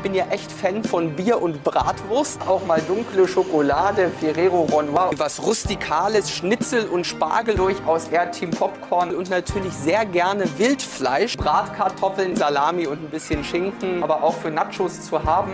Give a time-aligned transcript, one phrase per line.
[0.00, 2.40] Ich bin ja echt Fan von Bier und Bratwurst.
[2.48, 5.10] Auch mal dunkle Schokolade, Ferrero Ronoir.
[5.18, 9.14] Was Rustikales, Schnitzel und Spargel durchaus eher Team Popcorn.
[9.14, 14.02] Und natürlich sehr gerne Wildfleisch, Bratkartoffeln, Salami und ein bisschen Schinken.
[14.02, 15.52] Aber auch für Nachos zu haben.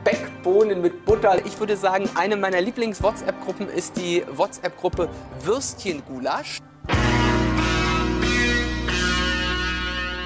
[0.00, 1.44] Speckbohnen mit Butter.
[1.44, 5.10] Ich würde sagen, eine meiner Lieblings-WhatsApp-Gruppen ist die WhatsApp-Gruppe
[5.44, 6.60] Würstchen-Gulasch.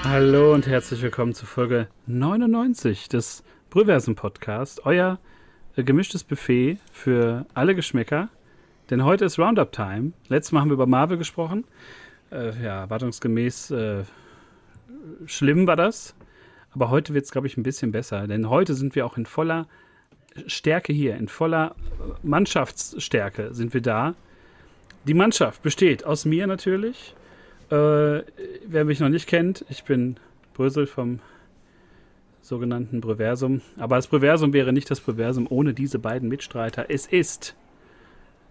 [0.05, 3.43] Hallo und herzlich willkommen zu Folge 99 des
[3.77, 5.19] Brüversen Podcast, euer
[5.77, 8.31] äh, gemischtes Buffet für alle Geschmäcker.
[8.89, 10.13] Denn heute ist Roundup Time.
[10.29, 11.65] Letztes Mal haben wir über Marvel gesprochen.
[12.33, 14.05] Äh, ja, erwartungsgemäß äh,
[15.27, 16.15] schlimm war das.
[16.73, 18.27] Aber heute wird es, glaube ich, ein bisschen besser.
[18.27, 19.67] Denn heute sind wir auch in voller
[20.47, 21.75] Stärke hier, in voller
[22.23, 24.15] Mannschaftsstärke sind wir da.
[25.07, 27.15] Die Mannschaft besteht aus mir natürlich,
[27.69, 30.17] äh, wer mich noch nicht kennt, ich bin
[30.55, 31.21] Brösel vom
[32.47, 33.61] sogenannten Breversum.
[33.77, 36.87] Aber das Breversum wäre nicht das Breversum ohne diese beiden Mitstreiter.
[36.89, 37.57] Es ist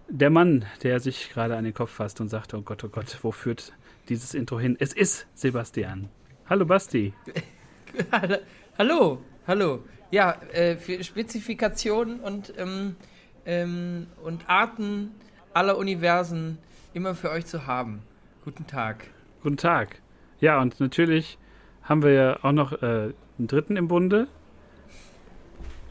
[0.08, 3.18] der Mann, der sich gerade an den Kopf fasst und sagt, oh Gott, oh Gott,
[3.22, 3.72] wo führt
[4.08, 4.76] dieses Intro hin?
[4.78, 6.08] Es ist Sebastian.
[6.48, 7.12] Hallo Basti.
[8.78, 9.82] hallo, hallo.
[10.10, 12.96] Ja, äh, für Spezifikationen und, ähm,
[13.44, 15.12] ähm, und Arten
[15.54, 16.58] aller Universen
[16.92, 18.02] immer für euch zu haben.
[18.44, 19.08] Guten Tag.
[19.42, 20.00] Guten Tag.
[20.38, 21.38] Ja, und natürlich
[21.86, 24.28] haben wir ja auch noch äh, einen dritten im Bunde.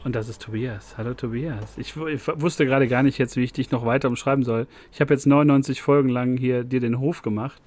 [0.04, 0.96] Und das ist Tobias.
[0.96, 1.76] Hallo Tobias.
[1.78, 4.68] Ich, ich, wusste gerade gar nicht jetzt, wie ich dich noch weiter umschreiben soll.
[4.92, 7.60] Ich habe jetzt 99 Folgen lang hier dir den Hof gemacht.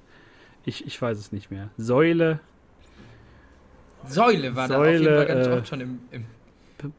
[0.64, 1.68] Ich, ich weiß es nicht mehr.
[1.76, 2.40] Säule.
[4.06, 6.24] Säule war Säule, da auf jeden Fall ganz äh, oft schon im, im,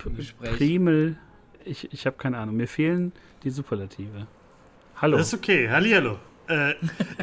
[0.06, 0.58] im Gespräch.
[0.58, 1.18] Primel.
[1.66, 2.56] Ich, ich habe keine Ahnung.
[2.56, 3.12] Mir fehlen
[3.44, 4.28] die Superlative.
[4.98, 5.18] Hallo.
[5.18, 5.70] Das ist okay.
[5.70, 6.20] Hallihallo.
[6.48, 6.74] Äh,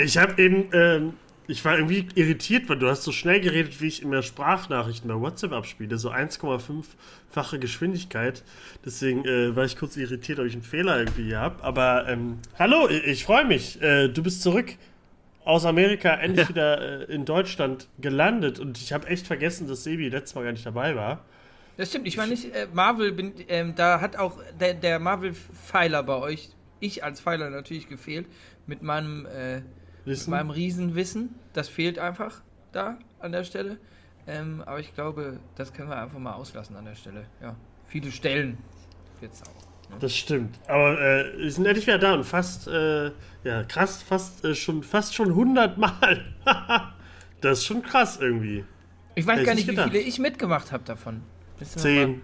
[0.03, 1.13] ich habe eben, äh,
[1.49, 5.09] ich war irgendwie irritiert, weil du hast so schnell geredet, wie ich in der Sprachnachrichten
[5.09, 8.45] bei WhatsApp abspiele, so 1,5-fache Geschwindigkeit.
[8.85, 11.65] Deswegen äh, war ich kurz irritiert, ob ich einen Fehler irgendwie hier habe.
[11.65, 13.81] Aber ähm, hallo, ich, ich freue mich.
[13.81, 14.75] Äh, du bist zurück
[15.47, 16.49] aus Amerika, endlich ja.
[16.51, 18.59] wieder äh, in Deutschland gelandet.
[18.59, 21.25] Und ich habe echt vergessen, dass Sebi letztes Mal gar nicht dabei war.
[21.79, 26.03] Das stimmt, ich war nicht, äh, Marvel, bin, ähm, da hat auch der, der Marvel-Pfeiler
[26.03, 26.51] bei euch,
[26.81, 28.27] ich als Pfeiler natürlich gefehlt,
[28.67, 29.27] mit meinem,
[30.09, 31.35] äh, mit meinem Riesenwissen.
[31.53, 32.41] Das fehlt einfach
[32.73, 33.79] da an der Stelle.
[34.27, 37.27] Ähm, aber ich glaube, das können wir einfach mal auslassen an der Stelle.
[37.41, 38.59] Ja, viele Stellen
[39.21, 39.91] jetzt auch.
[39.91, 39.97] Ne?
[40.01, 40.59] Das stimmt.
[40.67, 43.11] Aber äh, wir sind endlich wieder da und fast, äh,
[43.45, 46.25] ja, krass, fast äh, schon, fast schon 100 Mal.
[47.41, 48.65] das ist schon krass irgendwie.
[49.15, 51.23] Ich weiß Hätt gar nicht, wie viele ich mitgemacht habe davon.
[51.65, 52.23] Zehn.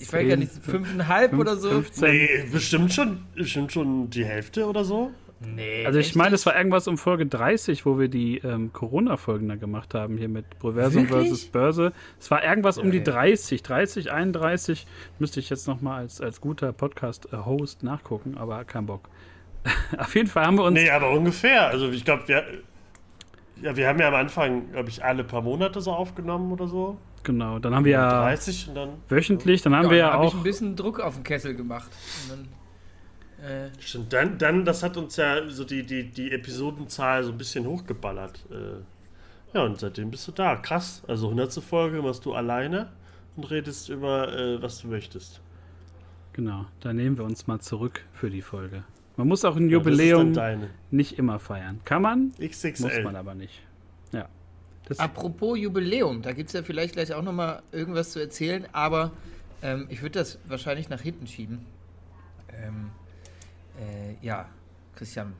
[0.00, 1.70] Ich weiß gar nicht, fünfeinhalb oder so?
[1.70, 2.10] 15.
[2.10, 5.12] Nee, bestimmt schon, bestimmt schon die Hälfte oder so.
[5.40, 5.86] Nee.
[5.86, 9.54] Also ich meine, es war irgendwas um Folge 30, wo wir die ähm, Corona-Folgen da
[9.54, 11.92] gemacht haben, hier mit Proversum versus Börse.
[12.18, 14.86] Es war irgendwas ja, um die 30, 30, 31.
[15.18, 19.08] Müsste ich jetzt nochmal als, als guter Podcast-Host nachgucken, aber kein Bock.
[19.98, 20.74] Auf jeden Fall haben wir uns.
[20.74, 21.68] Nee, aber ungefähr.
[21.68, 22.44] Also ich glaube, wir,
[23.62, 26.98] ja, wir haben ja am Anfang, glaube ich, alle paar Monate so aufgenommen oder so.
[27.22, 30.22] Genau, dann haben wir ja 30 und dann wöchentlich, dann haben ja, wir ja auch.
[30.22, 31.90] Hab ich ein bisschen Druck auf den Kessel gemacht.
[32.22, 32.48] Und dann
[33.42, 37.38] äh, Stimmt, dann, dann, das hat uns ja so die, die, die Episodenzahl so ein
[37.38, 38.44] bisschen hochgeballert.
[38.50, 40.56] Äh, ja, und seitdem bist du da.
[40.56, 41.02] Krass.
[41.06, 41.54] Also 100.
[41.54, 42.90] Folge machst du alleine
[43.36, 45.40] und redest über, äh, was du möchtest.
[46.32, 48.84] Genau, da nehmen wir uns mal zurück für die Folge.
[49.16, 50.56] Man muss auch ein Jubiläum ja,
[50.92, 51.80] nicht immer feiern.
[51.84, 52.82] Kann man, XXL.
[52.82, 53.62] muss man aber nicht.
[54.12, 54.28] Ja.
[54.86, 59.10] Das Apropos Jubiläum, da gibt es ja vielleicht gleich auch nochmal irgendwas zu erzählen, aber
[59.62, 61.66] ähm, ich würde das wahrscheinlich nach hinten schieben.
[62.52, 62.90] Ähm,
[63.78, 64.46] äh, ja,
[64.94, 65.34] Christian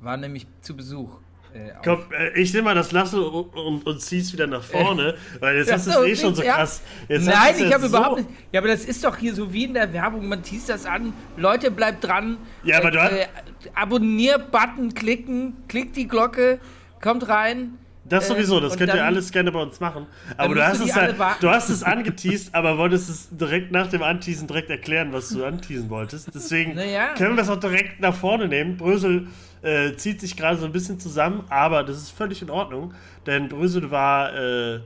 [0.00, 1.18] war nämlich zu Besuch.
[1.52, 5.16] Äh, Komm, äh, ich nehme mal das Lasso und, und, und zieh's wieder nach vorne,
[5.40, 6.80] weil jetzt hast du es eh schon so krass.
[7.08, 8.30] Jetzt Nein, ich habe so überhaupt nicht.
[8.52, 10.28] Ja, aber das ist doch hier so wie in der Werbung.
[10.28, 11.12] Man teast das an.
[11.36, 12.38] Leute, bleibt dran.
[12.62, 13.12] Ja, aber du hast.
[13.12, 13.26] Äh,
[13.74, 16.60] Abonnier-Button klicken, klickt die Glocke,
[17.00, 17.78] kommt rein.
[18.10, 20.06] Das sowieso, das könnt dann, ihr alles gerne bei uns machen.
[20.36, 24.02] Aber du hast, es halt, du hast es angeteased, aber wolltest es direkt nach dem
[24.02, 26.34] Anteasen direkt erklären, was du anteasen wolltest.
[26.34, 27.14] Deswegen ja.
[27.14, 28.76] können wir es auch direkt nach vorne nehmen.
[28.76, 29.28] Brösel
[29.62, 32.94] äh, zieht sich gerade so ein bisschen zusammen, aber das ist völlig in Ordnung,
[33.26, 34.80] denn Brösel war, äh,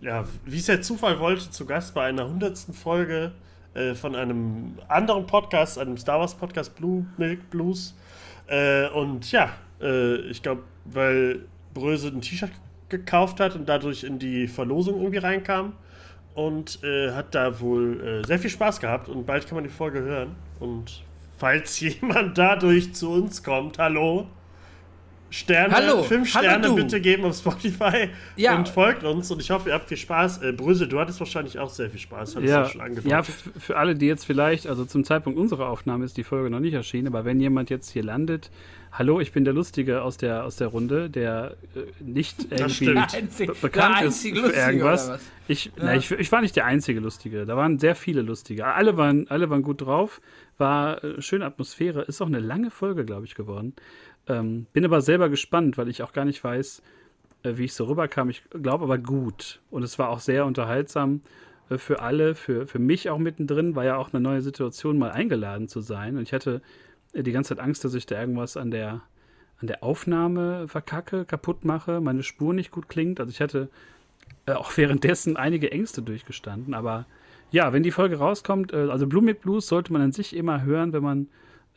[0.00, 3.32] ja, wie es der Zufall wollte, zu Gast bei einer hundertsten Folge
[3.74, 7.94] äh, von einem anderen Podcast, einem Star Wars Podcast Blue Milk Blues.
[8.46, 12.50] Äh, und ja, äh, ich glaube, weil Bröse ein T-Shirt
[12.88, 15.74] gekauft hat und dadurch in die Verlosung irgendwie reinkam.
[16.34, 19.70] Und äh, hat da wohl äh, sehr viel Spaß gehabt und bald kann man die
[19.70, 20.34] Folge hören.
[20.60, 21.02] Und
[21.36, 24.26] falls jemand dadurch zu uns kommt, hallo,
[25.32, 28.54] Sterne, hallo, fünf Sterne hallo bitte geben auf Spotify ja.
[28.54, 29.30] und folgt uns.
[29.30, 30.42] Und ich hoffe, ihr habt viel Spaß.
[30.42, 32.36] Äh, Brüse, du hattest wahrscheinlich auch sehr viel Spaß.
[32.36, 36.18] Hattest ja, schon ja für alle, die jetzt vielleicht, also zum Zeitpunkt unserer Aufnahme ist
[36.18, 38.50] die Folge noch nicht erschienen, aber wenn jemand jetzt hier landet,
[38.92, 43.60] hallo, ich bin der Lustige aus der, aus der Runde, der äh, nicht irgendwie einzig,
[43.60, 45.18] bekannt ist für irgendwas.
[45.48, 45.72] Ich, ja.
[45.76, 47.46] na, ich, ich, war nicht der einzige Lustige.
[47.46, 48.66] Da waren sehr viele Lustige.
[48.66, 50.20] Alle waren, alle waren gut drauf.
[50.58, 52.02] War äh, schöne Atmosphäre.
[52.02, 53.74] Ist auch eine lange Folge, glaube ich, geworden.
[54.28, 56.82] Ähm, bin aber selber gespannt, weil ich auch gar nicht weiß,
[57.42, 58.28] äh, wie ich so rüberkam.
[58.28, 59.60] Ich glaube aber gut.
[59.70, 61.22] Und es war auch sehr unterhaltsam
[61.70, 63.74] äh, für alle, für, für mich auch mittendrin.
[63.74, 66.16] War ja auch eine neue Situation, mal eingeladen zu sein.
[66.16, 66.60] Und ich hatte
[67.14, 69.02] die ganze Zeit Angst, dass ich da irgendwas an der,
[69.58, 73.20] an der Aufnahme verkacke, kaputt mache, meine Spur nicht gut klingt.
[73.20, 73.68] Also ich hatte
[74.46, 76.74] äh, auch währenddessen einige Ängste durchgestanden.
[76.74, 77.06] Aber
[77.50, 80.92] ja, wenn die Folge rauskommt, äh, also Blue Blues sollte man an sich immer hören,
[80.92, 81.28] wenn man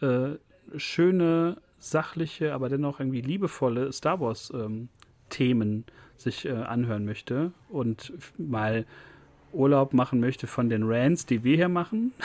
[0.01, 0.37] äh,
[0.77, 4.89] schöne sachliche, aber dennoch irgendwie liebevolle Star Wars ähm,
[5.29, 5.85] Themen
[6.17, 8.85] sich äh, anhören möchte und mal
[9.51, 12.13] Urlaub machen möchte von den Rants, die wir hier machen.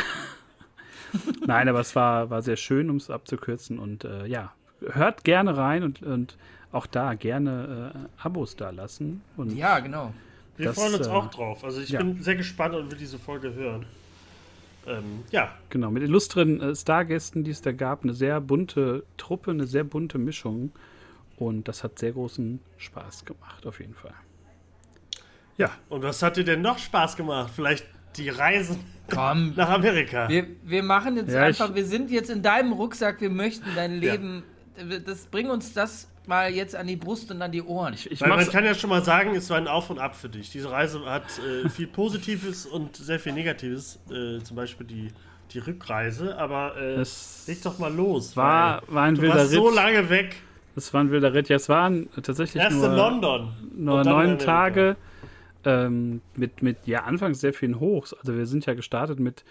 [1.47, 3.79] Nein, aber es war, war sehr schön, um es abzukürzen.
[3.79, 6.37] Und äh, ja, hört gerne rein und, und
[6.73, 9.23] auch da gerne äh, Abos da lassen.
[9.37, 10.13] Und ja, genau.
[10.57, 11.65] Wir das, freuen uns äh, auch drauf.
[11.65, 11.99] Also ich ja.
[11.99, 13.87] bin sehr gespannt und will diese Folge hören.
[14.87, 15.53] Ähm, ja.
[15.69, 18.03] Genau, mit illustren äh, Stargästen, die es da gab.
[18.03, 20.73] Eine sehr bunte Truppe, eine sehr bunte Mischung.
[21.37, 24.15] Und das hat sehr großen Spaß gemacht, auf jeden Fall.
[25.57, 25.71] Ja.
[25.89, 27.51] Und was hat dir denn noch Spaß gemacht?
[27.55, 27.87] Vielleicht
[28.17, 28.77] die Reise
[29.11, 30.29] Komm, nach Amerika.
[30.29, 33.99] Wir, wir machen jetzt ja, einfach, wir sind jetzt in deinem Rucksack, wir möchten dein
[33.99, 34.45] Leben,
[34.77, 34.99] ja.
[34.99, 37.95] das bring uns das mal jetzt an die Brust und an die Ohren.
[37.95, 40.15] Ich, ich Weil man kann ja schon mal sagen, es war ein Auf und Ab
[40.15, 40.51] für dich.
[40.51, 45.09] Diese Reise hat äh, viel Positives und sehr viel Negatives, äh, zum Beispiel die,
[45.53, 47.05] die Rückreise, aber äh,
[47.47, 48.37] leg doch mal los.
[48.37, 49.59] War, war ein du wilder warst Ritt.
[49.59, 50.37] so lange weg.
[50.77, 51.49] Es war ein wilder Ritt.
[51.49, 53.53] Ja, es waren tatsächlich Erst nur, in London.
[53.77, 54.97] nur neun Tage
[55.65, 58.15] ähm, mit, mit, ja, anfangs sehr vielen Hochs.
[58.15, 59.45] Also wir sind ja gestartet mit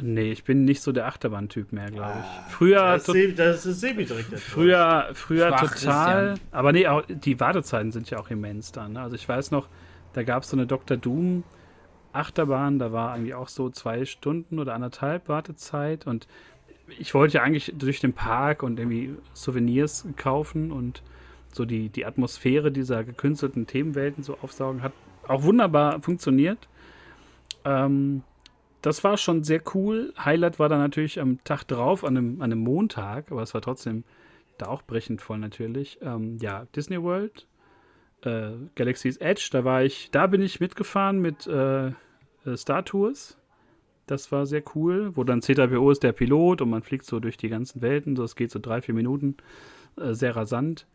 [0.00, 2.24] Nee, ich bin nicht so der Achterbahn-Typ mehr, glaube ich.
[2.24, 2.80] Ah, früher.
[2.80, 4.36] Das ist, das ist semi direkt.
[4.38, 6.34] Früher, früher Schwach, total.
[6.50, 8.94] Aber nee, auch, die Wartezeiten sind ja auch immens dann.
[8.94, 9.00] Ne?
[9.00, 9.68] Also ich weiß noch,
[10.12, 10.96] da gab es so eine Dr.
[10.96, 11.44] Doom
[12.12, 16.26] Achterbahn, da war eigentlich auch so zwei Stunden oder anderthalb Wartezeit und
[16.98, 21.02] ich wollte ja eigentlich durch den Park und irgendwie Souvenirs kaufen und
[21.52, 24.82] so die, die Atmosphäre dieser gekünstelten Themenwelten so aufsaugen.
[24.82, 24.92] Hat
[25.26, 26.68] auch wunderbar funktioniert.
[27.64, 28.22] Ähm,
[28.82, 30.12] das war schon sehr cool.
[30.18, 33.62] Highlight war dann natürlich am Tag drauf, an einem, an einem Montag, aber es war
[33.62, 34.04] trotzdem
[34.58, 35.98] da auch brechend voll natürlich.
[36.02, 37.46] Ähm, ja, Disney World,
[38.22, 41.92] äh, Galaxy's Edge, da war ich, da bin ich mitgefahren mit äh, äh
[42.56, 43.38] Star Tours.
[44.06, 47.36] Das war sehr cool, wo dann CTPO ist der Pilot und man fliegt so durch
[47.36, 48.16] die ganzen Welten.
[48.16, 49.36] So, es geht so drei, vier Minuten.
[49.96, 50.86] Äh, sehr rasant.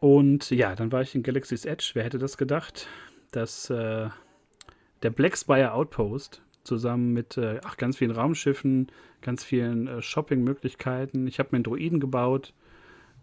[0.00, 1.90] Und ja, dann war ich in Galaxy's Edge.
[1.94, 2.86] Wer hätte das gedacht?
[3.32, 4.08] dass äh,
[5.02, 8.90] der Black Spire Outpost, zusammen mit äh, ach, ganz vielen Raumschiffen,
[9.20, 11.26] ganz vielen äh, Shopping-Möglichkeiten.
[11.26, 12.52] Ich habe mir einen Droiden gebaut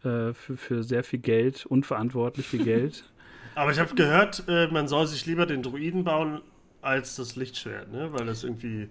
[0.03, 3.03] äh, für, für sehr viel Geld, unverantwortlich viel Geld.
[3.55, 6.41] Aber ich habe gehört, äh, man soll sich lieber den Droiden bauen
[6.81, 8.13] als das Lichtschwert, ne?
[8.13, 8.87] weil das irgendwie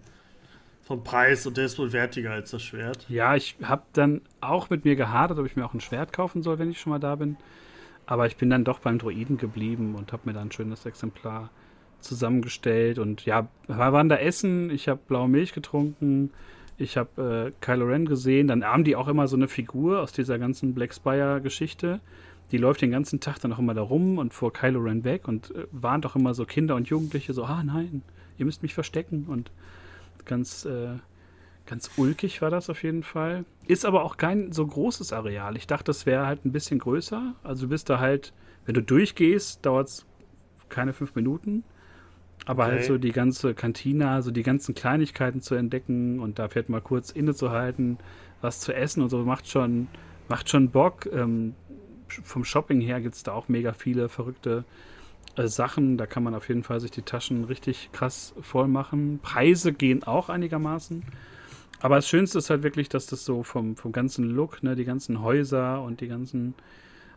[0.82, 3.06] vom Preis und der ist wohl wertiger als das Schwert.
[3.08, 6.42] Ja, ich habe dann auch mit mir gehadert, ob ich mir auch ein Schwert kaufen
[6.42, 7.36] soll, wenn ich schon mal da bin.
[8.06, 11.50] Aber ich bin dann doch beim Droiden geblieben und habe mir dann ein schönes Exemplar
[12.00, 16.30] zusammengestellt und ja, wir waren da essen, ich habe blaue Milch getrunken,
[16.80, 18.46] Ich habe äh, Kylo Ren gesehen.
[18.46, 22.00] Dann haben die auch immer so eine Figur aus dieser ganzen Black Spire-Geschichte.
[22.52, 25.26] Die läuft den ganzen Tag dann auch immer da rum und vor Kylo Ren weg
[25.28, 28.02] und äh, warnt auch immer so Kinder und Jugendliche so, ah nein,
[28.38, 29.26] ihr müsst mich verstecken.
[29.26, 29.50] Und
[30.24, 30.94] ganz, äh,
[31.66, 33.44] ganz ulkig war das auf jeden Fall.
[33.66, 35.56] Ist aber auch kein so großes Areal.
[35.56, 37.34] Ich dachte, das wäre halt ein bisschen größer.
[37.42, 38.32] Also du bist da halt,
[38.66, 40.06] wenn du durchgehst, dauert es
[40.68, 41.64] keine fünf Minuten.
[42.46, 42.80] Aber halt okay.
[42.80, 46.80] halt so die ganze Kantina, so die ganzen Kleinigkeiten zu entdecken und da fährt mal
[46.80, 47.98] kurz innezuhalten,
[48.40, 49.88] was zu essen und so macht schon,
[50.28, 51.06] macht schon Bock.
[51.12, 51.54] Ähm,
[52.08, 54.64] vom Shopping her gibt es da auch mega viele verrückte
[55.36, 55.98] äh, Sachen.
[55.98, 59.20] Da kann man auf jeden Fall sich die Taschen richtig krass voll machen.
[59.22, 61.02] Preise gehen auch einigermaßen.
[61.80, 64.84] Aber das Schönste ist halt wirklich, dass das so vom, vom ganzen Look, ne, die
[64.84, 66.54] ganzen Häuser und die ganzen.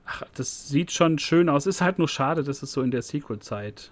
[0.05, 1.65] Ach, das sieht schon schön aus.
[1.65, 3.91] Ist halt nur schade, dass es so in der Sequel-Zeit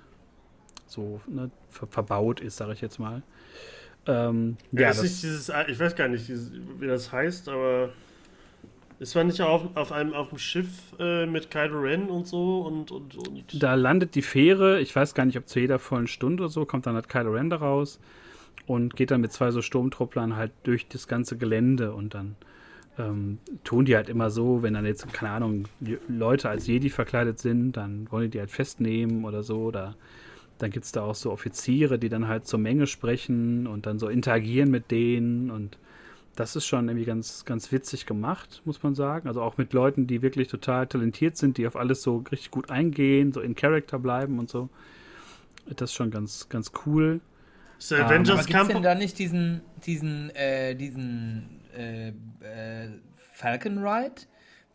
[0.92, 3.22] so ne, ver verbaut ist, sage ich jetzt mal.
[4.06, 7.90] Ähm, ja, ja das dieses, ich weiß gar nicht, dieses, wie das heißt, aber
[9.00, 10.68] ist man nicht auf, auf einem auf dem Schiff
[11.00, 15.14] äh, mit Kylo Ren und so und, und, und Da landet die Fähre, ich weiß
[15.14, 17.58] gar nicht, ob zu jeder vollen Stunde oder so, kommt dann halt Kylo Ren da
[17.58, 18.00] raus
[18.68, 22.36] und geht dann mit zwei so Sturmtrupplern halt durch das ganze Gelände und dann
[22.98, 25.68] ähm, tun die halt immer so, wenn dann jetzt, keine Ahnung,
[26.08, 29.96] Leute als Jedi verkleidet sind, dann wollen die die halt festnehmen oder so oder
[30.60, 33.98] dann gibt es da auch so Offiziere, die dann halt zur Menge sprechen und dann
[33.98, 35.78] so interagieren mit denen und
[36.36, 39.28] das ist schon irgendwie ganz, ganz witzig gemacht, muss man sagen.
[39.28, 42.70] Also auch mit Leuten, die wirklich total talentiert sind, die auf alles so richtig gut
[42.70, 44.70] eingehen, so in Character bleiben und so.
[45.66, 47.20] Das ist schon ganz, ganz cool.
[47.78, 52.90] So um, Avengers aber gibt's denn da nicht diesen, diesen, äh, diesen äh, äh,
[53.34, 54.22] Falcon Ride?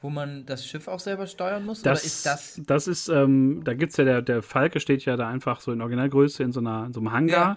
[0.04, 1.80] Wo man das Schiff auch selber steuern muss?
[1.80, 2.60] Das, oder ist das.
[2.66, 5.72] Das ist, ähm, da gibt es ja, der, der Falke steht ja da einfach so
[5.72, 7.56] in Originalgröße in so, einer, in so einem Hangar.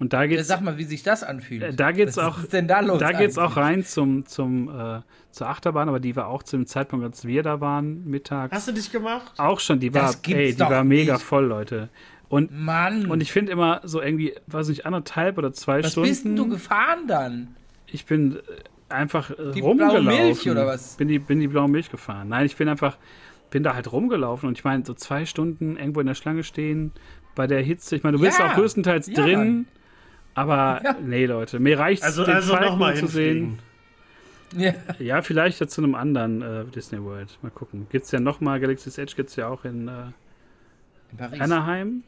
[0.00, 0.48] Und da geht's.
[0.48, 1.62] Sag mal, wie sich das anfühlt.
[1.62, 2.38] Äh, da geht's Was auch.
[2.42, 2.98] ist denn da los?
[2.98, 6.66] Da geht's auch rein zum, zum, äh, zur Achterbahn, aber die war auch zu dem
[6.66, 8.52] Zeitpunkt, als wir da waren, mittags.
[8.52, 9.32] Hast du dich gemacht?
[9.36, 11.22] Auch schon, die war, ey, die war mega nicht.
[11.22, 11.90] voll, Leute.
[12.28, 13.08] Und, Mann.
[13.08, 16.08] Und ich finde immer so irgendwie, weiß nicht, anderthalb oder zwei Was Stunden.
[16.08, 17.54] Was bist denn du gefahren dann?
[17.86, 18.40] Ich bin
[18.94, 20.04] einfach äh, die rumgelaufen.
[20.04, 20.96] Blaue Milch oder was?
[20.96, 22.28] Bin die, bin die blaue Milch gefahren.
[22.28, 22.96] Nein, ich bin einfach,
[23.50, 26.92] bin da halt rumgelaufen und ich meine, so zwei Stunden irgendwo in der Schlange stehen,
[27.34, 27.96] bei der Hitze.
[27.96, 28.50] Ich meine, du bist ja.
[28.50, 29.66] auch größtenteils ja, drin, Mann.
[30.34, 30.96] aber ja.
[31.02, 33.58] nee, Leute, mir reicht es, also, den also Falken mal zu sehen.
[34.56, 34.72] Ja.
[35.00, 37.38] ja, vielleicht ja zu einem anderen äh, Disney World.
[37.42, 37.88] Mal gucken.
[37.90, 39.92] Gibt es ja nochmal, Galaxy's Edge gibt es ja auch in, äh,
[41.10, 41.40] in Paris.
[41.40, 42.04] Anaheim.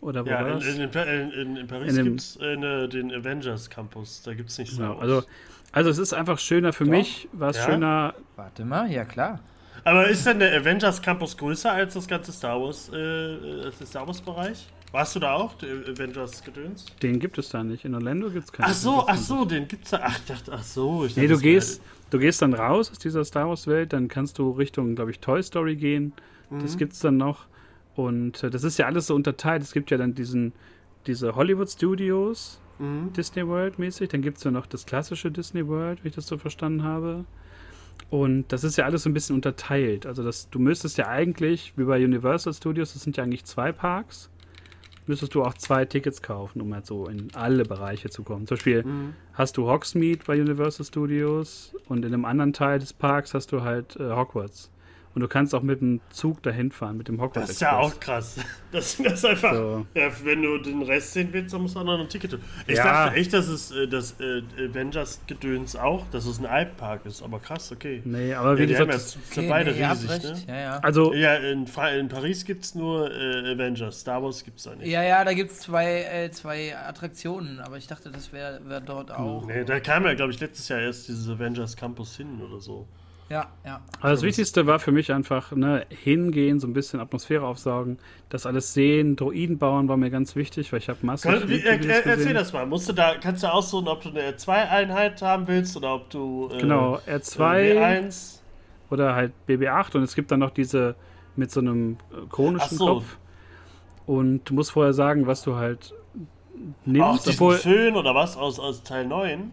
[0.00, 0.66] Oder wo ja, war das?
[0.66, 4.22] In, in, in, in Paris gibt es äh, den Avengers Campus.
[4.22, 4.82] Da gibt es nicht so.
[4.82, 5.24] Genau, also
[5.72, 6.90] also es ist einfach schöner für Doch.
[6.90, 7.64] mich, war es ja.
[7.64, 8.14] schöner.
[8.36, 9.40] Warte mal, ja klar.
[9.84, 14.06] Aber ist denn der Avengers Campus größer als das ganze Star Wars, äh, das Star
[14.06, 14.66] Wars Bereich?
[14.90, 16.86] Warst du da auch, der Avengers Gedöns?
[17.02, 17.84] Den gibt es da nicht.
[17.84, 18.70] In Orlando gibt es keinen.
[18.70, 20.00] Ach so, ach so, den gibt es da.
[20.02, 21.04] Ach, dachte, ach so.
[21.04, 24.08] Ich dachte, nee, du gehst, du gehst dann raus aus dieser Star Wars Welt, dann
[24.08, 26.14] kannst du Richtung, glaube ich, Toy Story gehen.
[26.48, 26.62] Mhm.
[26.62, 27.46] Das es dann noch.
[27.98, 29.60] Und äh, das ist ja alles so unterteilt.
[29.60, 30.52] Es gibt ja dann diesen,
[31.08, 33.12] diese Hollywood Studios, mhm.
[33.12, 34.08] Disney World mäßig.
[34.10, 37.24] Dann gibt es ja noch das klassische Disney World, wie ich das so verstanden habe.
[38.08, 40.06] Und das ist ja alles so ein bisschen unterteilt.
[40.06, 43.72] Also das, du müsstest ja eigentlich, wie bei Universal Studios, das sind ja eigentlich zwei
[43.72, 44.30] Parks,
[45.08, 48.46] müsstest du auch zwei Tickets kaufen, um halt so in alle Bereiche zu kommen.
[48.46, 49.14] Zum Beispiel mhm.
[49.32, 53.62] hast du Hogsmeade bei Universal Studios und in einem anderen Teil des Parks hast du
[53.62, 54.70] halt äh, Hogwarts.
[55.14, 57.48] Und du kannst auch mit dem Zug dahin fahren, mit dem Hogwarts.
[57.48, 58.36] Das ist ja auch krass.
[58.70, 59.54] Das, das ist einfach.
[59.54, 59.86] So.
[59.94, 62.40] Ja, wenn du den Rest sehen willst, dann musst du auch noch ein Ticket tun.
[62.66, 62.84] Ich ja.
[62.84, 67.22] dachte echt, dass es äh, das äh, Avengers-Gedöns auch, dass es ein Alpenpark ist.
[67.22, 68.02] Aber krass, okay.
[68.04, 70.36] Nee, aber wie ja, gesagt, ja okay, beide nee, riesig, ne?
[70.48, 70.78] Ja, ja.
[70.80, 71.66] Also, ja in,
[71.98, 74.00] in Paris gibt es nur äh, Avengers.
[74.00, 74.86] Star Wars gibt es da nicht.
[74.86, 77.60] Ja, ja, da gibt es zwei, äh, zwei Attraktionen.
[77.60, 79.46] Aber ich dachte, das wäre wär dort auch.
[79.46, 82.86] Nee, da kam ja, glaube ich, letztes Jahr erst dieses Avengers Campus hin oder so.
[83.28, 83.80] Ja, ja.
[84.00, 87.98] Also das Wichtigste war für mich einfach, ne, hingehen, so ein bisschen Atmosphäre aufsaugen,
[88.30, 91.60] das alles sehen, Droiden bauen war mir ganz wichtig, weil ich habe massig Kann, wie,
[91.60, 92.64] er, er, Erzähl das mal.
[92.66, 96.48] Musst du da, kannst du aussuchen, ob du eine R2-Einheit haben willst oder ob du
[96.52, 98.38] äh, Genau, R2 äh, B1
[98.90, 100.94] oder halt BB8 und es gibt dann noch diese
[101.36, 102.86] mit so einem äh, konischen so.
[102.86, 103.18] Kopf.
[104.06, 105.94] Und du musst vorher sagen, was du halt
[106.86, 107.02] nimmst.
[107.02, 109.52] Auch diesen obwohl, Föhn oder was aus, aus Teil 9?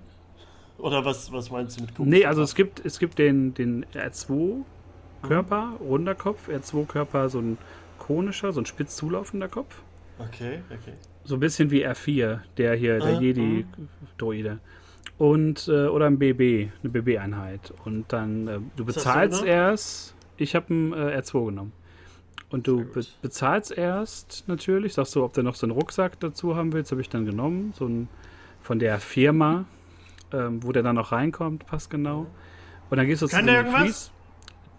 [0.77, 2.09] Oder was, was meinst du mit Kupfer?
[2.09, 5.75] Nee, also es gibt, es gibt den, den R2-Körper, mhm.
[5.77, 7.57] runder Kopf, R2-Körper, so ein
[7.97, 9.81] konischer, so ein spitz zulaufender Kopf.
[10.19, 10.93] Okay, okay.
[11.23, 14.59] So ein bisschen wie R4, der hier, der ah, Jedi-Droide.
[15.17, 17.73] Und, äh, oder ein BB, eine BB-Einheit.
[17.85, 21.71] Und dann, äh, du bezahlst erst, ich habe ein äh, R2 genommen.
[22.49, 26.55] Und du be bezahlst erst natürlich, sagst du, ob du noch so einen Rucksack dazu
[26.55, 28.07] haben willst, habe ich dann genommen, so ein
[28.61, 29.65] von der Firma,
[30.31, 32.27] ähm, wo der dann noch reinkommt, passt genau.
[32.89, 34.11] Und dann gehst du Kann zu dem Fries.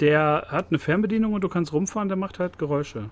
[0.01, 3.11] Der hat eine Fernbedienung und du kannst rumfahren, der macht halt Geräusche.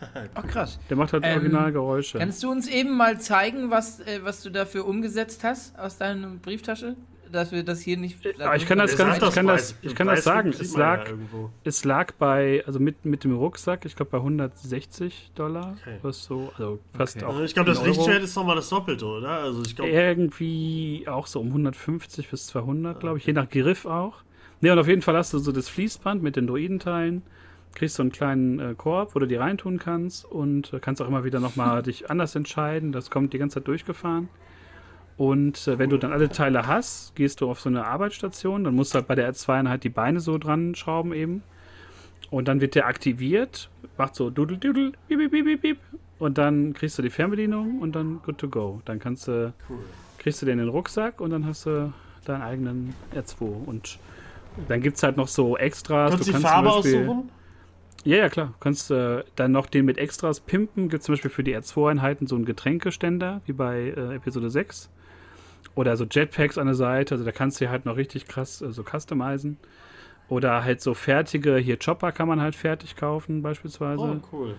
[0.34, 0.78] Ach krass.
[0.88, 2.18] Der macht halt ähm, Originalgeräusche.
[2.18, 6.28] Kannst du uns eben mal zeigen, was, äh, was du dafür umgesetzt hast aus deiner
[6.28, 6.96] Brieftasche?
[7.32, 8.18] Dass wir das hier nicht.
[8.38, 10.50] Ah, ich kann das, ganz, ich kann das, ich kann das sagen.
[10.50, 11.14] Es lag, ja
[11.64, 15.76] es lag bei, also mit, mit dem Rucksack, ich glaube bei 160 Dollar.
[15.80, 15.98] Okay.
[16.02, 17.26] Was so, also fast okay.
[17.26, 17.30] auch.
[17.30, 19.28] Also ich glaube, das Richtwert ist nochmal das Doppelte, oder?
[19.28, 23.86] Also ich glaub, Irgendwie auch so um 150 bis 200, glaube ich, je nach Griff
[23.86, 24.22] auch.
[24.60, 27.22] Ne, und auf jeden Fall hast du so das Fließband mit den Druidenteilen
[27.74, 31.08] kriegst so einen kleinen äh, Korb, wo du die reintun kannst und äh, kannst auch
[31.08, 32.92] immer wieder nochmal dich anders entscheiden.
[32.92, 34.28] Das kommt die ganze Zeit durchgefahren.
[35.20, 38.64] Und äh, wenn du dann alle Teile hast, gehst du auf so eine Arbeitsstation.
[38.64, 41.42] Dann musst du halt bei der R2 halt die Beine so dran schrauben eben.
[42.30, 45.78] Und dann wird der aktiviert, macht so dudel dudel, bip, bip, bip, bip.
[46.18, 48.80] Und dann kriegst du die Fernbedienung und dann good to go.
[48.86, 49.80] Dann kannst du, cool.
[50.16, 51.92] kriegst du den in den Rucksack und dann hast du
[52.24, 53.42] deinen eigenen R2.
[53.66, 53.98] Und
[54.68, 56.12] dann gibt es halt noch so Extras.
[56.12, 57.30] Kannst du kannst die Farbe Beispiel, aussuchen?
[58.04, 58.46] Ja, ja, klar.
[58.46, 60.88] Du kannst äh, dann noch den mit Extras pimpen.
[60.88, 64.88] Gibt zum Beispiel für die R2-Einheiten so einen Getränkeständer, wie bei äh, Episode 6.
[65.74, 67.14] Oder so Jetpacks an der Seite.
[67.14, 69.58] Also da kannst du halt noch richtig krass äh, so customizen.
[70.28, 74.20] Oder halt so fertige, hier Chopper kann man halt fertig kaufen, beispielsweise.
[74.22, 74.54] Oh, cool.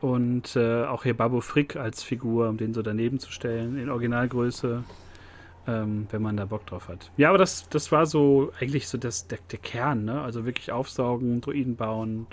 [0.00, 3.90] Und äh, auch hier Babu Frick als Figur, um den so daneben zu stellen, in
[3.90, 4.84] Originalgröße,
[5.66, 7.10] ähm, wenn man da Bock drauf hat.
[7.16, 10.20] Ja, aber das, das war so eigentlich so das, der, der Kern, ne?
[10.20, 12.28] Also wirklich aufsaugen, Druiden bauen,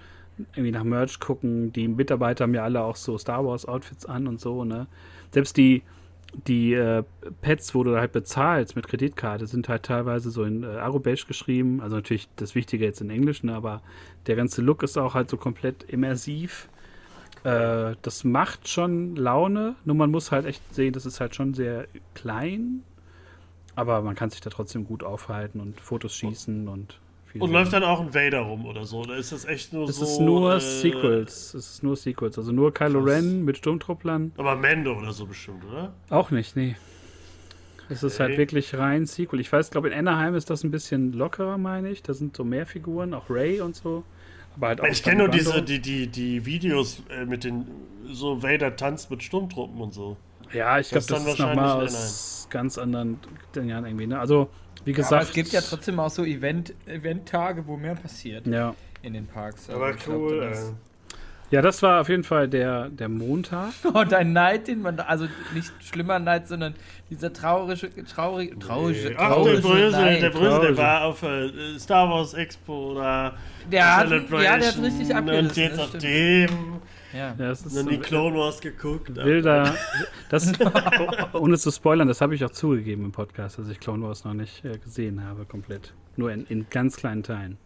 [0.53, 1.73] irgendwie nach Merch gucken.
[1.73, 4.85] Die Mitarbeiter haben ja alle auch so Star Wars Outfits an und so, ne?
[5.31, 5.81] Selbst die,
[6.47, 7.03] die äh,
[7.41, 11.81] Pets, wo du halt bezahlst mit Kreditkarte, sind halt teilweise so in äh, Arobeige geschrieben.
[11.81, 13.55] Also natürlich das Wichtige jetzt in Englisch, ne?
[13.55, 13.81] aber
[14.27, 16.67] der ganze Look ist auch halt so komplett immersiv.
[17.43, 21.53] Äh, das macht schon Laune, nur man muss halt echt sehen, das ist halt schon
[21.53, 22.83] sehr klein.
[23.75, 26.99] Aber man kann sich da trotzdem gut aufhalten und Fotos schießen und
[27.41, 28.99] und läuft dann auch ein Vader rum oder so?
[28.99, 30.03] Oder ist das echt nur es so.
[30.03, 31.53] Es ist nur äh, Sequels.
[31.53, 32.37] Es ist nur Sequels.
[32.37, 33.15] Also nur Kylo krass.
[33.15, 34.31] Ren mit Sturmtrupplern.
[34.37, 35.93] Aber Mando oder so bestimmt, oder?
[36.09, 36.75] Auch nicht, nee.
[37.89, 38.07] Es okay.
[38.07, 39.39] ist halt wirklich rein Sequel.
[39.39, 42.01] Ich weiß, glaube in Anaheim ist das ein bisschen lockerer, meine ich.
[42.01, 44.03] Da sind so mehr Figuren, auch Ray und so.
[44.55, 47.65] Aber halt auch ich kenne nur diese, die, die, die Videos äh, mit den
[48.05, 50.17] so Vader tanzt mit Sturmtruppen und so.
[50.53, 53.19] Ja, ich glaube, das, das ist nochmal aus ganz anderen
[53.55, 54.07] Jahren irgendwie.
[54.07, 54.19] Ne?
[54.19, 54.49] Also
[54.85, 55.23] wie gesagt.
[55.23, 58.47] Ja, es gibt ja trotzdem auch so Event, Event-Tage, wo mehr passiert.
[58.47, 58.73] Ja.
[59.01, 59.69] In den Parks.
[59.69, 60.73] Also Aber cool, glaub, das,
[61.51, 63.73] ja, das war auf jeden Fall der, der Montag.
[63.93, 66.75] Und ein Neid, den man, also nicht schlimmer Neid, sondern
[67.09, 69.15] dieser traurige, traurige, traurige, nee.
[69.17, 73.35] Ach, der Brösel, der Brösel, der war auf äh, Star Wars Expo oder
[73.71, 75.47] der hat, Ja, der hat richtig abgerissen.
[75.47, 76.49] Und jetzt auf dem
[77.15, 77.29] ja.
[77.29, 79.15] ja das ist Noch nie Clone Wars geguckt.
[79.15, 79.75] Wilder.
[80.29, 80.51] Das,
[81.33, 84.33] ohne zu spoilern, das habe ich auch zugegeben im Podcast, dass ich Clone Wars noch
[84.33, 85.93] nicht äh, gesehen habe, komplett.
[86.17, 87.57] Nur in, in, ganz kleinen Teilen.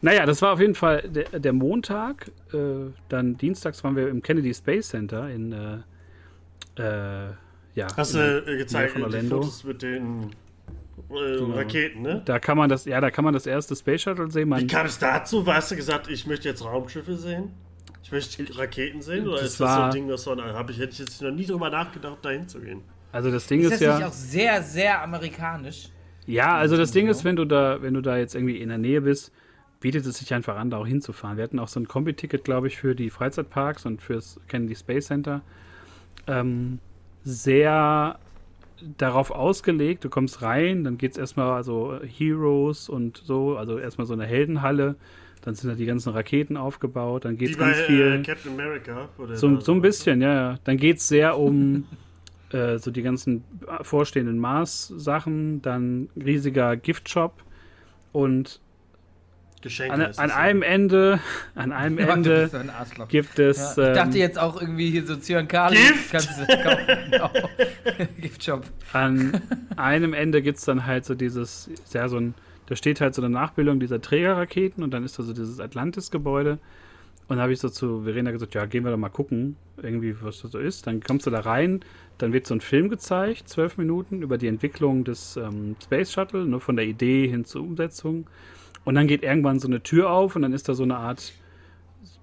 [0.00, 2.30] Naja, das war auf jeden Fall der, der Montag.
[2.52, 5.52] Äh, dann dienstags waren wir im Kennedy Space Center in.
[5.52, 7.30] Äh, äh
[7.74, 9.36] ja, Hast du äh, gezeigt, von Orlando.
[9.36, 10.30] die Fotos mit den
[11.08, 11.54] genau.
[11.54, 12.22] Raketen, ne?
[12.24, 14.48] Da kann man das, ja, da kann man das erste Space Shuttle sehen.
[14.48, 15.46] Man Wie kam es dazu?
[15.46, 17.52] Hast du gesagt, ich möchte jetzt Raumschiffe sehen?
[18.06, 20.78] Ich möchte Raketen sehen oder das ist das so ein Ding, was man habe ich
[20.78, 22.82] hätte ich jetzt noch nie drüber nachgedacht, da hinzugehen.
[23.10, 25.88] Also das Ding ist, ist ja auch sehr sehr amerikanisch.
[26.24, 28.78] Ja, also das Ding ist, wenn du da wenn du da jetzt irgendwie in der
[28.78, 29.32] Nähe bist,
[29.80, 31.36] bietet es sich einfach an, da auch hinzufahren.
[31.36, 35.06] Wir hatten auch so ein Kombi-Ticket, glaube ich, für die Freizeitparks und fürs Kennedy Space
[35.06, 35.42] Center.
[36.28, 36.78] Ähm,
[37.24, 38.20] sehr
[38.98, 44.06] darauf ausgelegt, du kommst rein, dann geht es erstmal also Heroes und so, also erstmal
[44.06, 44.94] so eine Heldenhalle
[45.46, 48.14] dann sind da die ganzen Raketen aufgebaut, dann geht es ganz bei, viel.
[48.14, 49.08] Äh, Captain America.
[49.34, 50.58] So, so ein bisschen, ja, ja.
[50.64, 51.84] Dann geht es sehr um
[52.50, 53.44] äh, so die ganzen
[53.82, 57.44] vorstehenden Mars-Sachen, dann riesiger Giftshop
[58.10, 58.60] und
[59.88, 61.20] an, an einem Ende,
[61.54, 62.50] an einem ja, Ende
[63.08, 63.76] gibt es.
[63.76, 65.76] Ja, ich dachte ähm, jetzt auch irgendwie hier so Zyankali.
[65.76, 66.10] Gift?
[66.10, 66.86] Kannst du kaufen.
[67.08, 67.30] Genau.
[68.20, 68.64] Giftshop.
[68.92, 69.40] An
[69.76, 72.34] einem Ende gibt es dann halt so dieses, ja, so ein
[72.66, 76.58] da steht halt so eine Nachbildung dieser Trägerraketen und dann ist da so dieses Atlantis-Gebäude.
[77.28, 80.14] Und da habe ich so zu Verena gesagt, ja, gehen wir doch mal gucken, irgendwie,
[80.22, 80.86] was das so ist.
[80.86, 81.80] Dann kommst du da rein,
[82.18, 86.44] dann wird so ein Film gezeigt, zwölf Minuten, über die Entwicklung des ähm, Space Shuttle,
[86.44, 88.26] nur von der Idee hin zur Umsetzung.
[88.84, 91.32] Und dann geht irgendwann so eine Tür auf und dann ist da so eine Art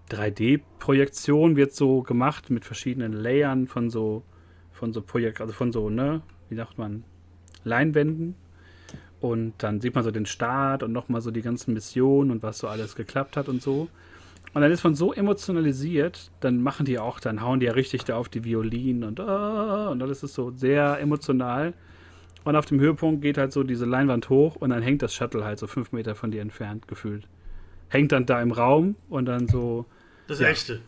[0.09, 4.23] 3D-Projektion, wird so gemacht mit verschiedenen Layern von so,
[4.71, 7.03] von so Projekt, also von so, ne, wie sagt man,
[7.65, 8.35] Leinwänden.
[9.23, 12.57] Und dann sieht man so den Start und nochmal so die ganzen Missionen und was
[12.57, 13.87] so alles geklappt hat und so.
[14.53, 18.03] Und dann ist man so emotionalisiert, dann machen die auch, dann hauen die ja richtig
[18.03, 21.73] da auf die Violinen und, uh, und alles ist so sehr emotional.
[22.43, 25.45] Und auf dem Höhepunkt geht halt so diese Leinwand hoch und dann hängt das Shuttle
[25.45, 27.25] halt so fünf Meter von dir entfernt gefühlt.
[27.87, 29.85] Hängt dann da im Raum und dann so.
[30.27, 30.81] Das ja, echte.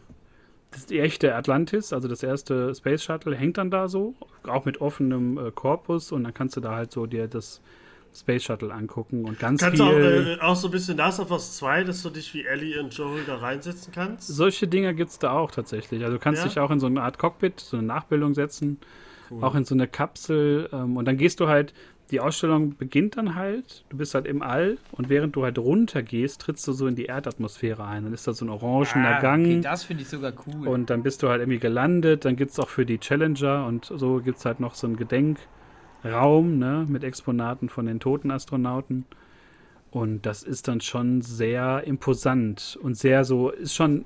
[0.71, 4.65] Das ist die echte Atlantis, also das erste Space Shuttle, hängt dann da so, auch
[4.65, 7.61] mit offenem äh, Korpus und dann kannst du da halt so dir das
[8.15, 9.91] Space Shuttle angucken und ganz kannst viel.
[9.91, 12.33] Kannst du auch, äh, auch so ein bisschen Last of Us 2, dass du dich
[12.33, 14.27] wie Ellie und Joel da reinsetzen kannst?
[14.27, 16.03] Solche Dinge gibt es da auch tatsächlich.
[16.03, 16.47] Also du kannst ja?
[16.47, 18.79] dich auch in so eine Art Cockpit, so eine Nachbildung setzen
[19.29, 19.43] Cool.
[19.43, 20.69] Auch in so eine Kapsel.
[20.71, 21.73] Ähm, und dann gehst du halt,
[22.11, 26.03] die Ausstellung beginnt dann halt, du bist halt im All und während du halt runter
[26.03, 28.03] gehst, trittst du so in die Erdatmosphäre ein.
[28.03, 29.45] Dann ist da so ein orangener ah, Gang.
[29.45, 30.67] Okay, das finde ich sogar cool.
[30.67, 32.25] Und dann bist du halt irgendwie gelandet.
[32.25, 34.97] Dann gibt es auch für die Challenger und so gibt es halt noch so einen
[36.03, 39.05] Gedenkraum ne, mit Exponaten von den toten Astronauten.
[39.91, 44.05] Und das ist dann schon sehr imposant und sehr so, ist schon,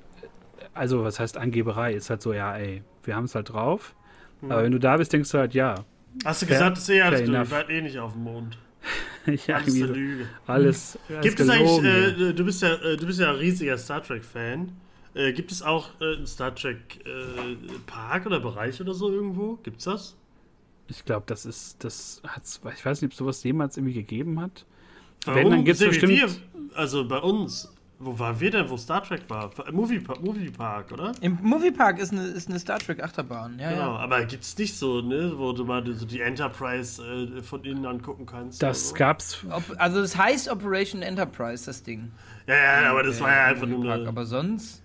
[0.72, 1.94] also was heißt Angeberei?
[1.94, 3.94] Ist halt so, ja, ey, wir haben es halt drauf.
[4.40, 4.52] Mhm.
[4.52, 5.74] Aber wenn du da bist, denkst du halt, ja.
[6.24, 8.58] Hast du fair, gesagt, das ist eher, du, ich war eh nicht auf dem Mond.
[9.46, 10.26] ja, alles eine Lüge.
[10.46, 10.98] Alles.
[11.22, 14.72] Gibt es eigentlich, äh, du bist ja, äh, du bist ja ein riesiger Star Trek-Fan.
[15.14, 19.58] Äh, gibt es auch äh, einen Star Trek äh, Park oder Bereich oder so irgendwo?
[19.64, 20.16] Gibt's das?
[20.90, 24.66] Ich glaube, das ist, das hat's, ich weiß nicht, ob sowas jemals irgendwie gegeben hat.
[25.24, 25.40] Warum?
[25.40, 26.12] Wenn, dann gibt's bestimmt.
[26.12, 26.28] Wir,
[26.74, 27.72] also bei uns
[28.02, 29.50] wo waren wir denn, wo Star Trek war?
[29.70, 31.12] Movie, Movie Park, oder?
[31.20, 33.70] Im Movie Park ist eine, ist eine Star Trek Achterbahn, ja.
[33.70, 33.98] Genau, ja.
[33.98, 38.24] aber gibt's nicht so, ne, wo du mal so die Enterprise äh, von innen angucken
[38.24, 38.62] kannst?
[38.62, 38.94] Das so?
[38.94, 39.44] gab's.
[39.50, 42.10] Ob, also, es heißt Operation Enterprise, das Ding.
[42.46, 43.92] Ja, ja, aber das äh, war ja einfach nur.
[43.92, 44.79] Aber sonst.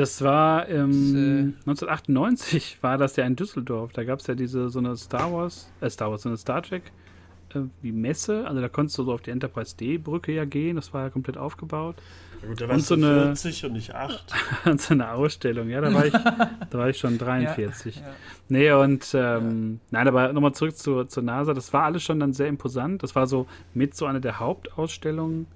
[0.00, 3.92] Das war ähm, das, äh, 1998 war das ja in Düsseldorf.
[3.92, 6.62] Da gab es ja diese so eine Star Wars, äh, Star Wars, so eine Star
[6.62, 6.84] Trek
[7.54, 8.46] äh, wie Messe.
[8.48, 10.76] Also da konntest du so auf die Enterprise D-Brücke ja gehen.
[10.76, 11.96] Das war ja komplett aufgebaut.
[12.40, 14.24] Ja, gut, da warst und so eine, 40 und nicht 8.
[14.64, 17.96] und so eine Ausstellung, ja, da war ich, da war ich schon 43.
[18.00, 18.14] Ja, ja.
[18.48, 19.98] Nee, und ähm, ja.
[19.98, 21.52] nein, aber nochmal zurück zu, zur NASA.
[21.52, 23.02] Das war alles schon dann sehr imposant.
[23.02, 25.46] Das war so mit so einer der Hauptausstellungen.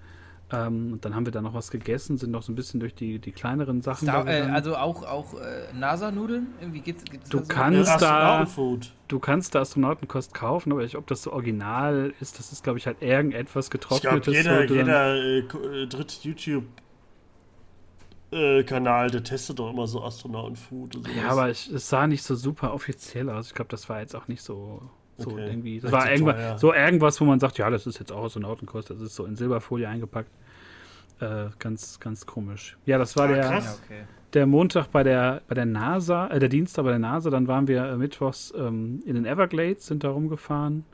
[0.52, 2.94] Ähm, und dann haben wir da noch was gegessen, sind noch so ein bisschen durch
[2.94, 4.06] die, die kleineren Sachen.
[4.06, 6.48] Star, äh, also auch, auch äh, NASA-Nudeln?
[6.60, 7.48] Irgendwie geht's, geht's du da so?
[7.48, 8.46] kannst da,
[9.08, 12.78] du kannst da Astronautenkost kaufen, aber ich, ob das so original ist, das ist, glaube
[12.78, 14.34] ich, halt irgendetwas getrocknetes.
[14.34, 15.38] Ich glaube, jeder, jeder äh,
[15.82, 16.64] äh, dritte YouTube
[18.34, 20.98] äh, Kanal, der testet doch immer so Astronautenfood.
[21.16, 23.48] Ja, aber ich, es sah nicht so super offiziell aus.
[23.48, 24.82] Ich glaube, das war jetzt auch nicht so,
[25.18, 25.46] so okay.
[25.46, 25.80] irgendwie.
[25.80, 26.58] Das war irgendwas, teuer.
[26.58, 29.36] so irgendwas, wo man sagt, ja, das ist jetzt auch Astronautenkost, das ist so in
[29.36, 30.30] Silberfolie eingepackt.
[31.20, 32.76] Äh, ganz, ganz komisch.
[32.86, 34.02] Ja, das war ah, der, ja, okay.
[34.32, 37.30] der Montag bei der, bei der NASA, äh, der Dienstag bei der NASA.
[37.30, 40.84] Dann waren wir äh, mittwochs ähm, in den Everglades, sind da rumgefahren.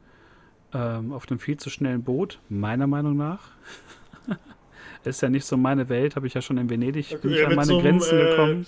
[0.73, 3.49] Ähm, auf einem viel zu schnellen Boot, meiner Meinung nach.
[5.05, 7.55] ist ja nicht so meine Welt, habe ich ja schon in Venedig, bin ich an
[7.55, 8.67] meine so Grenzen einem, äh, gekommen.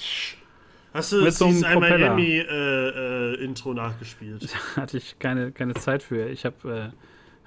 [0.93, 4.49] Hast du mit so einem Miami-Intro äh, äh, nachgespielt?
[4.77, 6.29] hatte ich keine, keine Zeit für.
[6.29, 6.93] Ich habe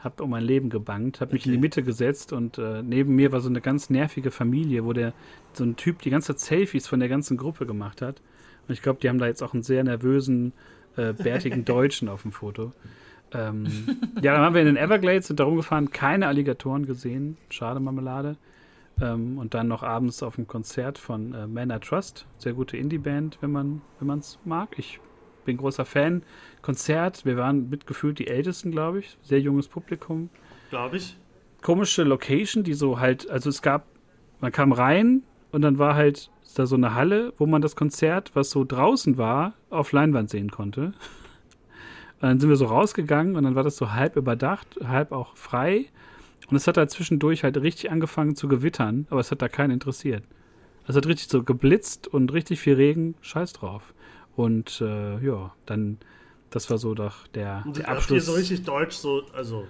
[0.05, 1.49] habe um mein Leben gebangt, habe mich okay.
[1.49, 4.93] in die Mitte gesetzt und äh, neben mir war so eine ganz nervige Familie, wo
[4.93, 5.13] der
[5.53, 8.21] so ein Typ die ganze Zeit Selfies von der ganzen Gruppe gemacht hat.
[8.67, 10.53] Und ich glaube, die haben da jetzt auch einen sehr nervösen,
[10.95, 12.71] äh, bärtigen Deutschen auf dem Foto.
[13.33, 13.65] Ähm,
[14.21, 17.37] ja, dann waren wir in den Everglades, sind da rumgefahren, keine Alligatoren gesehen.
[17.49, 18.37] Schade Marmelade.
[19.01, 22.27] Ähm, und dann noch abends auf dem Konzert von äh, Man I Trust.
[22.37, 23.81] Sehr gute Indie-Band, wenn man
[24.19, 24.77] es mag.
[24.77, 24.99] Ich
[25.45, 26.23] bin großer Fan.
[26.61, 29.17] Konzert, wir waren mitgefühlt die Ältesten, glaube ich.
[29.21, 30.29] Sehr junges Publikum.
[30.69, 31.17] Glaube ich.
[31.61, 33.85] Komische Location, die so halt, also es gab,
[34.39, 38.31] man kam rein und dann war halt da so eine Halle, wo man das Konzert,
[38.33, 40.93] was so draußen war, auf Leinwand sehen konnte.
[42.21, 45.35] Und dann sind wir so rausgegangen und dann war das so halb überdacht, halb auch
[45.35, 45.87] frei.
[46.49, 49.71] Und es hat da zwischendurch halt richtig angefangen zu gewittern, aber es hat da keinen
[49.71, 50.23] interessiert.
[50.87, 53.93] Es hat richtig so geblitzt und richtig viel Regen, scheiß drauf.
[54.35, 55.97] Und äh, ja, dann,
[56.49, 58.17] das war so doch der, und der Abschluss.
[58.17, 59.67] Ihr so richtig deutsch, so, also.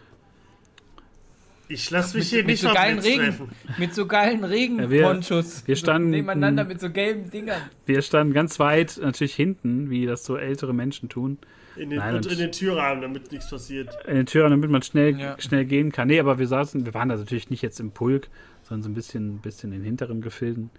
[1.67, 3.49] Ich lasse mich mit, hier mit nicht so geilen Regen, treffen.
[3.77, 5.29] Mit so geilen Regenponchos.
[5.29, 7.61] Ja, wir, wir standen so nebeneinander mit so gelben Dingern.
[7.85, 11.39] Wir standen ganz weit natürlich hinten, wie das so ältere Menschen tun.
[11.75, 13.89] In den, Nein, und in den Türrahmen, damit nichts passiert.
[14.07, 15.35] In den Türrahmen, damit man schnell, ja.
[15.39, 16.07] schnell gehen kann.
[16.07, 18.29] Nee, aber wir saßen, wir waren da natürlich nicht jetzt im Pulk,
[18.63, 20.69] sondern so ein bisschen, bisschen in hinteren Gefilden.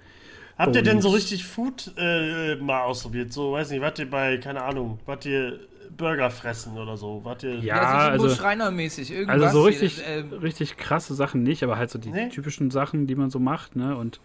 [0.58, 3.32] Habt ihr denn so richtig Food äh, mal ausprobiert?
[3.32, 5.60] So, weiß nicht, wart ihr bei, keine Ahnung, wart ihr
[5.94, 7.20] Burger fressen oder so?
[7.24, 7.56] Wart ihr.
[7.56, 9.42] Ja, ja also, Schreinermäßig, irgendwas.
[9.42, 12.28] Also so richtig, äh, richtig krasse Sachen nicht, aber halt so die nee?
[12.30, 13.96] typischen Sachen, die man so macht, ne?
[13.96, 14.20] Und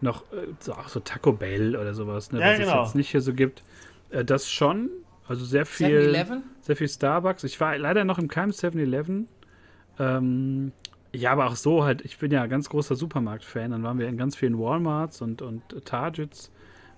[0.00, 2.40] noch äh, so, auch so Taco Bell oder sowas, ne?
[2.40, 2.82] Ja, was genau.
[2.82, 3.62] es jetzt nicht hier so gibt.
[4.10, 4.90] Äh, das schon.
[5.28, 6.12] Also sehr viel.
[6.62, 7.44] Sehr viel Starbucks.
[7.44, 9.28] Ich war leider noch im keinem 7-Eleven.
[9.98, 10.72] Ähm,
[11.12, 13.70] ja, aber auch so halt, ich bin ja ganz großer Supermarkt-Fan.
[13.70, 16.50] Dann waren wir in ganz vielen Walmarts und, und Targets,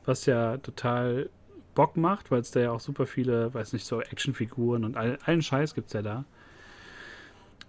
[0.05, 1.29] was ja total
[1.75, 5.19] Bock macht, weil es da ja auch super viele, weiß nicht, so Actionfiguren und all,
[5.25, 6.25] allen Scheiß gibt es ja da.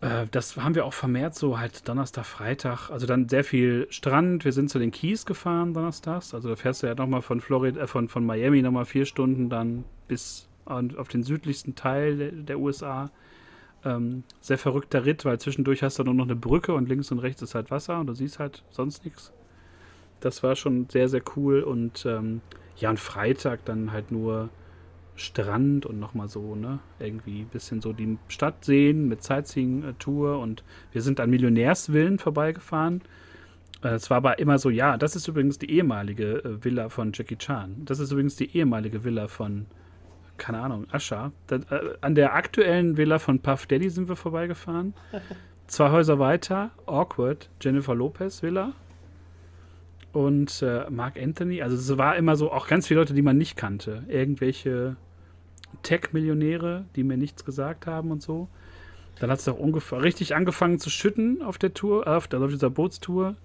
[0.02, 2.89] Äh, das haben wir auch vermehrt so halt Donnerstag, Freitag.
[2.89, 4.45] Also dann sehr viel Strand.
[4.45, 6.34] Wir sind zu den Keys gefahren donnerstags.
[6.34, 9.50] Also da fährst du ja nochmal von Florida, äh, von, von Miami nochmal vier Stunden
[9.50, 13.12] dann bis auf den südlichsten Teil der USA.
[13.84, 17.19] Ähm, sehr verrückter Ritt, weil zwischendurch hast du nur noch eine Brücke und links und
[17.19, 19.34] rechts ist halt Wasser und du siehst halt sonst nichts.
[20.19, 22.41] Das war schon sehr, sehr cool und ähm,
[22.78, 24.50] ja, und Freitag dann halt nur
[25.15, 26.80] Strand und nochmal so, ne?
[27.00, 33.02] Irgendwie ein bisschen so die Stadt sehen mit Sightseeing-Tour und wir sind an Millionärsvillen vorbeigefahren.
[33.84, 37.12] Äh, es war aber immer so, ja, das ist übrigens die ehemalige äh, Villa von
[37.13, 37.84] Jackie Chan.
[37.86, 39.65] Das ist übrigens die ehemalige Villa von,
[40.41, 41.32] keine Ahnung, Ascha.
[41.51, 41.60] äh,
[42.01, 44.95] an der aktuellen Villa von Puff Daddy sind wir vorbeigefahren.
[45.67, 48.73] Zwei Häuser weiter, Awkward, Jennifer Lopez Villa
[50.13, 51.62] und äh, Mark Anthony.
[51.62, 54.04] Also es war immer so auch ganz viele Leute, die man nicht kannte.
[54.08, 54.97] Irgendwelche
[55.84, 58.49] Tech-Millionäre, die mir nichts gesagt haben und so.
[59.19, 62.49] Dann hat es auch ungefähr richtig angefangen zu schütten auf der Tour, auf, der, auf
[62.49, 63.36] dieser Bootstour.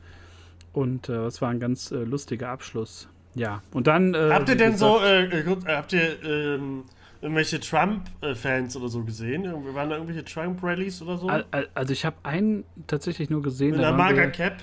[0.73, 3.11] Und äh, es war ein ganz äh, lustiger Abschluss.
[3.37, 4.14] Ja, und dann.
[4.14, 6.85] Äh, habt ihr denn gesagt, so, äh, äh, habt ihr ähm,
[7.20, 9.44] irgendwelche Trump-Fans oder so gesehen?
[9.75, 11.31] Waren da irgendwelche Trump-Rallies oder so?
[11.75, 13.72] Also, ich habe einen tatsächlich nur gesehen.
[13.72, 14.57] Mit einer Marker Cap?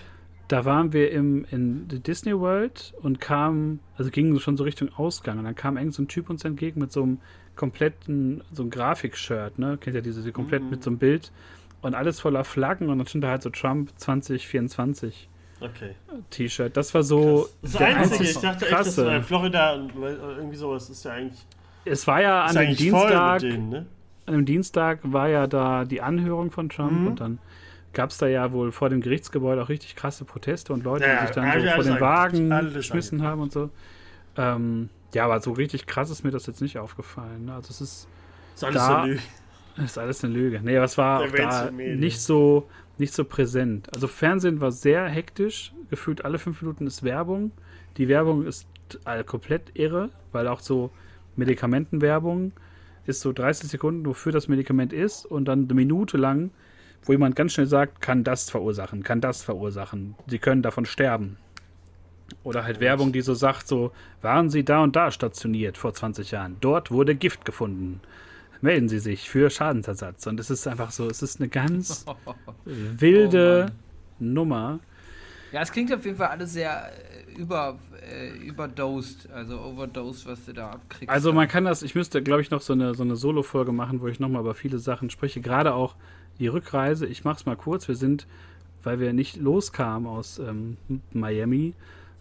[0.47, 5.39] da waren wir im, in Disney World und kamen, also gingen schon so Richtung Ausgang
[5.39, 7.19] und dann kam irgend so ein Typ uns entgegen mit so einem
[7.55, 9.77] kompletten, so einem Grafik-Shirt, ne?
[9.79, 10.69] Kennt ihr diese, komplett mhm.
[10.69, 11.31] mit so einem Bild
[11.81, 15.29] und alles voller Flaggen und dann stand da halt so Trump 2024.
[15.63, 15.95] Okay.
[16.29, 16.75] T-Shirt.
[16.75, 17.47] Das war so.
[17.61, 17.71] Krass.
[17.73, 18.89] Das Einzige, ich dachte krasse.
[18.89, 21.45] echt, das war Florida und irgendwie sowas ist ja eigentlich.
[21.85, 23.39] Es war ja an dem Dienstag.
[23.39, 23.85] Denen, ne?
[24.25, 27.07] An dem Dienstag war ja da die Anhörung von Trump mhm.
[27.07, 27.39] und dann
[27.93, 31.21] gab es da ja wohl vor dem Gerichtsgebäude auch richtig krasse Proteste und Leute, ja,
[31.21, 33.69] die sich dann so vor den Wagen geschmissen haben und so.
[34.35, 37.45] Ähm, ja, aber so richtig krass ist mir das jetzt nicht aufgefallen.
[37.45, 37.53] Ne?
[37.53, 38.07] Also es ist,
[38.55, 39.21] ist alles da, eine Lüge.
[39.83, 40.61] Ist alles eine Lüge.
[40.63, 43.87] Nee, aber es war da nicht so, nicht so präsent.
[43.93, 45.73] Also Fernsehen war sehr hektisch.
[45.89, 47.51] Gefühlt alle fünf Minuten ist Werbung.
[47.97, 48.67] Die Werbung ist
[49.25, 50.91] komplett irre, weil auch so
[51.35, 52.51] Medikamentenwerbung
[53.05, 56.51] ist so 30 Sekunden, wofür das Medikament ist und dann eine Minute lang
[57.05, 60.15] wo jemand ganz schnell sagt, kann das verursachen, kann das verursachen.
[60.27, 61.37] Sie können davon sterben.
[62.43, 66.31] Oder halt Werbung, die so sagt, so, waren Sie da und da stationiert vor 20
[66.31, 66.57] Jahren?
[66.61, 68.01] Dort wurde Gift gefunden.
[68.63, 70.25] Melden Sie sich für Schadensersatz.
[70.25, 72.05] Und es ist einfach so, es ist eine ganz
[72.65, 74.79] wilde oh Nummer.
[75.51, 76.89] Ja, es klingt auf jeden Fall alles sehr
[77.27, 77.77] äh, über,
[78.09, 81.09] äh, überdosed, also overdosed, was du da abkriegst.
[81.09, 83.99] Also man kann das, ich müsste, glaube ich, noch so eine, so eine Solo-Folge machen,
[83.99, 85.41] wo ich nochmal über viele Sachen spreche.
[85.41, 85.97] Gerade auch
[86.39, 88.27] die Rückreise, ich mache es mal kurz, wir sind,
[88.81, 90.77] weil wir nicht loskamen aus ähm,
[91.11, 91.73] Miami,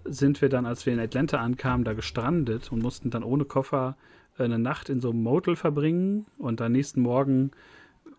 [0.04, 3.96] sind wir dann, als wir in Atlanta ankamen, da gestrandet und mussten dann ohne Koffer
[4.38, 7.50] eine Nacht in so einem Motel verbringen und dann nächsten Morgen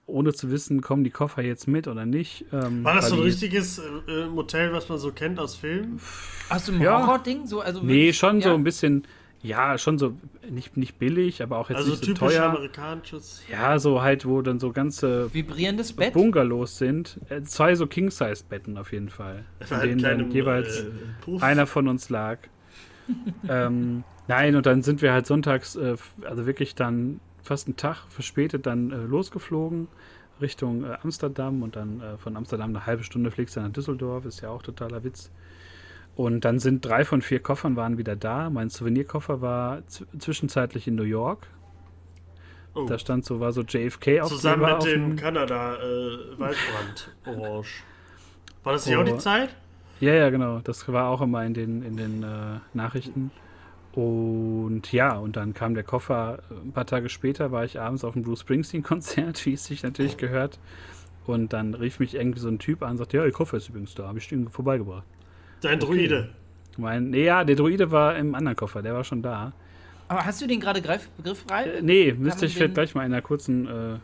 [0.06, 2.46] ohne zu wissen, kommen die Koffer jetzt mit oder nicht.
[2.52, 6.00] Ähm, War das so ein richtiges äh, Motel, was man so kennt aus Filmen?
[6.50, 7.00] Hast du ein ja.
[7.00, 7.48] Horror-Ding?
[7.48, 8.50] So, also nee, schon ja.
[8.50, 9.08] so ein bisschen
[9.44, 10.16] ja, schon so
[10.50, 12.44] nicht, nicht billig, aber auch jetzt also nicht so teuer.
[12.44, 13.44] amerikanisches.
[13.52, 17.20] Ja, so halt, wo dann so ganze vibrierendes Bett Bungalows sind.
[17.28, 19.44] Äh, zwei so King-Size-Betten auf jeden Fall.
[19.70, 20.86] In denen dann jeweils
[21.28, 22.40] äh, einer von uns lag.
[23.50, 28.06] ähm, nein, und dann sind wir halt sonntags, äh, also wirklich dann fast einen Tag
[28.10, 29.88] verspätet dann äh, losgeflogen
[30.42, 34.26] Richtung äh, Amsterdam und dann äh, von Amsterdam eine halbe Stunde fliegst du nach Düsseldorf,
[34.26, 35.32] ist ja auch totaler Witz.
[36.16, 38.50] Und dann sind drei von vier Koffern waren wieder da.
[38.52, 41.48] Mein Souvenirkoffer war zwischenzeitlich in New York.
[42.76, 42.86] Oh.
[42.86, 47.84] Da stand so, war so JFK auf Zusammen mit dem Kanada äh, Waldbrand Orange.
[48.64, 49.02] War das nicht oh.
[49.02, 49.56] auch die Zeit?
[50.00, 50.60] Ja, ja, genau.
[50.60, 53.32] Das war auch immer in den, in den äh, Nachrichten.
[53.94, 56.40] Und ja, und dann kam der Koffer.
[56.50, 60.18] Ein paar Tage später war ich abends auf dem Bruce Springsteen-Konzert, wie es sich natürlich
[60.18, 60.60] gehört.
[61.26, 63.70] Und dann rief mich irgendwie so ein Typ an und sagte, ja, ihr Koffer ist
[63.70, 65.06] übrigens da, habe ich den vorbeigebracht.
[65.62, 65.86] Dein okay.
[65.86, 66.30] Druide.
[66.78, 69.54] Mein, nee, ja, der Druide war im anderen Koffer, der war schon da.
[70.08, 71.76] Aber hast du den gerade griffbereit?
[71.76, 73.68] Äh, nee, müsste ich vielleicht gleich mal in einer kurzen.
[73.68, 74.00] Äh,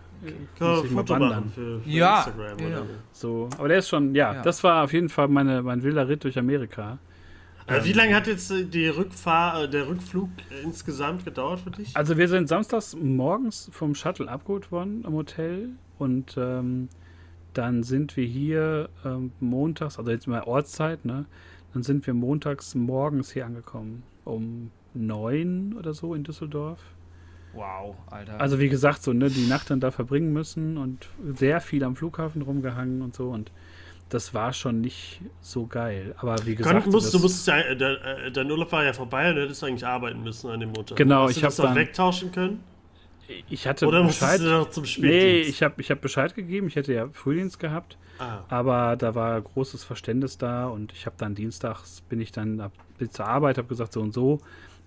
[0.59, 0.85] okay.
[0.85, 1.49] ich mal wandern.
[1.49, 2.17] Für, für ja.
[2.17, 2.81] Instagram ja.
[3.11, 6.07] So, aber der ist schon, ja, ja, das war auf jeden Fall meine, mein wilder
[6.07, 6.99] Ritt durch Amerika.
[7.69, 10.29] Also wie lange hat jetzt äh, die Rückfahr, äh, der Rückflug
[10.63, 11.95] insgesamt gedauert für dich?
[11.95, 16.89] Also wir sind samstags morgens vom Shuttle abgeholt worden am Hotel und ähm,
[17.53, 21.25] dann sind wir hier ähm, montags, also jetzt mal Ortszeit, ne?
[21.73, 24.03] Dann sind wir montags morgens hier angekommen.
[24.25, 26.79] Um neun oder so in Düsseldorf.
[27.53, 28.39] Wow, Alter.
[28.39, 31.95] Also wie gesagt, so, ne, die Nacht dann da verbringen müssen und sehr viel am
[31.95, 33.51] Flughafen rumgehangen und so und
[34.09, 36.15] das war schon nicht so geil.
[36.17, 36.83] Aber wie gesagt.
[36.83, 39.43] Kon, musst, du musstest ja, äh, der, äh, dein Urlaub war ja vorbei und du
[39.43, 40.97] hättest eigentlich arbeiten müssen an dem Montag.
[40.97, 42.63] Genau, Hast ich habe das dann wegtauschen können.
[43.47, 44.39] Ich hatte Oder Bescheid.
[44.39, 45.15] Du noch zum Spätdienst?
[45.15, 46.67] Nee, ich habe ich hab Bescheid gegeben.
[46.67, 47.97] Ich hätte ja Frühdienst gehabt.
[48.17, 48.39] Ah.
[48.49, 52.73] Aber da war großes Verständnis da und ich habe dann dienstags bin ich dann ab,
[52.97, 54.39] bin zur Arbeit, habe gesagt so und so.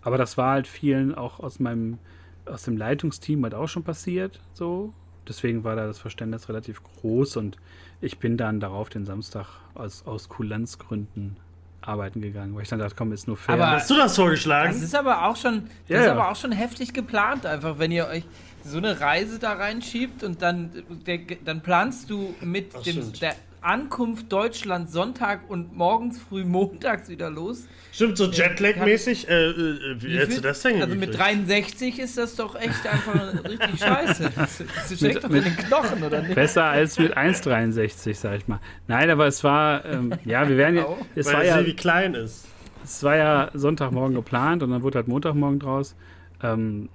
[0.03, 1.99] Aber das war halt vielen auch aus meinem
[2.45, 4.93] aus dem Leitungsteam halt auch schon passiert, so.
[5.29, 7.57] Deswegen war da das Verständnis relativ groß und
[8.03, 11.37] ich bin dann darauf den Samstag aus, aus Kulanzgründen
[11.81, 13.55] arbeiten gegangen, weil ich dann dachte, komm, ist nur fair.
[13.55, 14.73] Aber hast du das vorgeschlagen?
[14.73, 17.91] Das ist aber auch schon, das ja, ist aber auch schon heftig geplant, einfach, wenn
[17.91, 18.25] ihr euch
[18.65, 20.71] so eine Reise da reinschiebt und dann,
[21.07, 27.31] der, dann planst du mit dem, der Ankunft Deutschland Sonntag und morgens früh montags wieder
[27.31, 27.67] los.
[27.93, 29.29] Stimmt, so Jetlag-mäßig.
[29.29, 33.45] Äh, äh, wie hättest du das denn Also mit 63 ist das doch echt einfach
[33.45, 34.31] richtig scheiße.
[34.43, 36.35] Das, das steckt doch in den Knochen, oder nicht?
[36.35, 38.61] Besser als mit 1,63, sag ich mal.
[38.89, 40.87] Nein, aber es war, ähm, ja, wir werden ja.
[41.15, 42.47] Es Weil war ja, wie klein ist.
[42.83, 45.95] Es war ja Sonntagmorgen geplant und dann wurde halt Montagmorgen draus.
[46.43, 46.89] Ähm,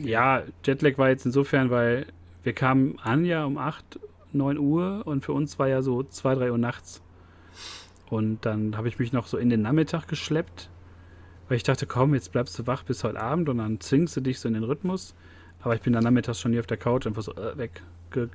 [0.00, 2.06] ja, Jetlag war jetzt insofern, weil
[2.42, 3.98] wir kamen an ja um 8,
[4.34, 7.02] 9 Uhr und für uns war ja so 2, 3 Uhr nachts.
[8.10, 10.70] Und dann habe ich mich noch so in den Nachmittag geschleppt,
[11.48, 14.20] weil ich dachte, komm, jetzt bleibst du wach bis heute Abend und dann zwingst du
[14.20, 15.14] dich so in den Rhythmus.
[15.60, 17.82] Aber ich bin dann nachmittags schon hier auf der Couch einfach so äh, weg.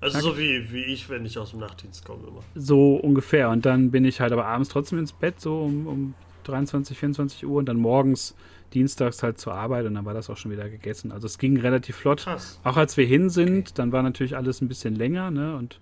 [0.01, 2.41] Also so wie, wie ich, wenn ich aus dem Nachtdienst komme immer.
[2.55, 3.49] So ungefähr.
[3.49, 7.45] Und dann bin ich halt aber abends trotzdem ins Bett, so um, um 23, 24
[7.45, 8.35] Uhr und dann morgens
[8.73, 11.11] dienstags halt zur Arbeit und dann war das auch schon wieder gegessen.
[11.11, 12.23] Also es ging relativ flott.
[12.23, 12.59] Krass.
[12.63, 13.71] Auch als wir hin sind, okay.
[13.75, 15.55] dann war natürlich alles ein bisschen länger, ne?
[15.55, 15.79] Und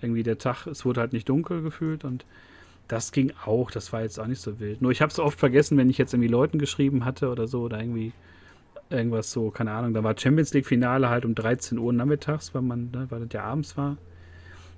[0.00, 2.24] irgendwie der Tag, es wurde halt nicht dunkel gefühlt und
[2.88, 4.80] das ging auch, das war jetzt auch nicht so wild.
[4.80, 7.62] Nur ich habe es oft vergessen, wenn ich jetzt irgendwie Leuten geschrieben hatte oder so
[7.62, 8.12] oder irgendwie
[8.90, 12.62] irgendwas so, keine Ahnung, da war Champions League Finale halt um 13 Uhr nachmittags, weil
[12.62, 13.98] man, ne, weil das ja abends war.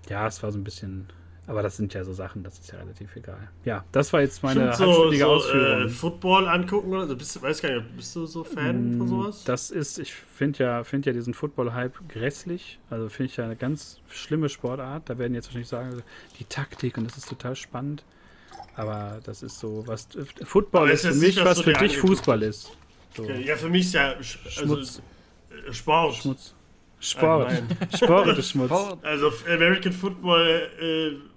[0.08, 1.06] Ja, es war so ein bisschen
[1.50, 3.48] aber das sind ja so Sachen, das ist ja relativ egal.
[3.64, 5.86] Ja, das war jetzt meine so, so, Ausführung.
[5.86, 7.12] Äh, Football angucken oder?
[7.12, 9.42] Bist, weiß gar nicht, bist du so Fan mm, von sowas?
[9.44, 12.78] Das ist, ich finde ja, find ja diesen Football-Hype grässlich.
[12.88, 15.10] Also finde ich ja eine ganz schlimme Sportart.
[15.10, 16.04] Da werden jetzt wahrscheinlich sagen,
[16.38, 18.04] die Taktik und das ist total spannend.
[18.76, 20.06] Aber das ist so, was
[20.44, 22.70] Football ist für mich, was so für dich Fußball ist.
[23.16, 23.24] So.
[23.24, 25.02] Ja, für mich ist ja also, Schmutz.
[25.50, 26.14] Äh, Sport.
[26.14, 26.54] Schmutz.
[27.00, 27.50] Sport.
[27.96, 28.70] Sport ist Schmutz.
[29.02, 31.29] Also American Football äh,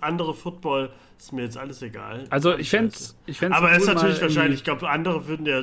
[0.00, 2.24] andere Football ist mir jetzt alles egal.
[2.30, 5.62] Also ich fände es ich Aber es ist natürlich wahrscheinlich, ich glaube, andere würden ja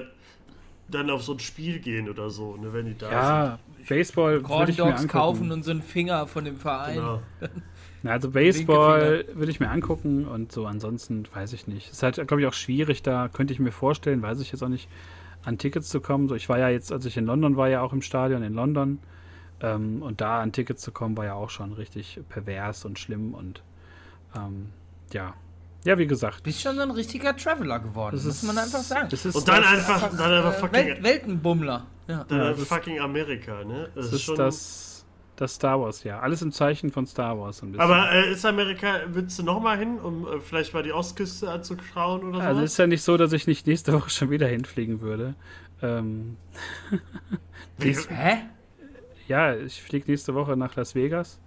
[0.89, 3.87] dann auf so ein Spiel gehen oder so, ne, wenn die da ja, sind.
[3.87, 6.95] Baseball Corn ich Dogs kaufen und so einen Finger von dem Verein.
[6.95, 7.21] Genau.
[8.03, 11.87] also Baseball würde ich mir angucken und so ansonsten weiß ich nicht.
[11.87, 14.61] Es ist halt, glaube ich, auch schwierig, da könnte ich mir vorstellen, weiß ich jetzt
[14.61, 14.89] auch nicht,
[15.43, 16.29] an Tickets zu kommen.
[16.29, 18.53] So, ich war ja jetzt, als ich in London war, ja auch im Stadion in
[18.53, 18.99] London.
[19.61, 23.33] Ähm, und da an Tickets zu kommen, war ja auch schon richtig pervers und schlimm
[23.33, 23.61] und
[24.35, 24.69] ähm,
[25.11, 25.33] ja.
[25.85, 26.43] Ja, wie gesagt.
[26.43, 29.09] Bist schon so ein richtiger Traveler geworden, das muss man einfach sagen.
[29.11, 30.85] und dann einfach, einfach, dann einfach äh, fucking.
[30.85, 31.85] Welt, Weltenbummler.
[32.07, 32.23] Ja.
[32.27, 33.89] Dann ja, fucking Amerika, ne?
[33.95, 36.19] Das, das ist, schon das, das Star Wars, ja.
[36.19, 37.61] Alles im Zeichen von Star Wars.
[37.61, 37.81] Ein bisschen.
[37.81, 42.23] Aber äh, ist Amerika, willst du nochmal hin, um äh, vielleicht mal die Ostküste anzuschauen
[42.23, 42.47] oder so?
[42.47, 45.35] Also ist ja nicht so, dass ich nicht nächste Woche schon wieder hinfliegen würde.
[45.81, 46.37] Ähm.
[47.79, 48.37] Hä?
[49.27, 51.39] Ja, ich fliege nächste Woche nach Las Vegas.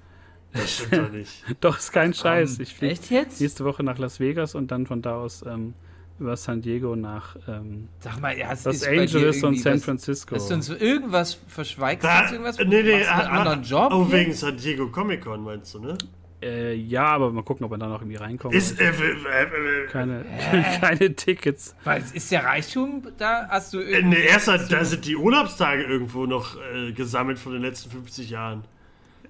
[0.52, 1.44] Das stimmt doch nicht.
[1.60, 2.58] doch, ist kein Scheiß.
[2.60, 2.98] Ich fliege
[3.38, 5.74] nächste Woche nach Las Vegas und dann von da aus ähm,
[6.18, 10.36] über San Diego nach ähm, Sag mal, ja, Los Angeles und San Francisco.
[10.36, 12.04] Hast du uns irgendwas verschweigt?
[12.04, 12.58] Da, irgendwas?
[12.58, 13.92] Nee, nee, einen anderen Job?
[13.92, 15.98] Oh, wegen San Diego Comic Con meinst du, ne?
[16.42, 18.54] Äh, ja, aber mal gucken, ob er da noch irgendwie reinkommt.
[18.54, 20.24] Ist, äh, äh, keine,
[20.80, 21.74] keine Tickets.
[21.84, 23.46] Was, ist der Reichtum da?
[23.48, 24.16] Hast du irgendwie.
[24.16, 28.64] Nee, erst da sind die Urlaubstage irgendwo noch äh, gesammelt von den letzten 50 Jahren.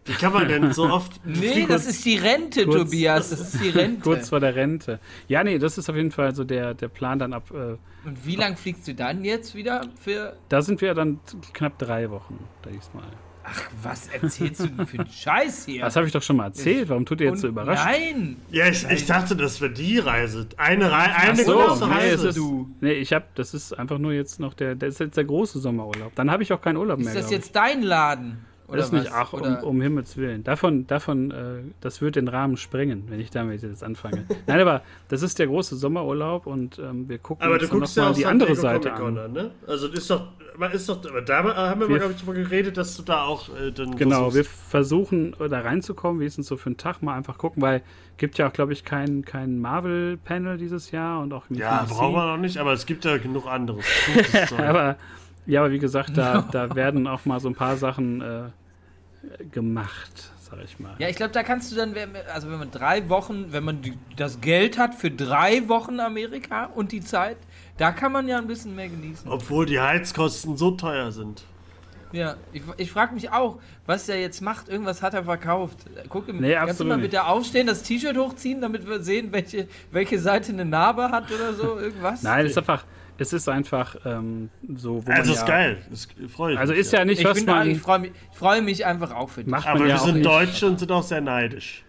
[0.06, 1.20] Wie kann man denn so oft.
[1.24, 3.30] nee, das ist die Rente, kurz, Tobias.
[3.30, 4.02] Das ist die Rente.
[4.02, 5.00] kurz vor der Rente.
[5.28, 7.50] Ja, nee, das ist auf jeden Fall so der, der Plan dann ab.
[7.52, 7.76] Äh,
[8.08, 10.36] Und wie lange fliegst du dann jetzt wieder für.
[10.48, 11.20] Da sind wir dann
[11.52, 13.04] knapp drei Wochen diesmal.
[13.48, 15.82] Ach, was erzählst du denn für einen Scheiß hier?
[15.82, 16.88] Das habe ich doch schon mal erzählt.
[16.88, 17.84] Warum tut ihr jetzt so überrascht?
[17.84, 18.38] Nein!
[18.50, 20.48] Ja, ich, ich dachte, das wäre die Reise.
[20.56, 22.28] Eine, Re eine so, große Reise.
[22.30, 22.68] ist, du.
[22.80, 25.60] Nee, ich habe, das ist einfach nur jetzt noch der, das ist jetzt der große
[25.60, 26.12] Sommerurlaub.
[26.16, 27.14] Dann habe ich auch keinen Urlaub ist mehr.
[27.14, 28.44] Ist das jetzt dein Laden?
[28.68, 30.42] Oder das ist nicht, ach, um, um, Himmels Willen.
[30.42, 34.24] Davon, davon, äh, das wird den Rahmen sprengen, wenn ich damit jetzt anfange.
[34.46, 38.10] Nein, aber das ist der große Sommerurlaub und ähm, wir gucken aber uns noch ja
[38.10, 39.18] mal die andere Seite an.
[39.18, 39.50] an ne?
[39.66, 40.28] Also ist doch,
[40.72, 41.36] ist doch, da
[41.70, 44.44] haben wir, wir glaube ich, drüber geredet, dass du da auch äh, dann Genau, wir
[44.44, 47.82] versuchen da reinzukommen, wie ist es so für einen Tag, mal einfach gucken, weil
[48.16, 52.26] gibt ja auch, glaube ich, kein, kein Marvel-Panel dieses Jahr und auch Ja, brauchen wir
[52.26, 53.84] noch nicht, aber es gibt ja genug anderes.
[54.58, 54.96] aber
[55.46, 60.30] ja, aber wie gesagt, da, da werden auch mal so ein paar Sachen äh, gemacht,
[60.40, 60.94] sag ich mal.
[60.98, 61.94] Ja, ich glaube, da kannst du dann,
[62.32, 63.80] also wenn man drei Wochen, wenn man
[64.16, 67.36] das Geld hat für drei Wochen Amerika und die Zeit,
[67.76, 69.30] da kann man ja ein bisschen mehr genießen.
[69.30, 71.44] Obwohl die Heizkosten so teuer sind.
[72.12, 74.68] Ja, ich, ich frage mich auch, was er jetzt macht.
[74.68, 75.78] Irgendwas hat er verkauft.
[76.08, 80.18] Guck, nee, kannst du mal bitte aufstehen, das T-Shirt hochziehen, damit wir sehen, welche, welche
[80.18, 81.78] Seite eine Narbe hat oder so?
[81.78, 82.22] Irgendwas?
[82.22, 82.84] Nein, es ist einfach,
[83.18, 85.06] es ist einfach ähm, so.
[85.06, 85.78] Wo also, ist ja, geil.
[85.90, 87.70] Das freue ich Also, ist ja, ja nicht, was man.
[87.70, 89.52] ich freue mich, freu mich einfach auch für dich.
[89.52, 91.84] Aber wir ja sind Deutsche und sind auch sehr neidisch.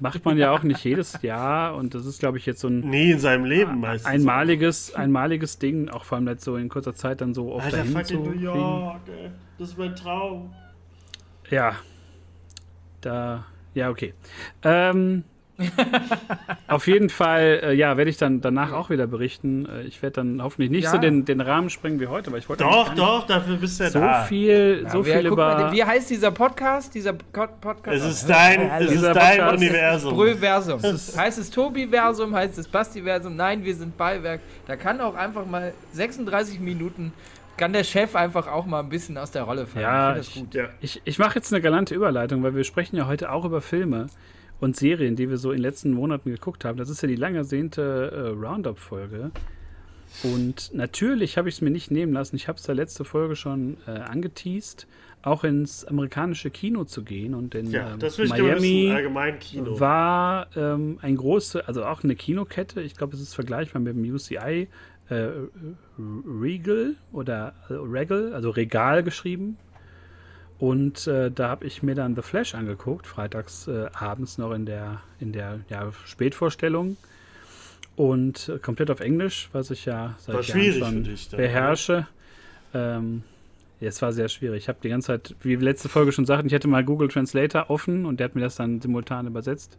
[0.00, 2.80] Macht man ja auch nicht jedes Jahr und das ist, glaube ich, jetzt so ein.
[2.80, 4.08] Nee, in seinem Leben meistens.
[4.08, 7.78] Einmaliges, einmaliges Ding, auch vor allem jetzt so in kurzer Zeit dann so oft Alter,
[7.78, 9.30] dahin zu New York, ey.
[9.58, 10.54] Das ist mein Traum.
[11.50, 11.74] Ja.
[13.00, 13.44] Da.
[13.74, 14.14] Ja, okay.
[14.62, 15.24] Ähm,
[16.68, 19.66] Auf jeden Fall, äh, ja, werde ich dann danach auch wieder berichten.
[19.66, 20.90] Äh, ich werde dann hoffentlich nicht ja.
[20.92, 23.84] so den, den Rahmen sprengen wie heute, weil ich wollte Doch, doch, dafür bist du
[23.84, 24.22] ja so da.
[24.24, 25.36] viel, ja, so viel über.
[25.36, 26.94] Mal, wie heißt dieser Podcast?
[26.94, 27.96] Dieser Podcast?
[27.96, 30.14] Es ist dein, es ist dein Podcast Universum.
[30.14, 30.82] Brüllversum.
[30.82, 32.34] heißt es Tobi-Versum?
[32.34, 33.34] Heißt es Basti-Versum?
[33.34, 34.40] Nein, wir sind Beiwerk.
[34.66, 37.12] Da kann auch einfach mal 36 Minuten
[37.56, 39.82] kann der Chef einfach auch mal ein bisschen aus der Rolle fallen.
[39.82, 40.68] Ja, ich, ich, ja.
[40.80, 44.06] ich, ich mache jetzt eine galante Überleitung, weil wir sprechen ja heute auch über Filme
[44.60, 46.78] und Serien, die wir so in den letzten Monaten geguckt haben.
[46.78, 49.30] Das ist ja die lang ersehnte äh, Roundup-Folge.
[50.22, 52.36] Und natürlich habe ich es mir nicht nehmen lassen.
[52.36, 54.86] Ich habe es der letzte Folge schon äh, angeteased,
[55.22, 57.34] auch ins amerikanische Kino zu gehen.
[57.34, 58.90] Und in ja, ähm, Miami
[59.78, 62.80] war ähm, ein große, also auch eine Kinokette.
[62.80, 64.68] Ich glaube, es ist vergleichbar mit dem UCI
[65.10, 65.28] äh,
[65.98, 69.56] Regal oder äh, Regal, also Regal geschrieben.
[70.58, 74.66] Und äh, da habe ich mir dann The Flash angeguckt, freitags äh, abends noch in
[74.66, 76.96] der, in der ja, Spätvorstellung.
[77.94, 82.08] Und äh, komplett auf Englisch, was ich ja seit Jahren schon dich, beherrsche.
[82.74, 83.22] Ähm,
[83.80, 84.64] ja, es war sehr schwierig.
[84.64, 87.70] Ich habe die ganze Zeit, wie letzte Folge schon sagten, ich hatte mal Google Translator
[87.70, 89.78] offen und der hat mir das dann simultan übersetzt.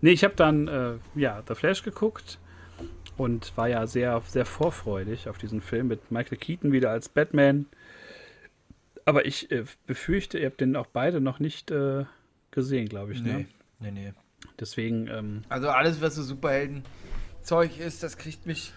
[0.00, 2.38] Nee, ich habe dann äh, ja, The Flash geguckt
[3.16, 7.66] und war ja sehr, sehr vorfreudig auf diesen Film mit Michael Keaton wieder als Batman
[9.04, 12.04] aber ich äh, befürchte, ihr habt den auch beide noch nicht äh,
[12.50, 13.22] gesehen, glaube ich.
[13.22, 13.46] Ne?
[13.80, 14.12] Nee, nee, nee.
[14.58, 15.08] Deswegen.
[15.08, 18.72] Ähm, also alles, was so Superhelden-Zeug ist, das kriegt mich,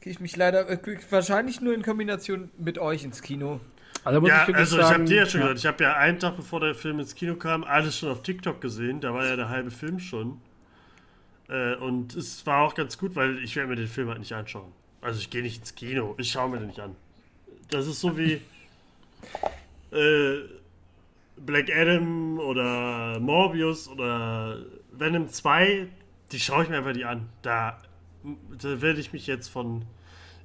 [0.00, 0.78] kriegt mich leider äh,
[1.10, 3.60] wahrscheinlich nur in Kombination mit euch ins Kino.
[4.04, 5.46] Also ja, ich also ich habe dir ja schon ja.
[5.48, 8.22] gesagt, ich habe ja einen Tag bevor der Film ins Kino kam, alles schon auf
[8.22, 9.00] TikTok gesehen.
[9.00, 10.40] Da war ja der halbe Film schon.
[11.48, 14.32] Äh, und es war auch ganz gut, weil ich werde mir den Film halt nicht
[14.32, 14.72] anschauen.
[15.02, 16.96] Also ich gehe nicht ins Kino, ich schaue mir den nicht an.
[17.70, 18.40] Das ist so wie
[19.92, 20.38] äh,
[21.36, 24.58] Black Adam oder Morbius oder
[24.92, 25.88] Venom 2,
[26.32, 27.28] die schaue ich mir einfach die an.
[27.42, 27.78] Da,
[28.60, 29.84] da werde ich mich jetzt von.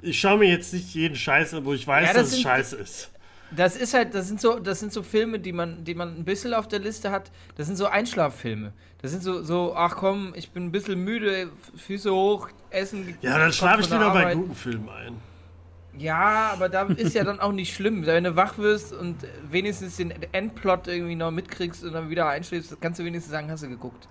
[0.02, 2.40] Ich schaue mir jetzt nicht jeden Scheiß an, wo ich weiß, ja, das dass sind,
[2.40, 3.12] es scheiße ist.
[3.52, 6.26] Das ist halt, das sind so, das sind so Filme, die man, die man ein
[6.26, 7.32] bisschen auf der Liste hat.
[7.56, 8.74] Das sind so Einschlaffilme.
[9.02, 13.18] Das sind so, so, ach komm, ich bin ein bisschen müde, Füße hoch, Essen.
[13.22, 15.22] Ja, dann schlafe ich lieber bei guten Filmen ein.
[15.98, 18.06] Ja, aber da ist ja dann auch nicht schlimm.
[18.06, 19.18] Wenn du wach wirst und
[19.50, 23.64] wenigstens den Endplot irgendwie noch mitkriegst und dann wieder einschläfst, kannst du wenigstens sagen, hast
[23.64, 24.08] du geguckt.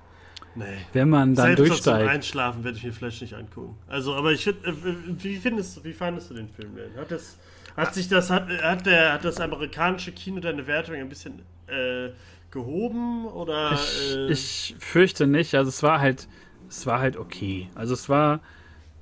[0.54, 0.64] Nee.
[0.92, 2.00] Wenn man dann Selbst durchsteigt.
[2.00, 3.76] Zum Einschlafen werde ich mir vielleicht nicht angucken.
[3.88, 4.74] Also, aber ich finde, äh,
[5.22, 6.96] wie findest du, wie fandest du den Film denn?
[6.96, 7.38] Hat das,
[7.76, 12.10] hat sich das, hat, hat der, hat das amerikanische Kino deine Wertung ein bisschen äh,
[12.50, 13.72] gehoben oder?
[13.72, 15.54] Ich, äh, ich fürchte nicht.
[15.56, 16.28] Also es war halt,
[16.68, 17.68] es war halt okay.
[17.74, 18.40] Also es war,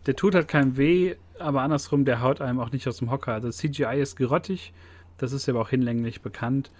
[0.06, 3.32] der tut halt keinem weh aber andersrum, der haut einem auch nicht aus dem Hocker.
[3.32, 4.72] Also CGI ist gerottig,
[5.18, 6.70] das ist aber auch hinlänglich bekannt.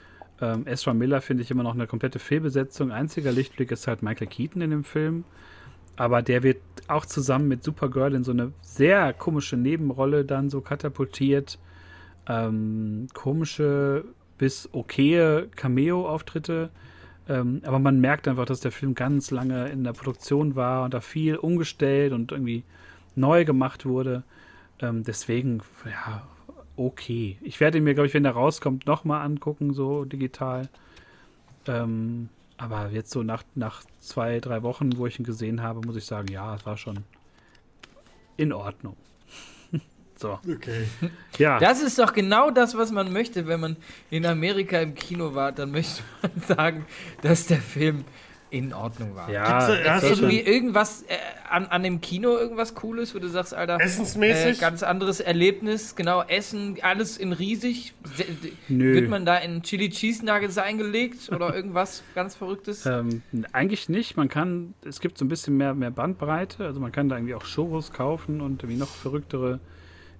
[0.40, 2.90] Ähm, Ezra Miller finde ich immer noch eine komplette Fehlbesetzung.
[2.90, 5.24] Einziger Lichtblick ist halt Michael Keaton in dem Film.
[5.96, 6.58] Aber der wird
[6.88, 11.58] auch zusammen mit Supergirl in so eine sehr komische Nebenrolle dann so katapultiert.
[12.26, 14.04] Ähm, komische
[14.38, 16.70] bis okaye Cameo-Auftritte.
[17.28, 20.94] Ähm, aber man merkt einfach, dass der Film ganz lange in der Produktion war und
[20.94, 22.64] da viel umgestellt und irgendwie
[23.14, 24.24] neu gemacht wurde.
[24.82, 26.26] Ähm, deswegen, ja,
[26.76, 27.38] okay.
[27.40, 30.68] Ich werde ihn mir, glaube ich, wenn er rauskommt, nochmal angucken, so digital.
[31.66, 32.28] Ähm,
[32.58, 36.04] aber jetzt so nach, nach zwei, drei Wochen, wo ich ihn gesehen habe, muss ich
[36.04, 37.04] sagen, ja, es war schon
[38.36, 38.96] in Ordnung.
[40.16, 40.40] so.
[40.48, 40.86] Okay.
[41.38, 41.58] Ja.
[41.60, 43.76] Das ist doch genau das, was man möchte, wenn man
[44.10, 45.52] in Amerika im Kino war.
[45.52, 46.86] Dann möchte man sagen,
[47.22, 48.04] dass der Film
[48.52, 49.30] in Ordnung war.
[49.30, 51.16] Ja, Gibt's irgendwie irgendwas äh,
[51.48, 55.96] an, an dem Kino irgendwas Cooles, wo du sagst, Alter, essensmäßig, äh, ganz anderes Erlebnis,
[55.96, 57.94] genau, Essen, alles in riesig.
[58.68, 58.94] Nö.
[58.94, 62.84] Wird man da in Chili Cheese Nuggets eingelegt oder irgendwas ganz Verrücktes?
[62.84, 63.22] Ähm,
[63.52, 64.18] eigentlich nicht.
[64.18, 67.34] Man kann, es gibt so ein bisschen mehr, mehr Bandbreite, also man kann da irgendwie
[67.34, 69.60] auch Churros kaufen und irgendwie noch verrücktere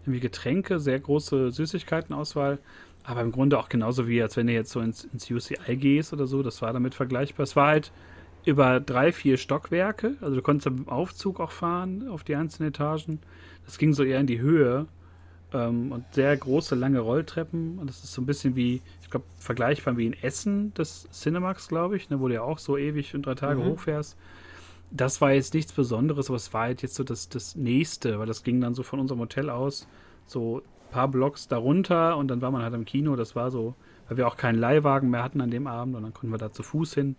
[0.05, 2.59] irgendwie Getränke, sehr große Süßigkeitenauswahl.
[3.05, 6.13] Aber im Grunde auch genauso wie, als wenn du jetzt so ins, ins UCI gehst
[6.13, 7.45] oder so, das war damit vergleichbar.
[7.45, 7.93] Es war halt
[8.45, 10.17] über drei, vier Stockwerke.
[10.21, 13.21] Also du konntest mit dem Aufzug auch fahren auf die einzelnen Etagen.
[13.65, 14.87] Das ging so eher in die Höhe.
[15.55, 17.79] ähm, und sehr große, lange Rolltreppen.
[17.79, 21.69] Und das ist so ein bisschen wie, ich glaube, vergleichbar wie in Essen des Cinemax,
[21.69, 23.67] glaube ich, ne, wo du ja auch so ewig und drei Tage mhm.
[23.67, 24.17] hochfährst.
[24.91, 28.27] Das war jetzt nichts Besonderes, aber es war halt jetzt so das, das Nächste, weil
[28.27, 29.89] das ging dann so von unserem Hotel aus
[30.27, 33.17] so ein paar Blocks darunter und dann war man halt im Kino.
[33.17, 33.75] Das war so,
[34.09, 36.53] weil wir auch keinen Leihwagen mehr hatten an dem Abend und dann konnten wir da
[36.53, 37.17] zu Fuß hin.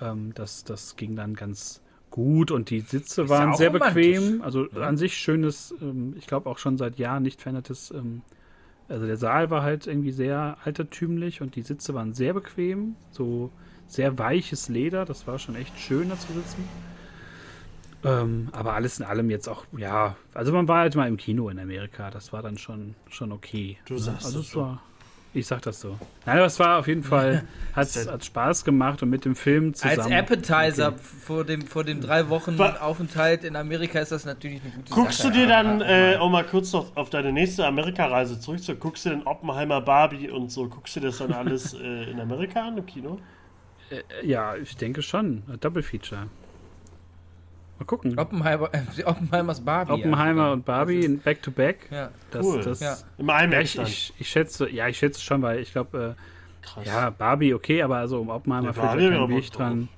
[0.00, 4.42] Ähm, das, das ging dann ganz gut und die Sitze waren sehr bequem.
[4.42, 4.82] Also ja.
[4.82, 7.90] an sich schönes, ähm, ich glaube auch schon seit Jahren nicht verändertes.
[7.90, 8.22] Ähm,
[8.88, 12.96] also der Saal war halt irgendwie sehr altertümlich und die Sitze waren sehr bequem.
[13.10, 13.50] So
[13.86, 16.64] sehr weiches Leder, das war schon echt schön da zu sitzen.
[18.02, 21.50] Ähm, aber alles in allem jetzt auch, ja, also man war halt mal im Kino
[21.50, 23.76] in Amerika, das war dann schon, schon okay.
[23.84, 24.56] Du sagst also das.
[24.56, 24.82] War,
[25.32, 25.98] ich sag das so.
[26.26, 29.74] Nein, aber es war auf jeden Fall, hat hat Spaß gemacht und mit dem Film
[29.74, 30.00] zusammen.
[30.00, 30.98] Als Appetizer okay.
[30.98, 34.92] vor, dem, vor dem drei Wochen War, Aufenthalt in Amerika ist das natürlich eine gute
[34.92, 35.28] guckst Sache.
[35.28, 39.04] Guckst du dir dann, äh, um mal kurz noch auf deine nächste Amerika-Reise zurückzukommen, guckst
[39.06, 42.78] du den Oppenheimer Barbie und so, guckst du das dann alles äh, in Amerika an,
[42.78, 43.18] im Kino?
[43.90, 45.42] Äh, ja, ich denke schon.
[45.60, 46.26] Double Feature.
[47.80, 48.18] Mal gucken.
[48.18, 49.92] Oppenheimer, äh, Oppenheimers Barbie.
[49.92, 50.52] Oppenheimer ja.
[50.52, 51.88] und Barbie in Back to Back.
[51.90, 52.10] Ja.
[52.30, 52.60] Das, cool.
[52.60, 52.98] Das, ja.
[53.16, 56.14] Im IMAX ja, ich, ich, ich, schätze, ja, ich schätze schon, weil ich glaube,
[56.76, 59.88] äh, ja, Barbie okay, aber also um Oppenheimer ja, ja kein Weg dran.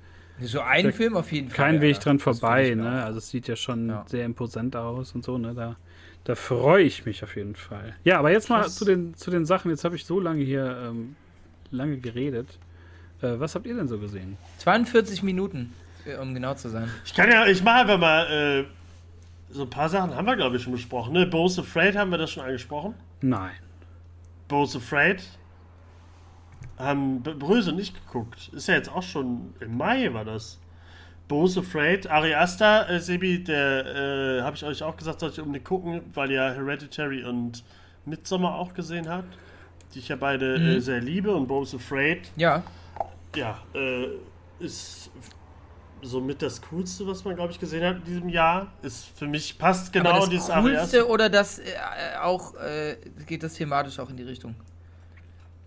[0.41, 1.57] So ein Film auf jeden Fall.
[1.57, 3.03] Kein Weg dran vorbei, ne?
[3.03, 4.05] Also es sieht ja schon ja.
[4.07, 5.53] sehr imposant aus und so, ne?
[5.53, 5.75] Da,
[6.23, 7.97] da freue ich mich auf jeden Fall.
[8.05, 9.73] Ja, aber jetzt mal zu den, zu den Sachen.
[9.73, 11.17] Jetzt habe ich so lange hier ähm,
[11.73, 12.61] lange geredet.
[13.23, 14.37] Äh, was habt ihr denn so gesehen?
[14.59, 15.73] 42 Minuten.
[16.21, 16.91] Um genau zu sein.
[17.05, 18.65] Ich kann ja, ich mache einfach mal, äh,
[19.53, 21.13] so ein paar Sachen haben wir, glaube ich, schon besprochen.
[21.13, 21.27] Ne?
[21.27, 22.95] Bo's Afraid haben wir das schon angesprochen?
[23.21, 23.53] Nein.
[24.49, 25.23] Bo's Afraid
[26.79, 28.51] haben Bröse nicht geguckt.
[28.55, 30.59] Ist ja jetzt auch schon im Mai war das.
[31.29, 32.09] Bo's Afraid.
[32.11, 36.03] Ari Aster, äh, Sebi, der äh, habe ich euch auch gesagt, sollte ich unbedingt gucken,
[36.15, 37.63] weil ihr Hereditary und
[38.05, 39.37] Midsommar auch gesehen habt.
[39.95, 40.77] Die ich ja beide äh, mhm.
[40.77, 42.31] äh, sehr liebe und Bo's Afraid.
[42.37, 42.63] Ja.
[43.37, 44.09] Ja, äh,
[44.59, 45.11] ist
[46.03, 48.73] somit das Coolste, was man, glaube ich, gesehen hat in diesem Jahr.
[48.83, 51.63] Ist für mich passt genau Aber das dieses Coolste oder das äh,
[52.21, 52.97] auch äh,
[53.27, 54.55] geht das thematisch auch in die Richtung?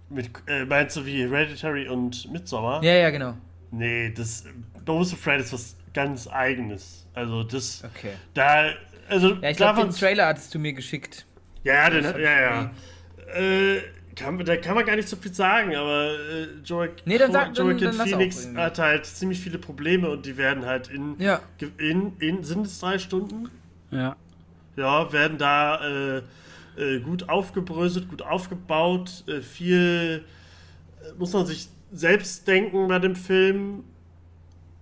[0.09, 2.83] Mit, äh, meinst du wie Hereditary und Midsommar?
[2.83, 3.33] Ja, ja, genau.
[3.71, 4.45] Nee, das
[4.85, 7.07] Bones of Fred ist was ganz eigenes.
[7.13, 8.11] Also das Okay.
[8.33, 8.71] Da
[9.09, 11.25] also Ja, ich glaube, den Trailer hattest du mir geschickt.
[11.63, 12.71] Ja, den, ja, ja.
[13.35, 13.81] Äh,
[14.15, 17.57] kann, da kann man gar nicht so viel sagen, aber äh, Joaquin, nee, dann sag,
[17.57, 21.41] Joaquin dann, dann Phoenix hat halt ziemlich viele Probleme und die werden halt in, ja.
[21.77, 23.49] in, in sind es drei Stunden?
[23.91, 24.15] Ja.
[24.77, 26.21] Ja, werden da äh,
[26.77, 30.23] äh, gut aufgebröselt, gut aufgebaut, äh, viel
[31.01, 33.83] äh, muss man sich selbst denken bei dem Film.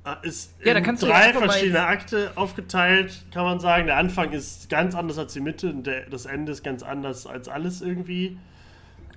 [0.06, 3.88] Äh, ist ja, in drei verschiedene Akte aufgeteilt, kann man sagen.
[3.88, 7.28] Der Anfang ist ganz anders als die Mitte und der, das Ende ist ganz anders
[7.28, 8.38] als alles irgendwie.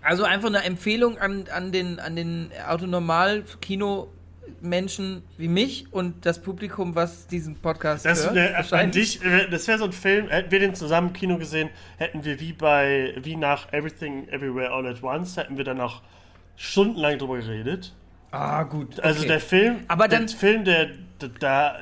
[0.07, 4.09] Also einfach eine Empfehlung an, an den, an den Autonormal-Kino-
[4.61, 8.35] Menschen wie mich und das Publikum, was diesen Podcast das hört.
[8.35, 11.37] Wär, an dich, äh, das wäre so ein Film, hätten wir den zusammen im Kino
[11.37, 15.81] gesehen, hätten wir wie bei, wie nach Everything Everywhere All at Once, hätten wir dann
[15.81, 16.03] auch
[16.57, 17.93] stundenlang drüber geredet.
[18.31, 19.01] Ah, gut.
[19.01, 19.29] Also okay.
[19.29, 20.87] der Film, Aber dann, der Film, der,
[21.21, 21.79] der da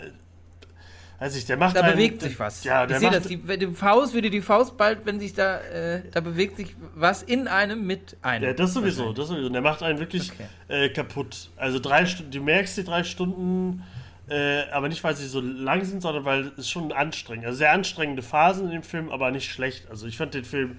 [1.18, 2.64] weiß ich, der macht Da einen, bewegt sich was.
[2.64, 3.26] Ja, der ich sehe das.
[3.26, 7.22] Die, die, Faust würde die Faust bald, wenn sich da, äh, da bewegt sich was
[7.22, 8.44] in einem mit einem.
[8.44, 9.48] Ja, das sowieso, das sowieso.
[9.48, 10.46] Der macht einen wirklich okay.
[10.68, 11.50] äh, kaputt.
[11.56, 13.82] Also drei Stunden, du merkst die drei Stunden,
[14.28, 17.46] äh, aber nicht, weil sie so lang sind, sondern weil es schon anstrengend.
[17.46, 19.90] Also sehr anstrengende Phasen in dem Film, aber nicht schlecht.
[19.90, 20.78] Also ich fand den Film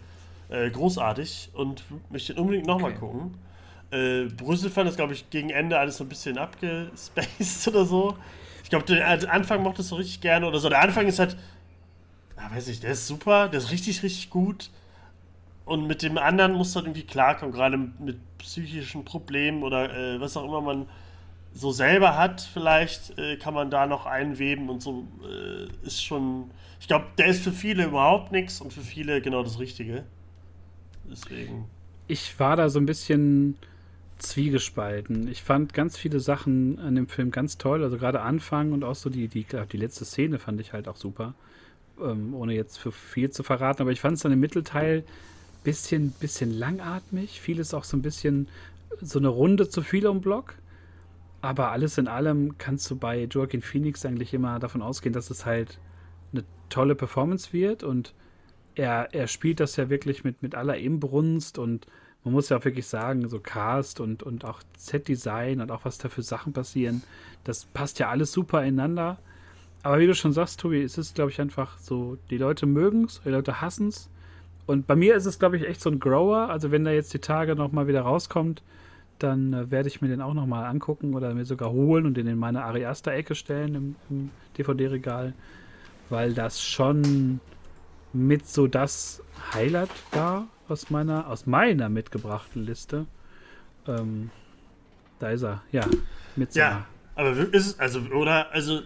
[0.50, 3.00] äh, großartig und möchte ihn unbedingt nochmal okay.
[3.00, 3.36] gucken.
[3.92, 8.18] Äh, Brüssel fand das, glaube ich, gegen Ende alles so ein bisschen abgespaced oder so.
[8.66, 10.70] Ich glaube, den Anfang mochtest du richtig gerne oder so.
[10.70, 11.38] Der Anfang ist halt,
[12.36, 14.72] ja, weiß ich, der ist super, der ist richtig, richtig gut.
[15.66, 20.20] Und mit dem anderen muss du halt irgendwie klarkommen, gerade mit psychischen Problemen oder äh,
[20.20, 20.88] was auch immer man
[21.54, 26.50] so selber hat, vielleicht äh, kann man da noch einweben und so äh, ist schon.
[26.80, 30.06] Ich glaube, der ist für viele überhaupt nichts und für viele genau das Richtige.
[31.08, 31.66] Deswegen.
[32.08, 33.60] Ich war da so ein bisschen
[34.18, 35.28] zwiegespalten.
[35.28, 37.84] Ich fand ganz viele Sachen an dem Film ganz toll.
[37.84, 40.96] Also gerade Anfang und auch so die, die, die letzte Szene fand ich halt auch
[40.96, 41.34] super.
[42.02, 43.82] Ähm, ohne jetzt für viel zu verraten.
[43.82, 45.04] Aber ich fand es dann im Mittelteil
[45.64, 47.42] bisschen, bisschen langatmig.
[47.42, 48.48] Vieles auch so ein bisschen
[49.02, 50.56] so eine Runde zu viel um Block.
[51.42, 55.46] Aber alles in allem kannst du bei Joaquin Phoenix eigentlich immer davon ausgehen, dass es
[55.46, 55.80] halt
[56.32, 57.84] eine tolle Performance wird.
[57.84, 58.14] Und
[58.76, 61.86] er, er spielt das ja wirklich mit, mit aller Inbrunst und
[62.26, 66.00] man muss ja auch wirklich sagen, so Cast und, und auch Set-Design und auch was
[66.00, 67.04] da für Sachen passieren,
[67.44, 69.20] das passt ja alles super ineinander.
[69.84, 73.06] Aber wie du schon sagst, Tobi, es ist, glaube ich, einfach so, die Leute mögen
[73.06, 74.10] es, die Leute hassen es.
[74.66, 76.50] und bei mir ist es, glaube ich, echt so ein Grower.
[76.50, 78.64] Also wenn der jetzt die Tage nochmal wieder rauskommt,
[79.20, 82.26] dann äh, werde ich mir den auch nochmal angucken oder mir sogar holen und den
[82.26, 85.34] in meine Ariaster-Ecke stellen im, im DVD-Regal,
[86.10, 87.40] weil das schon
[88.14, 89.22] mit so das
[89.54, 93.06] Highlight war aus meiner, aus meiner mitgebrachten Liste.
[93.88, 94.32] Ähm,
[95.20, 95.86] da ist er, ja.
[96.36, 96.86] Mit ja,
[97.16, 98.82] aber ist es, also, oder, also,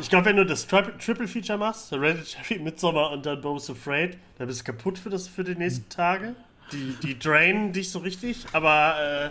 [0.00, 4.16] ich glaube, wenn du das Tri Triple Feature machst, Hereditary, Midsommar und dann Bones Afraid,
[4.38, 6.34] dann bist du kaputt für, das, für die nächsten Tage.
[6.72, 9.30] Die, die drainen dich so richtig, aber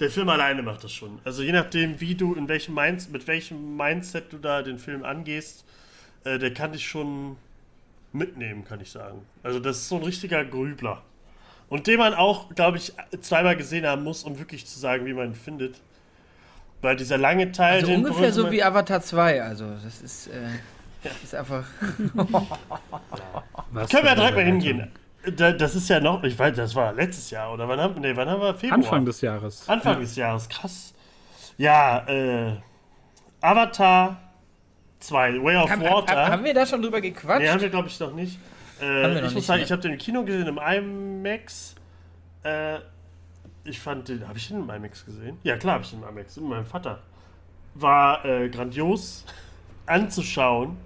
[0.00, 1.18] der Film alleine macht das schon.
[1.24, 5.04] Also je nachdem, wie du, in welchem Mind, mit welchem Mindset du da den Film
[5.04, 5.64] angehst,
[6.24, 7.36] äh, der kann dich schon
[8.12, 9.26] mitnehmen, kann ich sagen.
[9.42, 11.02] Also das ist so ein richtiger Grübler.
[11.70, 15.14] Und den man auch, glaube ich, zweimal gesehen haben muss, um wirklich zu sagen, wie
[15.14, 15.80] man ihn findet.
[16.82, 17.80] Weil dieser lange Teil.
[17.80, 20.48] Also ungefähr so wie Avatar 2, also das ist, äh,
[21.04, 21.10] ja.
[21.22, 21.64] ist einfach.
[22.18, 24.90] Können wir direkt mal hingehen.
[25.36, 28.28] Das ist ja noch, ich weiß, das war letztes Jahr, oder wann haben, nee, wann
[28.28, 28.78] haben wir Februar?
[28.78, 29.68] Anfang des Jahres.
[29.68, 30.00] Anfang ja.
[30.00, 30.94] des Jahres, krass.
[31.58, 32.56] Ja, äh,
[33.42, 34.16] Avatar
[35.00, 36.26] 2, Way of haben, Water.
[36.26, 37.42] Haben wir da schon drüber gequatscht?
[37.42, 38.38] Nee, haben wir glaube ich noch nicht.
[38.80, 39.66] Äh, ich muss sagen, mehr.
[39.66, 41.74] ich habe den im Kino gesehen, im IMAX.
[42.42, 42.78] Äh,
[43.64, 45.38] ich fand den, habe ich den im IMAX gesehen?
[45.42, 47.00] Ja, klar habe ich den im IMAX, mit meinem Vater.
[47.74, 49.24] War äh, grandios
[49.86, 50.76] anzuschauen.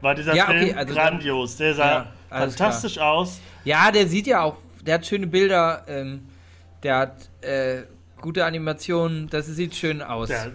[0.00, 1.56] War dieser ja, Film okay, also grandios.
[1.56, 3.12] Der sah ja, fantastisch klar.
[3.12, 3.40] aus.
[3.64, 6.28] Ja, der sieht ja auch, der hat schöne Bilder, ähm,
[6.82, 7.84] der hat äh,
[8.20, 10.30] gute Animationen, das sieht schön aus.
[10.30, 10.46] Ja,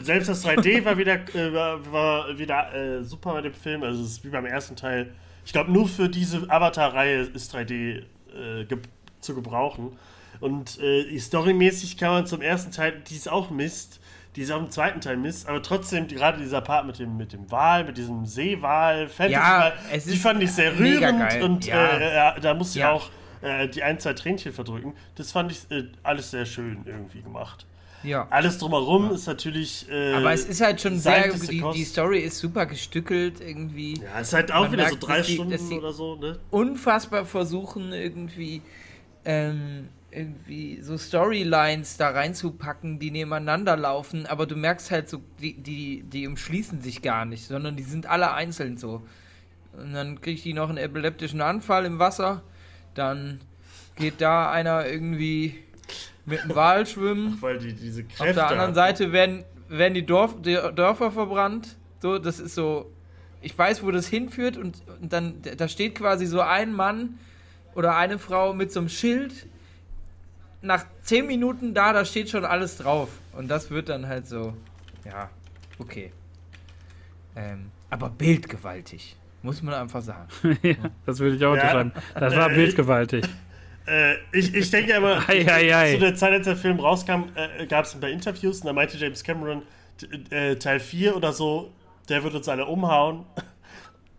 [0.00, 3.82] selbst das 3D war wieder, äh, war, war, wieder äh, super bei dem Film.
[3.82, 5.12] Also es ist wie beim ersten Teil.
[5.44, 8.02] Ich glaube, nur für diese Avatar-Reihe ist 3D
[8.34, 8.78] äh, ge
[9.20, 9.96] zu gebrauchen.
[10.40, 14.00] Und äh, storymäßig kann man zum ersten Teil, die ist auch Mist,
[14.34, 17.32] die ist auch im zweiten Teil Mist, aber trotzdem gerade dieser Part mit dem, mit
[17.32, 22.34] dem Wal, mit diesem Seewal, Fantasy, ja, die fand ich sehr rührend und ja.
[22.34, 23.10] äh, da musste ich auch
[23.42, 24.94] äh, die ein, zwei Tränchen verdrücken.
[25.16, 27.66] Das fand ich äh, alles sehr schön irgendwie gemacht.
[28.02, 28.26] Ja.
[28.30, 29.12] Alles drumherum ja.
[29.12, 29.86] ist natürlich.
[29.90, 31.32] Äh, Aber es ist halt schon sehr.
[31.32, 33.94] Die, die, Story ist super gestückelt irgendwie.
[33.94, 36.38] Ja, es ist halt auch Man wieder merkt, so drei Stunden die, oder so, ne?
[36.50, 38.62] Unfassbar versuchen, irgendwie.
[39.24, 45.54] Ähm, irgendwie so Storylines da reinzupacken, die nebeneinander laufen, aber du merkst halt so, die,
[45.54, 49.00] die, die umschließen sich gar nicht, sondern die sind alle einzeln so.
[49.72, 52.42] Und dann kriegt die noch einen epileptischen Anfall im Wasser
[52.94, 53.40] dann
[53.96, 55.58] geht da einer irgendwie
[56.24, 57.38] mit dem Wal schwimmen.
[57.40, 61.76] Weil die diese Kräfte Auf der anderen Seite werden, werden die, Dorf, die Dörfer verbrannt.
[62.00, 62.90] So, das ist so.
[63.40, 67.18] Ich weiß, wo das hinführt und, und dann da steht quasi so ein Mann
[67.74, 69.46] oder eine Frau mit so einem Schild.
[70.60, 73.08] Nach zehn Minuten da, da steht schon alles drauf.
[73.32, 74.54] Und das wird dann halt so.
[75.04, 75.28] Ja,
[75.80, 76.12] okay.
[77.34, 79.16] Ähm, aber bildgewaltig.
[79.42, 80.28] Muss man einfach sagen.
[80.62, 81.62] ja, das würde ich auch ja.
[81.62, 81.92] unterschreiben.
[82.14, 83.24] Das war bildgewaltig.
[83.86, 85.92] Äh, ich, ich denke aber, ei, ei, ei.
[85.94, 88.72] zu der Zeit, als der Film rauskam, äh, gab es ein paar Interviews und da
[88.72, 89.62] meinte James Cameron,
[90.30, 91.72] äh, Teil 4 oder so,
[92.08, 93.24] der wird uns alle umhauen.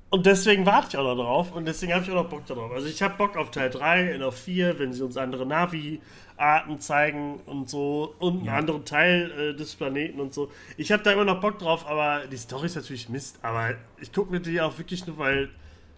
[0.09, 2.72] Und deswegen warte ich auch noch drauf und deswegen habe ich auch noch Bock darauf.
[2.72, 6.80] Also ich habe Bock auf Teil 3 und auf 4, wenn sie uns andere Navi-Arten
[6.80, 8.57] zeigen und so und einen ja.
[8.57, 10.51] anderen Teil äh, des Planeten und so.
[10.78, 13.39] Ich habe da immer noch Bock drauf, aber die Story ist natürlich Mist.
[13.41, 15.49] Aber ich gucke mir die auch wirklich nur, weil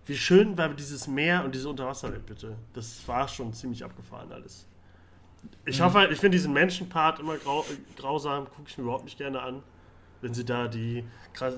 [0.06, 2.56] wie schön war dieses Meer und diese Unterwasserwelt bitte.
[2.74, 4.68] Das war schon ziemlich abgefahren alles.
[5.66, 5.84] Ich mhm.
[5.84, 7.66] hoffe, ich finde diesen Menschenpart immer grau
[7.98, 9.64] grausam, gucke ich mir überhaupt nicht gerne an
[10.26, 11.04] wenn sie da die,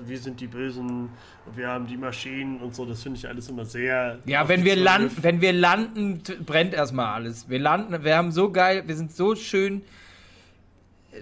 [0.06, 1.08] wir sind die Bösen,
[1.56, 4.18] wir haben die Maschinen und so, das finde ich alles immer sehr.
[4.26, 7.48] Ja, wenn wir, landen, wenn wir landen, brennt erstmal alles.
[7.48, 9.82] Wir landen, wir haben so geil, wir sind so schön,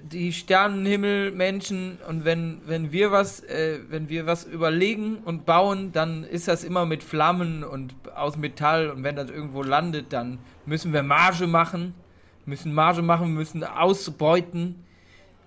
[0.02, 5.92] die Sternenhimmel, Menschen und wenn, wenn wir was, äh, wenn wir was überlegen und bauen,
[5.92, 10.38] dann ist das immer mit Flammen und aus Metall und wenn das irgendwo landet, dann
[10.64, 11.94] müssen wir Marge machen,
[12.44, 14.84] müssen Marge machen, müssen ausbeuten.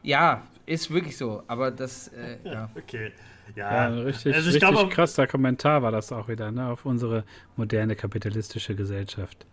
[0.04, 2.70] Ja, ist wirklich so, aber das, äh, ja.
[2.76, 3.12] Okay.
[3.56, 7.24] Ja, ja richtig, also richtig glaube, krasser Kommentar war das auch wieder, ne, auf unsere
[7.56, 9.46] moderne kapitalistische Gesellschaft.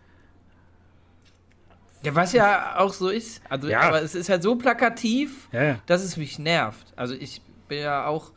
[2.03, 3.41] Ja, was ja auch so ist.
[3.49, 3.81] Also, ja.
[3.81, 5.79] aber es ist halt so plakativ, ja.
[5.85, 6.93] dass es mich nervt.
[6.95, 8.31] Also ich bin ja auch,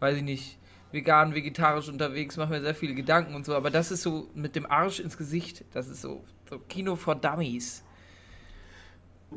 [0.00, 0.58] weiß ich nicht,
[0.92, 4.56] vegan, vegetarisch unterwegs, mache mir sehr viele Gedanken und so, aber das ist so mit
[4.56, 7.82] dem Arsch ins Gesicht, das ist so, so Kino for Dummies.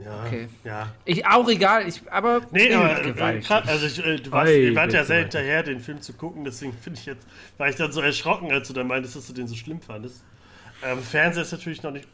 [0.04, 0.48] Ja, okay.
[0.64, 0.94] ja.
[1.04, 2.42] Ich auch egal, ich, aber.
[2.52, 6.00] Nee, aber äh, also ich, äh, du warst, ihr wart ja sehr hinterher, den Film
[6.02, 7.28] zu gucken, deswegen finde ich jetzt,
[7.58, 10.24] war ich dann so erschrocken, als du dann meintest, dass du den so schlimm fandest.
[10.86, 12.08] Ähm, Fernseher ist natürlich noch nicht,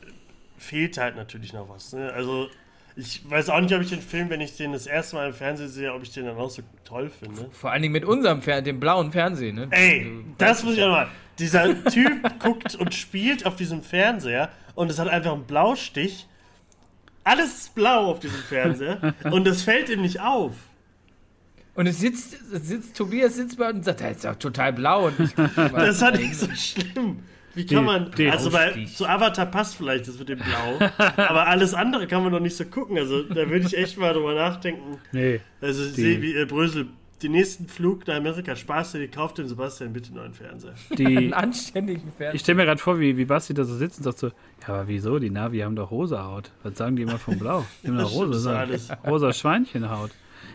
[0.58, 1.94] fehlt halt natürlich noch was.
[1.94, 2.12] Ne?
[2.14, 2.50] Also
[2.96, 5.34] ich weiß auch nicht, ob ich den Film, wenn ich den das erste Mal im
[5.34, 7.50] Fernsehen sehe, ob ich den dann auch so toll finde.
[7.52, 9.68] Vor allen Dingen mit unserem Fernsehen, dem blauen Fernsehen, ne?
[9.72, 11.08] Ey, das, das muss ich auch mal.
[11.38, 16.28] dieser Typ guckt und spielt auf diesem Fernseher und es hat einfach einen Blaustich.
[17.26, 20.54] Alles ist blau auf diesem Fernseher und das fällt ihm nicht auf.
[21.74, 25.08] Und es sitzt, es sitzt Tobias sitzt bei und sagt, er ist doch total blau.
[25.08, 27.24] Und ich, das fand ich so schlimm.
[27.56, 28.12] Wie kann man.
[28.12, 30.88] Die, also bei, zu Avatar passt vielleicht das mit dem Blau.
[31.18, 32.98] aber alles andere kann man doch nicht so gucken.
[32.98, 35.00] Also da würde ich echt mal drüber nachdenken.
[35.12, 35.40] Nee.
[35.62, 36.88] Also ich sehe, wie äh, Brösel
[37.24, 40.76] den nächsten Flug nach Amerika, Spaß dir, kauft den Sebastian bitte einen neuen Fernseher.
[40.98, 42.36] Die, einen anständigen Fernseher.
[42.36, 44.68] Ich stelle mir gerade vor, wie, wie Basti da so sitzt und sagt so, ja,
[44.68, 46.52] aber wieso, die Navi haben doch rosa Haut.
[46.64, 47.66] Was sagen die immer vom Blau?
[47.84, 48.68] Die haben doch rosa,
[49.06, 50.12] rosa Schweinchenhaut.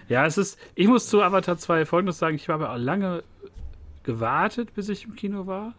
[0.08, 3.22] Ja, es ist, ich muss zu Avatar 2 folgendes sagen, ich habe auch lange
[4.02, 5.74] gewartet, bis ich im Kino war.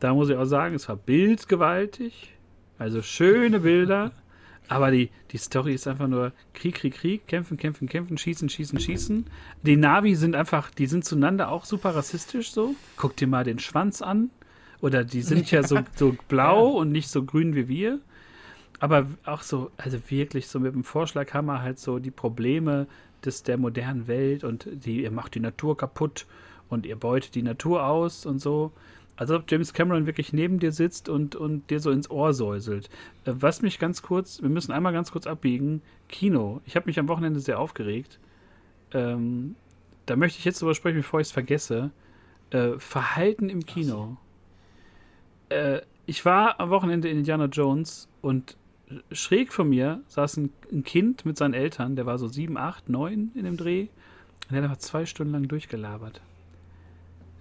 [0.00, 2.34] Da muss ich auch sagen, es war bildgewaltig.
[2.78, 4.12] Also schöne Bilder.
[4.68, 8.80] Aber die, die Story ist einfach nur Krieg, Krieg, Krieg, kämpfen, kämpfen, kämpfen, schießen, schießen,
[8.80, 9.26] schießen.
[9.62, 12.74] Die Navi sind einfach, die sind zueinander auch super rassistisch so.
[12.96, 14.30] Guck dir mal den Schwanz an.
[14.80, 16.80] Oder die sind ja, so, so blau ja.
[16.80, 18.00] und nicht so grün wie wir.
[18.80, 22.86] Aber auch so, also wirklich so mit dem Vorschlaghammer halt so die Probleme
[23.24, 26.26] des, der modernen Welt und die, ihr macht die Natur kaputt
[26.68, 28.72] und ihr beutet die Natur aus und so.
[29.16, 32.88] Also ob James Cameron wirklich neben dir sitzt und, und dir so ins Ohr säuselt.
[33.24, 36.60] Äh, was mich ganz kurz, wir müssen einmal ganz kurz abbiegen, Kino.
[36.66, 38.18] Ich habe mich am Wochenende sehr aufgeregt.
[38.92, 39.54] Ähm,
[40.06, 41.90] da möchte ich jetzt drüber sprechen, bevor ich es vergesse.
[42.50, 44.16] Äh, Verhalten im Kino.
[45.48, 48.56] Äh, ich war am Wochenende in Indiana Jones und
[49.10, 52.88] schräg von mir saß ein, ein, Kind mit seinen Eltern, der war so sieben, acht,
[52.88, 53.82] neun in dem Dreh.
[53.82, 56.20] Und der hat einfach zwei Stunden lang durchgelabert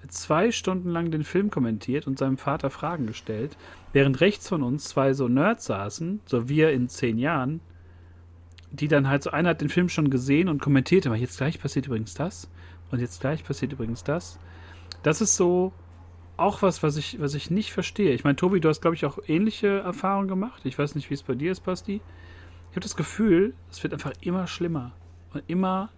[0.09, 3.57] zwei Stunden lang den Film kommentiert und seinem Vater Fragen gestellt,
[3.93, 7.61] während rechts von uns zwei so Nerds saßen, so wir in zehn Jahren,
[8.71, 11.59] die dann halt so, einer hat den Film schon gesehen und kommentierte mal, jetzt gleich
[11.59, 12.49] passiert übrigens das
[12.91, 14.39] und jetzt gleich passiert übrigens das.
[15.03, 15.73] Das ist so
[16.37, 18.13] auch was, was ich, was ich nicht verstehe.
[18.13, 20.65] Ich meine, Tobi, du hast, glaube ich, auch ähnliche Erfahrungen gemacht.
[20.65, 22.01] Ich weiß nicht, wie es bei dir ist, Basti.
[22.71, 24.93] Ich habe das Gefühl, es wird einfach immer schlimmer
[25.33, 25.91] und immer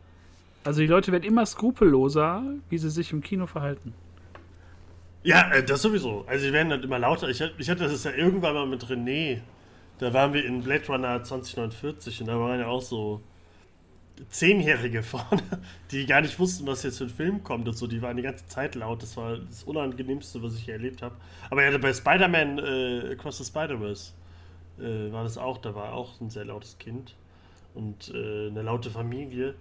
[0.66, 3.94] also die Leute werden immer skrupelloser, wie sie sich im Kino verhalten.
[5.24, 6.26] Ja, äh, das sowieso.
[6.28, 7.30] Also sie werden dann immer lauter.
[7.30, 9.42] Ich, ich hatte das ja irgendwann mal mit René.
[10.00, 13.22] Da waren wir in Blade Runner 2049 und da waren ja auch so
[14.30, 15.44] Zehnjährige vorne,
[15.92, 17.86] die gar nicht wussten, was jetzt für ein Film kommt und so.
[17.86, 19.04] Die waren die ganze Zeit laut.
[19.04, 21.16] Das war das Unangenehmste, was ich hier erlebt habe.
[21.50, 24.14] Aber ja, bei Spider-Man äh, Across the Spider-Verse
[24.80, 25.60] äh, war das auch.
[25.60, 27.16] Da war auch ein sehr lautes Kind
[27.74, 29.56] und äh, eine laute Familie.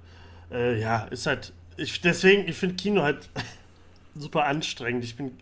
[0.51, 1.53] Äh, ja, ist halt.
[1.77, 3.29] Ich, deswegen, ich finde Kino halt
[4.15, 5.05] super anstrengend.
[5.05, 5.33] Ich bin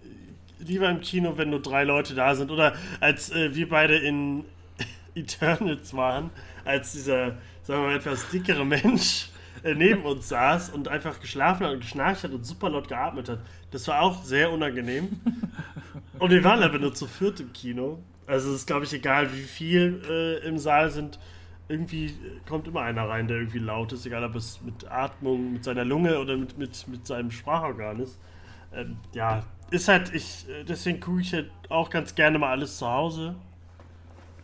[0.59, 2.51] lieber im Kino, wenn nur drei Leute da sind.
[2.51, 4.45] Oder als äh, wir beide in
[5.15, 6.31] Eternals waren,
[6.65, 9.29] als dieser, sagen wir mal, etwas dickere Mensch
[9.63, 13.29] äh, neben uns saß und einfach geschlafen hat und geschnarcht hat und super laut geatmet
[13.29, 13.41] hat.
[13.71, 15.21] Das war auch sehr unangenehm.
[16.19, 17.99] Und wir waren aber nur zu viert im Kino.
[18.27, 21.19] Also es ist, glaube ich, egal, wie viel äh, im Saal sind
[21.69, 22.15] irgendwie
[22.49, 25.85] kommt immer einer rein, der irgendwie laut ist, egal ob es mit Atmung, mit seiner
[25.85, 28.19] Lunge oder mit, mit, mit seinem Sprachorgan ist.
[28.75, 32.79] Ähm, ja, ist halt, ich, äh, deswegen gucke ich halt auch ganz gerne mal alles
[32.79, 33.35] zu Hause.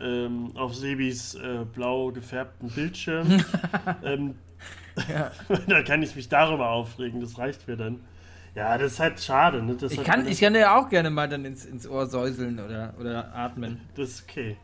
[0.01, 3.45] Ähm, auf Sebis äh, blau gefärbten Bildschirm.
[4.05, 4.35] ähm,
[5.66, 8.01] da kann ich mich darüber aufregen, das reicht mir dann.
[8.55, 9.62] Ja, das ist halt schade.
[9.62, 9.77] Ne?
[9.89, 13.35] ich, kann, ich kann ja auch gerne mal dann ins, ins Ohr säuseln oder, oder
[13.35, 13.81] atmen.
[13.95, 14.57] Das ist okay.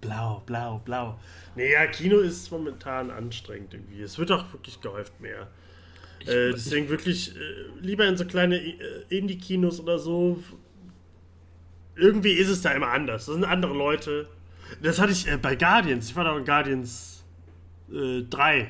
[0.00, 1.18] Blau, blau, blau.
[1.56, 4.02] Nee, ja, Kino ist momentan anstrengend irgendwie.
[4.02, 5.48] Es wird auch wirklich gehäuft mehr.
[6.20, 7.40] Äh, deswegen ich, wirklich äh,
[7.80, 8.76] lieber in so kleine äh,
[9.08, 10.42] Indie-Kinos oder so.
[11.96, 13.26] Irgendwie ist es da immer anders.
[13.26, 14.28] Das sind andere Leute.
[14.82, 16.08] Das hatte ich äh, bei Guardians.
[16.08, 17.24] Ich war da in Guardians
[17.88, 18.58] 3.
[18.60, 18.66] Äh,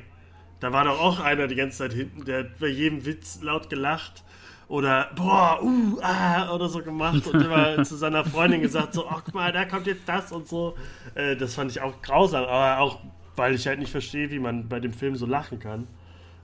[0.61, 3.70] da war doch auch einer die ganze Zeit hinten, der hat bei jedem Witz laut
[3.70, 4.22] gelacht
[4.70, 9.22] oder boah, uh, ah, oder so gemacht und immer zu seiner Freundin gesagt, so, ach
[9.24, 10.76] guck mal, da kommt jetzt das und so.
[11.16, 13.00] Äh, das fand ich auch grausam, aber auch,
[13.34, 15.88] weil ich halt nicht verstehe, wie man bei dem Film so lachen kann.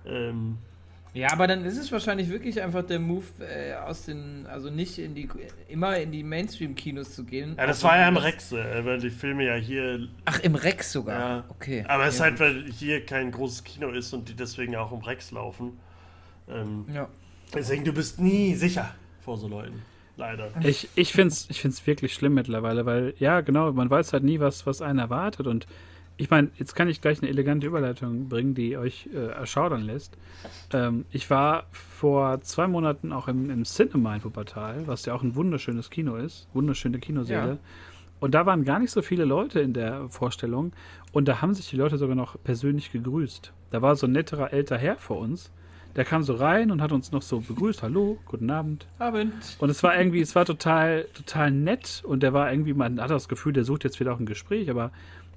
[0.04, 0.58] Ähm,
[1.14, 4.98] ja, aber dann ist es wahrscheinlich wirklich einfach der Move äh, aus den, also nicht
[4.98, 5.28] in die,
[5.68, 7.54] immer in die Mainstream-Kinos zu gehen.
[7.56, 10.08] Ja, das war ja im Rex, äh, weil die Filme ja hier.
[10.24, 11.20] Ach, im Rex sogar.
[11.20, 11.44] Ja.
[11.48, 11.84] Okay.
[11.86, 14.90] Aber es ja, ist halt, weil hier kein großes Kino ist und die deswegen auch
[14.90, 15.78] im Rex laufen.
[16.48, 17.08] Ähm, ja.
[17.54, 19.82] Deswegen, du bist nie sicher vor so Leuten.
[20.16, 20.50] Leider.
[20.62, 24.24] Ich, ich finde es ich find's wirklich schlimm mittlerweile, weil, ja, genau, man weiß halt
[24.24, 25.46] nie, was, was einen erwartet.
[25.46, 25.66] Und
[26.16, 30.16] ich meine, jetzt kann ich gleich eine elegante Überleitung bringen, die euch äh, erschaudern lässt.
[30.72, 35.22] Ähm, ich war vor zwei Monaten auch im, im Cinema in Wuppertal, was ja auch
[35.22, 37.48] ein wunderschönes Kino ist, wunderschöne Kinoseele.
[37.48, 37.58] Ja.
[38.18, 40.72] Und da waren gar nicht so viele Leute in der Vorstellung.
[41.12, 43.52] Und da haben sich die Leute sogar noch persönlich gegrüßt.
[43.70, 45.50] Da war so ein netterer älter Herr vor uns
[45.96, 47.82] der kam so rein und hat uns noch so begrüßt.
[47.82, 48.86] Hallo, guten Abend.
[48.98, 49.56] Abend.
[49.58, 53.10] Und es war irgendwie, es war total, total nett und der war irgendwie, man hat
[53.10, 54.92] das Gefühl, der sucht jetzt wieder auch ein Gespräch, aber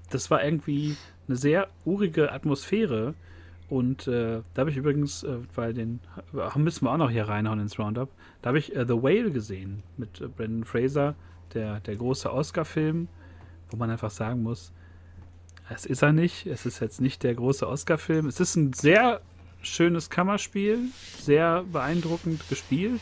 [0.10, 0.98] das war irgendwie
[1.28, 3.14] eine sehr urige Atmosphäre.
[3.70, 6.02] Und äh, da habe ich übrigens, äh, weil den
[6.56, 8.10] müssen wir auch noch hier reinhauen ins Roundup,
[8.42, 11.16] da habe ich äh, The Whale gesehen mit äh, Brandon Fraser,
[11.54, 13.08] der, der große Oscar-Film,
[13.70, 14.74] wo man einfach sagen muss,
[15.72, 16.48] es ist er nicht.
[16.48, 18.26] Es ist jetzt nicht der große Oscar-Film.
[18.26, 19.22] Es ist ein sehr
[19.62, 20.80] schönes Kammerspiel,
[21.20, 23.02] sehr beeindruckend gespielt,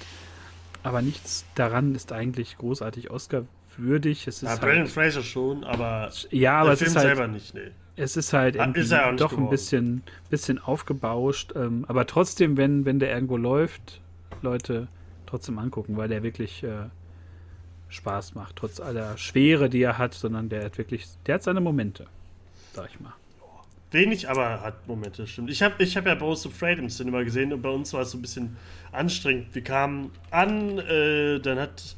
[0.83, 4.27] aber nichts daran ist eigentlich großartig Oscar-würdig.
[4.27, 7.53] Es ist ja, halt, Brandon Fraser schon, aber ja, aber der Film halt, selber nicht,
[7.53, 7.71] nee.
[7.95, 9.45] Es ist halt irgendwie ist doch geworden.
[9.45, 14.01] ein bisschen, bisschen aufgebauscht, ähm, aber trotzdem, wenn, wenn der irgendwo läuft,
[14.41, 14.87] Leute
[15.25, 16.89] trotzdem angucken, weil der wirklich äh,
[17.89, 21.59] Spaß macht, trotz aller Schwere, die er hat, sondern der hat wirklich, der hat seine
[21.61, 22.05] Momente,
[22.73, 23.13] sag ich mal.
[23.91, 25.49] Wenig, aber hat Momente, stimmt.
[25.49, 28.11] Ich habe ich hab ja Bones Afraid im Cinema gesehen und bei uns war es
[28.11, 28.57] so ein bisschen
[28.91, 29.47] anstrengend.
[29.53, 31.95] Wir kamen an, äh, dann hat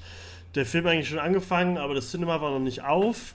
[0.53, 3.33] der Film eigentlich schon angefangen, aber das Cinema war noch nicht auf.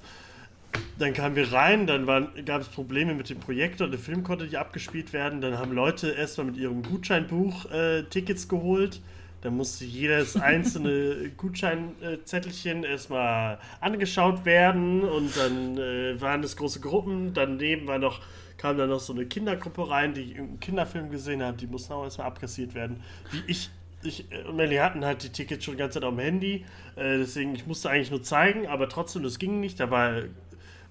[0.98, 2.07] Dann kamen wir rein, dann
[2.44, 5.40] gab es Probleme mit dem Projektor, der Film konnte nicht abgespielt werden.
[5.40, 9.00] Dann haben Leute erstmal mit ihrem Gutscheinbuch äh, Tickets geholt.
[9.42, 17.34] Dann musste jedes einzelne Gutscheinzettelchen erstmal angeschaut werden und dann äh, waren es große Gruppen.
[17.34, 18.20] Daneben war noch
[18.57, 22.05] kam dann noch so eine Kindergruppe rein, die irgendeinen Kinderfilm gesehen hat, die mussten auch
[22.05, 23.02] erstmal abkassiert werden.
[23.30, 23.70] Wie ich,
[24.02, 26.64] ich und Melly hatten halt die Tickets schon die ganze Zeit auf dem Handy,
[26.96, 29.80] äh, deswegen ich musste eigentlich nur zeigen, aber trotzdem, das ging nicht.
[29.80, 30.22] Da war,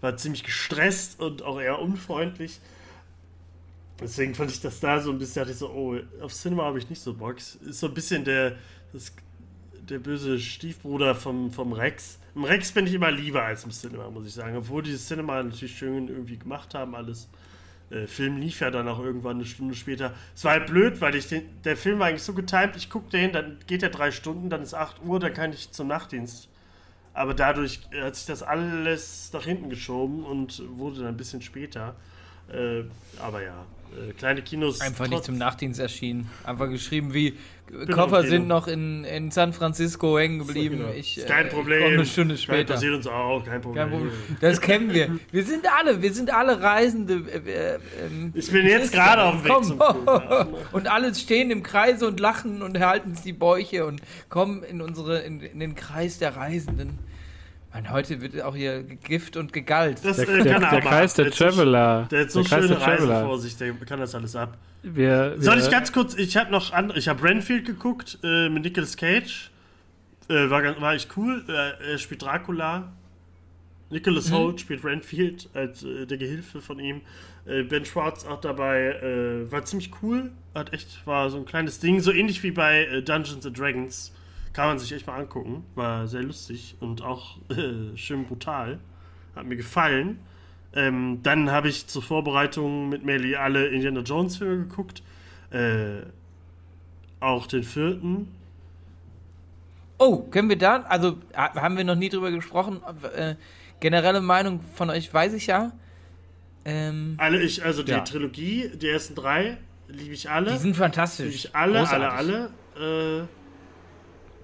[0.02, 2.60] war ziemlich gestresst und auch eher unfreundlich.
[4.00, 6.80] Deswegen fand ich das da so ein bisschen, hatte ich so, oh, auf Cinema habe
[6.80, 7.38] ich nicht so Bock.
[7.38, 8.58] Ist so ein bisschen der,
[8.92, 9.14] das,
[9.88, 12.20] der böse Stiefbruder vom, vom Rex.
[12.36, 14.58] Im Rex bin ich immer lieber als im Cinema, muss ich sagen.
[14.58, 17.30] Obwohl die Cinema natürlich schön irgendwie gemacht haben, alles.
[17.94, 20.14] Äh, Film lief ja dann auch irgendwann eine Stunde später.
[20.36, 23.10] Es war halt blöd, weil ich den, der Film war eigentlich so getimt, ich gucke
[23.10, 26.50] den, dann geht er drei Stunden, dann ist 8 Uhr, dann kann ich zum Nachtdienst.
[27.14, 31.96] Aber dadurch hat sich das alles nach hinten geschoben und wurde dann ein bisschen später.
[32.52, 32.84] Äh,
[33.20, 33.66] aber ja,
[34.10, 34.82] äh, kleine Kinos.
[34.82, 36.30] Einfach nicht zum Nachtdienst erschienen.
[36.44, 37.38] Einfach geschrieben wie
[37.92, 40.78] Koffer sind noch in, in San Francisco hängen geblieben.
[40.78, 40.96] So, genau.
[40.96, 41.84] ich, kein äh, Problem.
[41.84, 42.74] eine Stunde später.
[42.74, 43.84] Passiert uns auch, kein Problem.
[43.84, 44.14] kein Problem.
[44.42, 45.18] Das kennen wir.
[45.32, 47.24] Wir sind alle, wir sind alle Reisende.
[47.32, 47.80] Äh, äh,
[48.34, 49.82] ich bin jetzt gerade auf dem Weg zum.
[50.72, 55.20] Und alle stehen im Kreise und lachen und halten die Bäuche und kommen in unsere
[55.22, 57.00] in, in den Kreis der Reisenden.
[57.74, 60.00] Man, heute wird auch hier gegift und gegalt.
[60.04, 62.08] Das, der, äh, der, der Kreis der, der Traveler.
[62.12, 64.58] Der hat so der schöne Reise vor sich, der kann das alles ab.
[64.84, 68.50] Wir, wir Soll ich ganz kurz, ich habe noch andere, ich habe Renfield geguckt äh,
[68.50, 69.50] mit Nicolas Cage.
[70.30, 71.44] Äh, war, war echt cool.
[71.48, 72.92] Äh, er spielt Dracula.
[73.90, 74.36] Nicholas mhm.
[74.36, 77.02] Holt spielt Renfield als äh, der Gehilfe von ihm.
[77.46, 79.48] Äh, ben Schwartz auch dabei.
[79.50, 80.32] war ziemlich cool.
[80.54, 82.02] Hat echt, war so ein kleines Ding.
[82.02, 84.14] So ähnlich wie bei Dungeons and Dragons
[84.54, 85.66] kann man sich echt mal angucken.
[85.76, 88.80] War sehr lustig und auch äh, schön brutal.
[89.36, 90.20] Hat mir gefallen.
[90.76, 95.04] Ähm, dann habe ich zur Vorbereitung mit Melly alle Indiana Jones Filme geguckt.
[95.52, 96.04] Äh,
[97.20, 98.28] auch den vierten.
[99.98, 102.82] Oh, können wir da, also haben wir noch nie drüber gesprochen.
[103.16, 103.36] Äh,
[103.80, 105.72] generelle Meinung von euch weiß ich ja.
[106.66, 108.00] Ähm, alle, ich, also die ja.
[108.00, 110.52] Trilogie, die ersten drei, liebe ich alle.
[110.52, 111.26] Die sind fantastisch.
[111.26, 112.08] Liebe ich alle, Großartig.
[112.10, 113.22] alle, alle.
[113.22, 113.43] Äh,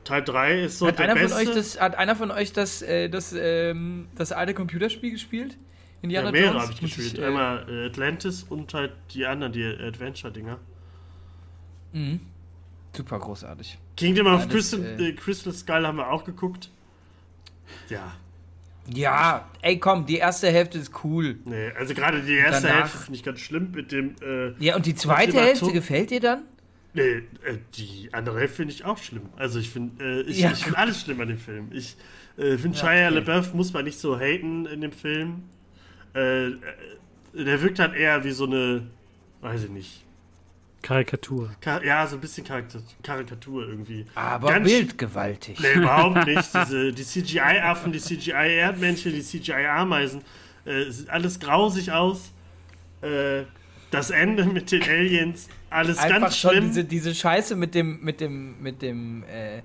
[0.10, 1.30] Teil 3 ist so hat der einer beste.
[1.30, 5.56] Von euch das, hat einer von euch das, äh, das, ähm, das alte Computerspiel gespielt?
[6.02, 7.14] Indiana ja, mehrere habe ich gespielt.
[7.14, 10.58] Ich, äh, Einmal äh, Atlantis und halt die anderen, die Adventure-Dinger.
[11.94, 12.22] Mhm.
[12.96, 13.78] Super großartig.
[13.98, 16.72] Kingdom of Alles, Crystal, äh, Crystal Skull haben wir auch geguckt.
[17.90, 18.14] Ja.
[18.92, 21.38] Ja, ey komm, die erste Hälfte ist cool.
[21.46, 24.16] Nee, also gerade die erste Danach, Hälfte finde ich ganz schlimm mit dem.
[24.24, 26.42] Äh, ja, und die zweite Hälfte gefällt dir dann?
[26.94, 29.30] Nee, äh, die andere Hälfte finde ich auch schlimm.
[29.38, 30.52] Also ich finde äh, ich, ja.
[30.52, 31.70] ich find alles schlimm an dem Film.
[31.72, 31.96] Ich
[32.38, 33.16] äh, finde ja, Shia okay.
[33.16, 35.44] LaBeouf muss man nicht so haten in dem Film.
[36.16, 36.56] Äh, äh,
[37.34, 38.88] der wirkt halt eher wie so eine,
[39.42, 40.06] weiß ich nicht.
[40.82, 41.52] Karikatur.
[41.60, 42.48] Ka ja, so ein bisschen
[43.04, 44.06] Karikatur irgendwie.
[44.16, 45.60] Aber Ganz bildgewaltig.
[45.60, 46.50] Nee, überhaupt nicht.
[46.56, 50.22] Diese, die CGI-Affen, die CGI-Erdmännchen, die CGI-Ameisen,
[50.66, 52.32] äh, sieht alles grausig aus.
[53.02, 53.44] Äh,
[53.92, 56.68] das Ende mit den Aliens alles Einfach ganz schlimm.
[56.68, 59.62] Diese, diese Scheiße mit dem, mit dem, mit dem, äh,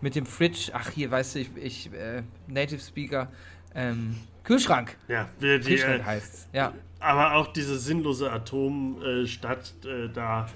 [0.00, 0.70] mit dem Fridge.
[0.72, 3.30] Ach, hier, weißt du, ich, ich äh, Native Speaker.
[3.74, 4.96] Ähm, Kühlschrank.
[5.08, 6.72] Ja, die, Kühlschrank äh, heißt ja.
[7.00, 10.48] Aber auch diese sinnlose Atomstadt äh, da.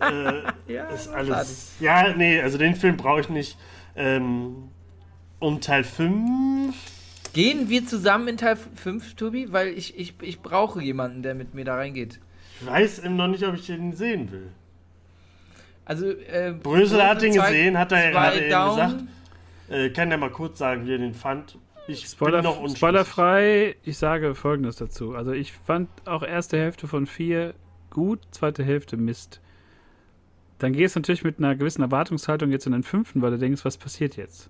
[0.00, 1.72] Äh, ja, ist alles.
[1.80, 3.58] Ja, nee, also den Film brauche ich nicht.
[3.96, 4.70] Ähm,
[5.38, 6.74] und Teil 5.
[7.32, 9.52] Gehen wir zusammen in Teil 5, Tobi?
[9.52, 12.20] Weil ich, ich, ich brauche jemanden, der mit mir da reingeht.
[12.62, 14.48] Ich weiß noch nicht, ob ich den sehen will.
[15.84, 19.04] Also, äh, Brösel hat den gesehen, hat er, hat er eben gesagt.
[19.68, 21.58] Äh, kann er mal kurz sagen, wie er den fand.
[21.88, 25.16] Ich Spoiler, bin noch Spoilerfrei, ich sage folgendes dazu.
[25.16, 27.54] Also ich fand auch erste Hälfte von vier
[27.90, 29.40] gut, zweite Hälfte Mist.
[30.58, 33.64] Dann gehst du natürlich mit einer gewissen Erwartungshaltung jetzt in den fünften, weil du denkst,
[33.64, 34.48] was passiert jetzt?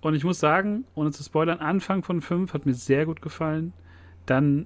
[0.00, 3.74] Und ich muss sagen, ohne zu spoilern, Anfang von fünf hat mir sehr gut gefallen.
[4.24, 4.64] Dann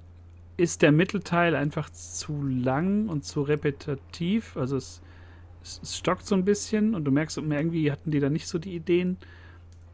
[0.61, 4.55] ist der Mittelteil einfach zu lang und zu repetitiv.
[4.55, 5.01] Also es,
[5.63, 8.59] es, es stockt so ein bisschen und du merkst, irgendwie hatten die da nicht so
[8.59, 9.17] die Ideen.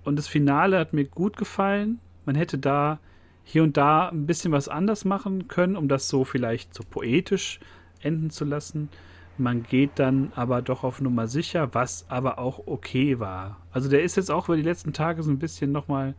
[0.03, 1.99] Und das Finale hat mir gut gefallen.
[2.25, 2.99] Man hätte da
[3.45, 7.61] hier und da ein bisschen was anders machen können, um das so vielleicht so poetisch
[8.01, 8.89] enden zu lassen.
[9.37, 13.61] Man geht dann aber doch auf Nummer sicher, was aber auch okay war.
[13.71, 16.15] Also der ist jetzt auch über die letzten Tage so ein bisschen nochmal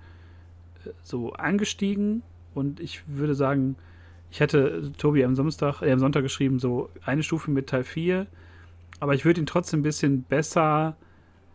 [0.86, 2.22] äh, so angestiegen
[2.54, 3.76] und ich würde sagen,
[4.30, 8.26] ich hatte Tobi am Samstag, äh, am Sonntag geschrieben, so eine Stufe mit Teil 4,
[9.00, 10.96] aber ich würde ihn trotzdem ein bisschen besser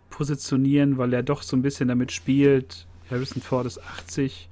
[0.09, 2.87] positionieren, weil er doch so ein bisschen damit spielt.
[3.09, 4.49] Harrison Ford ist 80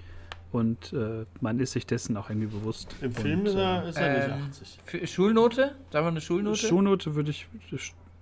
[0.52, 2.94] und äh, man ist sich dessen auch irgendwie bewusst.
[3.02, 4.80] Im Film ist er, ist er ähm, nicht 80.
[4.84, 5.76] Für Schulnote?
[5.92, 6.58] Sagen wir eine Schulnote?
[6.58, 7.48] Schulnote würde ich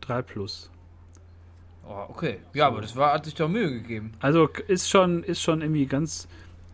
[0.01, 0.69] 3 plus.
[1.87, 2.39] Oh, okay.
[2.53, 4.11] Ja, aber das war, hat sich doch Mühe gegeben.
[4.19, 6.27] Also ist schon, ist schon irgendwie ganz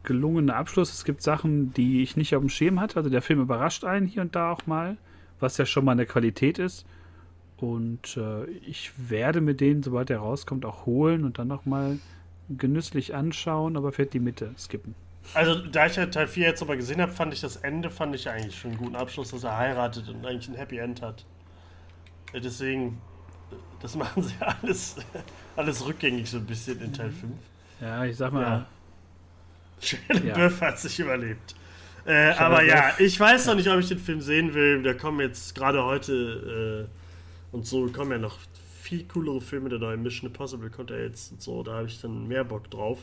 [0.06, 0.93] gelungener Abschluss.
[0.93, 2.97] Es gibt Sachen, die ich nicht auf dem Schirm hatte.
[2.97, 4.97] Also der Film überrascht einen hier und da auch mal,
[5.39, 6.86] was ja schon mal eine Qualität ist.
[7.58, 11.99] Und äh, ich werde mir den, sobald er rauskommt, auch holen und dann nochmal
[12.49, 14.93] genüsslich anschauen, aber fährt die Mitte skippen.
[15.34, 18.14] Also, da ich ja Teil 4 jetzt aber gesehen habe, fand ich das Ende, fand
[18.14, 21.26] ich eigentlich schon einen guten Abschluss, dass er heiratet und eigentlich ein Happy End hat.
[22.34, 23.01] Äh, deswegen,
[23.82, 24.97] das machen sie alles,
[25.56, 27.34] alles rückgängig so ein bisschen in Teil 5.
[27.82, 28.41] Ja, ich sag mal.
[28.41, 28.66] Ja.
[29.80, 30.36] Shelley ja.
[30.36, 31.55] Buff hat sich überlebt.
[32.05, 34.84] Äh, aber ja, ich weiß noch nicht, ob ich den Film sehen will.
[34.84, 36.88] Da kommen jetzt gerade heute
[37.51, 38.38] äh, und so kommen ja noch
[38.82, 39.69] viel coolere Filme.
[39.69, 41.63] Der neue Mission Impossible kommt ja jetzt und so.
[41.63, 42.99] Da habe ich dann mehr Bock drauf.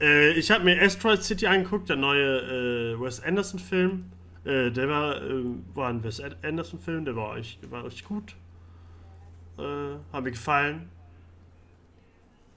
[0.00, 4.04] Äh, ich habe mir Asteroid City angeguckt, der neue Wes Anderson-Film.
[4.44, 8.34] Äh, der war, äh, war ein Wes Anderson-Film, der war echt, war echt gut.
[9.58, 9.62] Äh,
[10.12, 10.88] hat mir gefallen.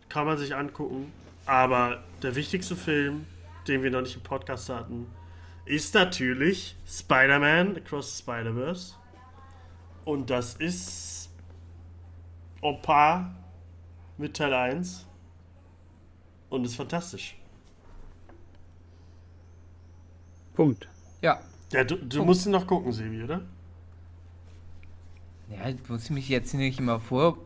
[0.09, 1.11] Kann man sich angucken.
[1.45, 3.27] Aber der wichtigste Film,
[3.67, 5.07] den wir noch nicht im Podcast hatten,
[5.65, 8.95] ist natürlich Spider-Man Across the Spider-Verse.
[10.05, 11.29] Und das ist
[12.61, 13.35] Opa
[14.17, 15.05] mit Teil 1.
[16.49, 17.37] Und ist fantastisch.
[20.53, 20.87] Punkt.
[21.21, 21.39] Ja.
[21.71, 23.41] Ja, du, du musst ihn noch gucken, Sebi, oder?
[25.49, 27.37] Ja, du musst mich jetzt nicht immer vor,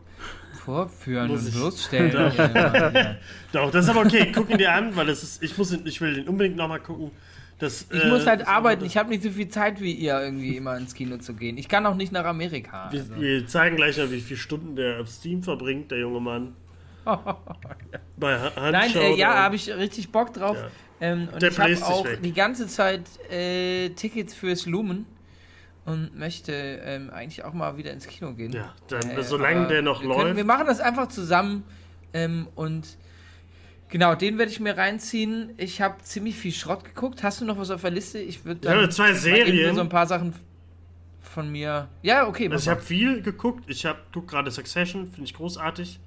[0.52, 2.12] vorführen muss und bloßstellen.
[2.12, 2.34] Doch.
[3.52, 4.30] Doch, das ist aber okay.
[4.34, 7.10] Guck ihn dir an, weil es ist, ich, muss, ich will den unbedingt nochmal gucken.
[7.58, 8.84] Das, ich äh, muss halt arbeiten.
[8.86, 11.58] Ich habe nicht so viel Zeit wie ihr, irgendwie immer ins Kino zu gehen.
[11.58, 12.88] Ich kann auch nicht nach Amerika.
[12.90, 13.20] Wir, also.
[13.20, 16.54] wir zeigen gleich mal, wie viele Stunden der auf Steam verbringt, der junge Mann.
[18.16, 20.56] Bei Handshow Nein, äh, ja, habe ich richtig Bock drauf.
[20.56, 20.68] Ja.
[21.02, 22.22] Ähm, und der ich habe auch weg.
[22.22, 25.06] die ganze Zeit äh, Tickets fürs Lumen
[25.84, 28.52] und möchte ähm, eigentlich auch mal wieder ins Kino gehen.
[28.52, 30.20] Ja, dann, äh, solange der noch wir läuft.
[30.20, 31.64] Können, wir machen das einfach zusammen
[32.12, 32.98] ähm, und
[33.90, 35.52] Genau, den werde ich mir reinziehen.
[35.56, 37.24] Ich habe ziemlich viel Schrott geguckt.
[37.24, 38.20] Hast du noch was auf der Liste?
[38.20, 39.74] Ich würde Ja, zwei Serien.
[39.74, 40.32] so ein paar Sachen
[41.20, 41.88] von mir.
[42.02, 42.48] Ja, okay.
[42.48, 43.64] Also ich habe viel geguckt.
[43.68, 45.98] Ich habe guck gerade Succession, finde ich großartig.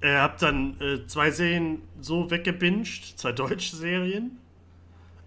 [0.00, 4.38] Äh, hab dann äh, zwei Serien so weggebinged, zwei deutsche Serien.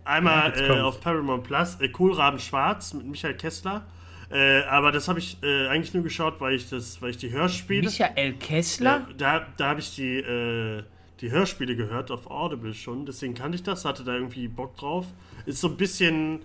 [0.07, 3.85] Einmal ja, äh, auf Paramount Plus, äh, Kohlraben Schwarz mit Michael Kessler.
[4.29, 7.31] Äh, aber das habe ich äh, eigentlich nur geschaut, weil ich das, weil ich die
[7.31, 7.83] Hörspiele.
[7.83, 9.07] Michael Kessler?
[9.17, 10.83] da da habe ich die äh,
[11.21, 15.05] die Hörspiele gehört auf Audible schon, deswegen kannte ich das, hatte da irgendwie Bock drauf.
[15.45, 16.41] Ist so ein bisschen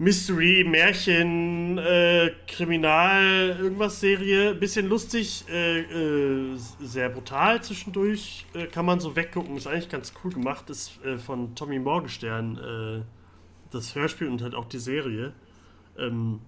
[0.00, 4.54] Mystery, Märchen, äh, Kriminal, irgendwas Serie.
[4.54, 8.46] Bisschen lustig, äh, äh, sehr brutal zwischendurch.
[8.54, 9.58] Äh, kann man so weggucken.
[9.58, 10.70] Ist eigentlich ganz cool gemacht.
[10.70, 13.02] Ist äh, von Tommy Morgenstern äh,
[13.72, 15.34] das Hörspiel und halt auch die Serie.
[15.98, 16.40] Ähm,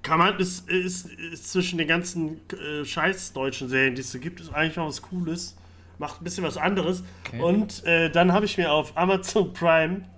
[0.00, 2.40] kann man, ist, ist, ist zwischen den ganzen
[2.82, 5.54] scheiß deutschen Serien, die es so gibt, ist eigentlich noch was Cooles
[5.98, 7.04] macht ein bisschen was anderes.
[7.26, 7.42] Okay.
[7.42, 10.08] Und dann habe ich mir auf Amazon Prime,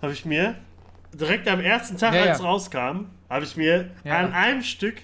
[0.00, 0.54] habe ich mir
[1.20, 4.18] direkt am ersten Tag, ja, als es rauskam, habe ich mir ja.
[4.18, 4.96] an einem Stück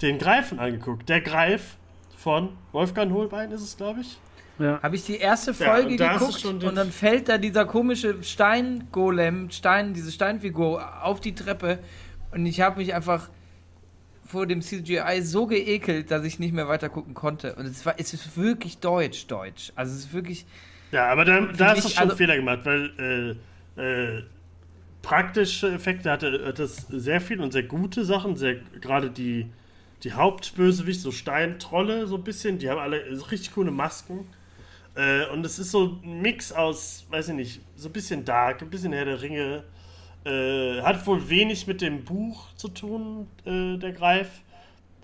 [0.00, 1.08] den Greifen angeguckt.
[1.08, 1.76] Der Greif
[2.16, 4.18] von Wolfgang Holbein ist es, glaube ich.
[4.58, 4.80] Ja.
[4.82, 10.12] Habe ich die erste Folge geguckt und dann fällt da dieser komische Steingolem, Stein, diese
[10.12, 11.78] Steinfigur auf die Treppe
[12.32, 13.28] und ich habe mich einfach
[14.24, 17.54] vor dem CGI so geekelt, dass ich nicht mehr weiter gucken konnte.
[17.54, 19.72] Und es war, es ist wirklich deutsch, deutsch.
[19.74, 20.46] Also es ist wirklich.
[20.90, 23.36] Ja, aber dann, da hast du schon also, Fehler gemacht, weil
[23.76, 24.22] äh, äh,
[25.02, 29.50] praktische Effekte hatte das sehr viel und sehr gute Sachen, sehr gerade die
[30.02, 32.58] die Hauptbösewicht, so Steintrolle, so ein bisschen.
[32.58, 34.26] Die haben alle so richtig coole Masken.
[34.94, 38.62] Äh, und es ist so ein Mix aus, weiß ich nicht, so ein bisschen Dark,
[38.62, 39.64] ein bisschen Herr der Ringe.
[40.24, 44.28] Äh, hat wohl wenig mit dem Buch zu tun, äh, der Greif.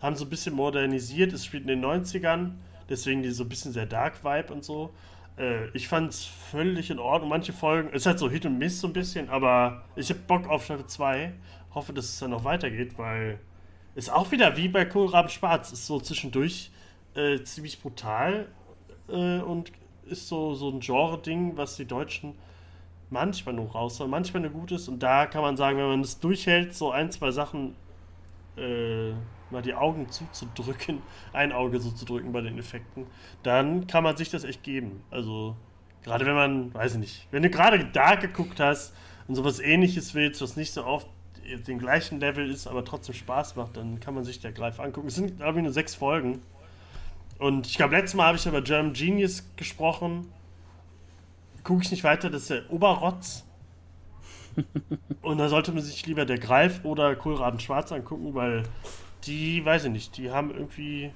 [0.03, 2.53] Haben so ein bisschen modernisiert, es spielt in den 90ern,
[2.89, 4.91] deswegen die so ein bisschen sehr Dark Vibe und so.
[5.39, 7.31] Äh, ich es völlig in Ordnung.
[7.31, 10.21] Manche Folgen, es ist halt so Hit und Miss so ein bisschen, aber ich habe
[10.21, 11.33] Bock auf Staffel 2.
[11.75, 13.39] Hoffe, dass es dann noch weitergeht, weil
[13.95, 15.73] ist auch wieder wie bei Kohlraben Schwarz.
[15.73, 16.71] Ist so zwischendurch
[17.15, 18.49] äh, ziemlich brutal
[19.09, 19.73] äh, und
[20.07, 22.35] ist so, so ein Genre-Ding, was die Deutschen
[23.11, 24.89] manchmal nur raushauen, manchmal nur gut ist.
[24.89, 27.75] Und da kann man sagen, wenn man es durchhält, so ein, zwei Sachen
[28.59, 29.13] äh,
[29.51, 31.03] mal die Augen zuzudrücken,
[31.33, 33.07] ein Auge so zu drücken bei den Effekten,
[33.43, 35.03] dann kann man sich das echt geben.
[35.11, 35.57] Also,
[36.03, 38.95] gerade wenn man, weiß ich nicht, wenn du gerade Dark geguckt hast
[39.27, 41.07] und sowas ähnliches willst, was nicht so oft
[41.57, 45.09] den gleichen Level ist, aber trotzdem Spaß macht, dann kann man sich der Greif angucken.
[45.09, 46.43] Es sind, glaube ich, nur sechs Folgen.
[47.39, 50.31] Und ich glaube, letztes Mal habe ich über German Genius gesprochen.
[51.63, 53.45] Gucke ich nicht weiter, das ist der Oberrotz.
[55.23, 58.63] Und da sollte man sich lieber der Greif oder Kohlraben Schwarz angucken, weil
[59.25, 61.13] die, weiß ich nicht, die haben irgendwie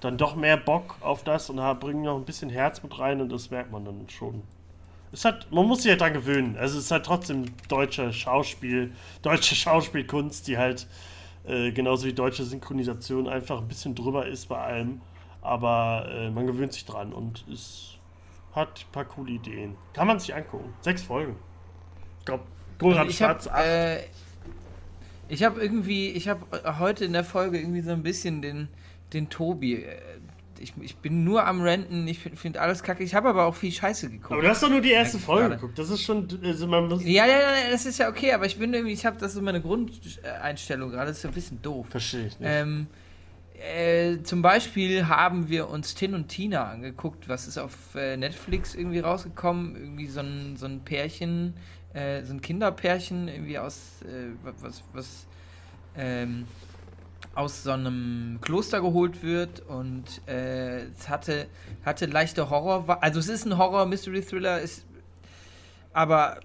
[0.00, 3.32] dann doch mehr Bock auf das und bringen noch ein bisschen Herz mit rein und
[3.32, 4.42] das merkt man dann schon.
[5.12, 6.56] Es hat, man muss sich ja dran gewöhnen.
[6.58, 8.92] Also es ist halt trotzdem deutscher Schauspiel,
[9.22, 10.88] deutsche Schauspielkunst, die halt
[11.46, 15.00] äh, genauso wie deutsche Synchronisation einfach ein bisschen drüber ist bei allem.
[15.40, 17.98] Aber äh, man gewöhnt sich dran und es
[18.52, 19.76] hat ein paar coole Ideen.
[19.92, 20.74] Kann man sich angucken.
[20.80, 21.36] Sechs Folgen.
[22.18, 22.44] Ich glaube,
[22.78, 23.98] Goldrad Schwarz hab, äh,
[25.28, 26.44] ich habe irgendwie, ich habe
[26.78, 28.68] heute in der Folge irgendwie so ein bisschen den,
[29.12, 29.74] den Tobi.
[29.74, 29.96] Äh,
[30.60, 33.02] ich, ich bin nur am Renten, ich finde find alles kacke.
[33.02, 34.32] Ich habe aber auch viel Scheiße geguckt.
[34.32, 35.56] Aber du hast doch nur die erste Folge gerade.
[35.56, 35.78] geguckt.
[35.78, 36.28] Das ist schon.
[36.42, 39.04] Also man muss ja, ja, ja, das ist ja okay, aber ich bin irgendwie, ich
[39.04, 41.08] habe das ist meine Grundeinstellung gerade.
[41.08, 41.86] Das ist ja ein bisschen doof.
[41.90, 42.48] Verstehe ich nicht.
[42.50, 42.86] Ähm,
[43.58, 48.74] äh, zum Beispiel haben wir uns Tin und Tina angeguckt, was ist auf äh, Netflix
[48.74, 49.76] irgendwie rausgekommen.
[49.76, 51.54] Irgendwie so ein, so ein Pärchen,
[51.94, 55.26] äh, so ein Kinderpärchen, irgendwie aus, äh, was, was
[55.96, 56.46] ähm,
[57.34, 61.46] aus so einem Kloster geholt wird und äh, es hatte,
[61.84, 64.60] hatte leichte Horror, also es ist ein Horror-Mystery-Thriller,
[65.92, 66.40] aber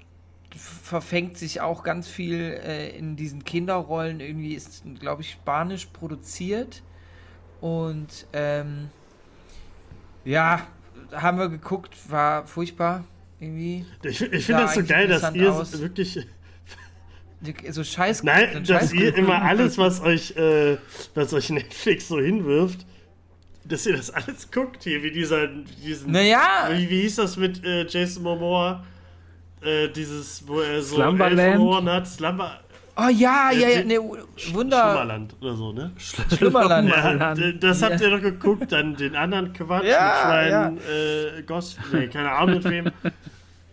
[0.55, 4.19] verfängt sich auch ganz viel äh, in diesen Kinderrollen.
[4.19, 6.81] Irgendwie ist, glaube ich, spanisch produziert.
[7.61, 8.89] Und ähm,
[10.25, 10.61] ja,
[11.11, 13.03] haben wir geguckt, war furchtbar
[13.39, 13.85] irgendwie.
[14.03, 15.79] Ich, ich finde das so geil, dass ihr aus.
[15.79, 16.19] wirklich.
[17.69, 18.23] So scheiß.
[18.23, 20.77] Nein, dass ihr immer alles, was euch, äh,
[21.15, 22.85] was euch Netflix so hinwirft,
[23.63, 26.11] dass ihr das alles guckt hier, wie dieser, diesen.
[26.11, 26.69] Naja!
[26.71, 28.85] Wie, wie hieß das mit äh, Jason Momoa?
[29.61, 32.07] Äh, dieses, wo er so Slumberland hat.
[32.07, 32.61] Slumber.
[32.99, 33.99] Oh ja, ja, ja, ne,
[34.51, 34.81] Wunder.
[34.81, 35.91] Schlummerland oder so, ne?
[36.35, 36.89] Schlummerland.
[36.89, 41.37] Ja, das habt ihr doch geguckt, dann den anderen Quatsch ja, mit Schwein, ja.
[41.37, 42.91] äh, Ghost, nee, keine Ahnung mit wem.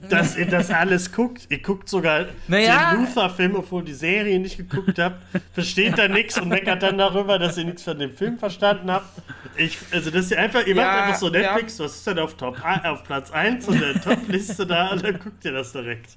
[0.09, 1.47] Dass ihr das alles guckt.
[1.49, 2.93] Ihr guckt sogar naja.
[2.93, 5.17] den Luther-Film, obwohl die Serie nicht geguckt habt.
[5.53, 9.09] Versteht da nichts und meckert dann darüber, dass ihr nichts von dem Film verstanden habt.
[9.57, 12.37] Ich, also, dass ihr einfach, ihr ja, macht einfach so Netflix, was ist denn auf,
[12.37, 16.11] Top, auf Platz 1 und der Top-Liste da und dann guckt ihr das direkt.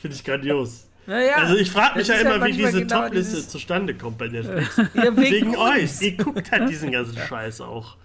[0.00, 0.87] Finde ich grandios.
[1.08, 4.76] Naja, also ich frage mich ja immer, wie diese genau Top-Liste zustande kommt bei Netflix.
[4.92, 6.02] Ja, wegen, wegen euch.
[6.02, 7.96] Ihr guckt halt diesen ganzen Scheiß auch.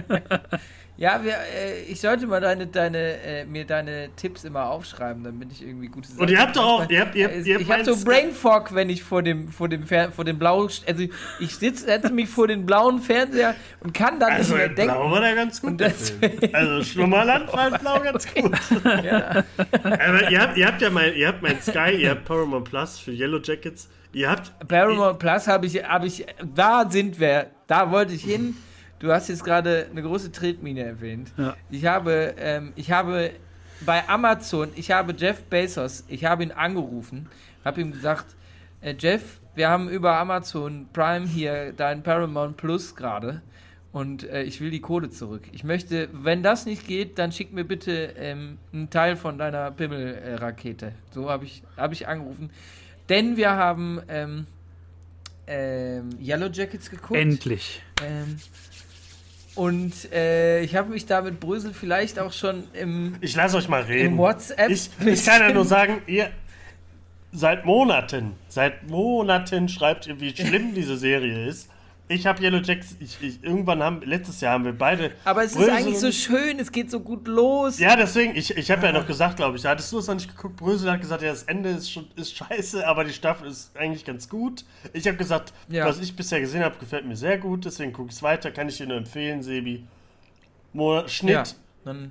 [1.01, 5.51] Ja, wir, äh, ich sollte mal deine, deine, äh, mir deine Tipps immer aufschreiben, damit
[5.51, 6.20] ich irgendwie gute Sachen.
[6.20, 8.33] Und ihr habt doch auch, ihr habt, ihr habt, ihr habt Ich habe so Brain
[8.33, 11.07] Fog, wenn ich vor dem, vor dem, Fer vor dem blauen, also
[11.38, 14.92] ich sitze, setze mich vor den blauen Fernseher und kann dann also nicht mehr denken.
[14.92, 15.83] Blau war der ganz gut.
[16.53, 18.53] Also Schlummerland war Blau ganz gut.
[19.03, 19.42] ja.
[19.83, 22.99] Aber ihr habt, ihr habt ja mein, ihr habt mein Sky, ihr habt Paramount Plus
[22.99, 23.88] für Yellow Jackets.
[24.12, 28.54] Ihr habt Paramount Plus habe ich, habe ich, da sind wir, da wollte ich hin.
[29.00, 31.32] Du hast jetzt gerade eine große Tretmine erwähnt.
[31.36, 31.56] Ja.
[31.70, 33.30] Ich habe, ähm, ich habe
[33.80, 37.26] bei Amazon, ich habe Jeff Bezos, ich habe ihn angerufen,
[37.64, 38.26] habe ihm gesagt,
[38.82, 43.40] äh, Jeff, wir haben über Amazon Prime hier dein Paramount Plus gerade
[43.90, 45.44] und äh, ich will die Kohle zurück.
[45.52, 49.70] Ich möchte, wenn das nicht geht, dann schick mir bitte ähm, einen Teil von deiner
[49.70, 50.86] Pimmel-Rakete.
[50.86, 52.50] Äh, so habe ich, hab ich angerufen.
[53.08, 54.46] Denn wir haben ähm,
[55.46, 57.18] ähm, Yellow Jackets geguckt.
[57.18, 57.82] Endlich.
[59.61, 63.16] Und äh, ich habe mich da mit Brösel vielleicht auch schon im.
[63.20, 64.12] Ich lasse euch mal reden.
[64.12, 64.70] Im WhatsApp.
[64.70, 66.30] Ich, ich kann ja nur sagen, ihr.
[67.30, 71.70] Seit Monaten, seit Monaten schreibt ihr, wie schlimm diese Serie ist.
[72.12, 75.12] Ich habe Yellow Jacks, ich, ich, irgendwann haben, letztes Jahr haben wir beide.
[75.24, 77.78] Aber es Brösel ist eigentlich so schön, es geht so gut los.
[77.78, 80.28] Ja, deswegen, ich, ich habe ja noch gesagt, glaube ich, hattest du es noch nicht
[80.28, 80.57] geguckt?
[80.57, 84.04] Brösel hat gesagt, ja, das Ende ist, schon, ist scheiße, aber die Staffel ist eigentlich
[84.04, 84.64] ganz gut.
[84.92, 85.87] Ich habe gesagt, ja.
[85.87, 88.68] was ich bisher gesehen habe, gefällt mir sehr gut, deswegen gucke ich es weiter, kann
[88.68, 89.87] ich dir nur empfehlen, Sebi.
[90.72, 91.32] Mo Schnitt.
[91.32, 91.45] Ja,
[91.84, 92.11] dann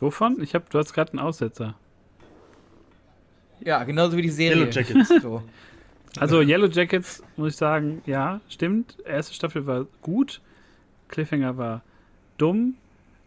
[0.05, 0.43] Wovon?
[0.43, 1.75] Ich hab, du hast gerade einen Aussetzer.
[3.61, 4.59] Ja, genauso wie die Serie.
[4.59, 5.09] Yellow Jackets.
[5.23, 5.43] so.
[6.19, 8.99] Also Yellow Jackets, muss ich sagen, ja, stimmt.
[9.07, 10.43] Erste Staffel war gut.
[11.09, 11.83] Cliffhanger war
[12.37, 12.75] dumm.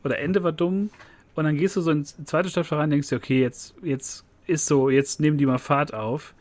[0.04, 0.92] Oder Ende war dumm.
[1.34, 3.74] Und dann gehst du so in die zweite Staffel rein und denkst dir, okay, jetzt,
[3.82, 6.36] jetzt ist so, jetzt nehmen die mal Fahrt auf.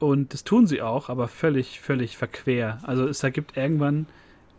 [0.00, 2.78] Und das tun sie auch, aber völlig, völlig verquer.
[2.82, 4.04] Also es ergibt irgendwann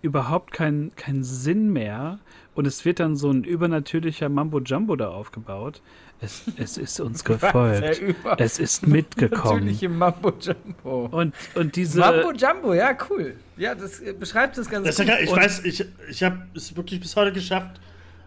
[0.01, 2.17] überhaupt keinen kein Sinn mehr.
[2.55, 5.81] Und es wird dann so ein übernatürlicher Mambo-Jumbo da aufgebaut.
[6.21, 8.01] Es, es ist uns gefolgt.
[8.37, 9.65] es ist mitgekommen.
[9.65, 11.07] Natürliche Mambo-Jumbo.
[11.11, 11.99] Und, und diese.
[11.99, 13.35] Mambo-Jumbo, ja, cool.
[13.57, 15.07] Ja, das äh, beschreibt das ganz das gut.
[15.07, 17.79] Ja, ich und weiß, ich, ich habe es wirklich bis heute geschafft,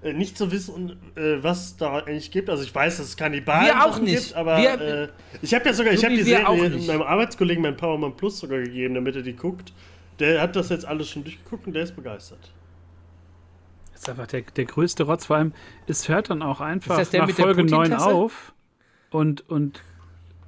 [0.02, 2.50] äh, nicht zu wissen, äh, was da eigentlich gibt.
[2.50, 4.24] Also ich weiß, dass es Kannibalen wir auch nicht.
[4.24, 5.08] gibt, aber wir, äh,
[5.40, 8.94] ich habe ja sogar, ich habe die Serie meinem Arbeitskollegen, meinem Powerman Plus sogar gegeben,
[8.94, 9.72] damit er die guckt.
[10.18, 12.50] Der hat das jetzt alles schon durchgeguckt und der ist begeistert.
[13.96, 15.24] Das ist einfach der, der größte Rotz.
[15.24, 15.54] Vor allem,
[15.86, 18.52] es hört dann auch einfach nach Folge 9 auf
[19.10, 19.82] und, und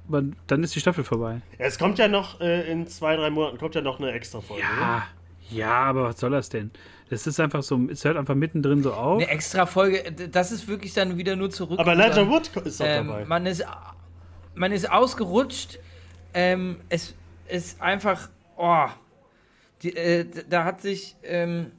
[0.07, 1.41] man, dann ist die Staffel vorbei.
[1.57, 4.61] Es kommt ja noch äh, in zwei, drei Monaten kommt ja noch eine extra Folge.
[4.61, 5.03] Ja, oder?
[5.49, 6.69] ja, aber was soll das denn?
[7.09, 9.19] Das ist einfach so, es hört einfach mittendrin so auf.
[9.19, 11.79] Eine extra Folge, das ist wirklich dann wieder nur zurück.
[11.79, 13.25] Aber Elijah Wood ist doch ähm, dabei.
[13.25, 13.65] Man ist,
[14.53, 15.79] man ist ausgerutscht.
[16.35, 17.15] Ähm, es
[17.47, 18.85] ist einfach, oh,
[19.81, 21.71] die, äh, da hat sich, ähm,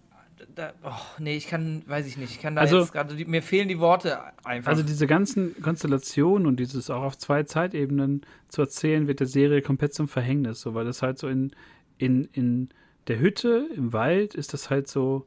[0.55, 3.43] da, oh, nee, ich kann, weiß ich nicht, ich kann da also, jetzt gerade, mir
[3.43, 4.71] fehlen die Worte einfach.
[4.71, 9.63] Also diese ganzen Konstellationen und dieses auch auf zwei Zeitebenen zu erzählen, wird der Serie
[9.63, 11.53] komplett zum Verhängnis, so, weil das halt so in,
[11.99, 12.69] in, in
[13.07, 15.27] der Hütte, im Wald, ist das halt so,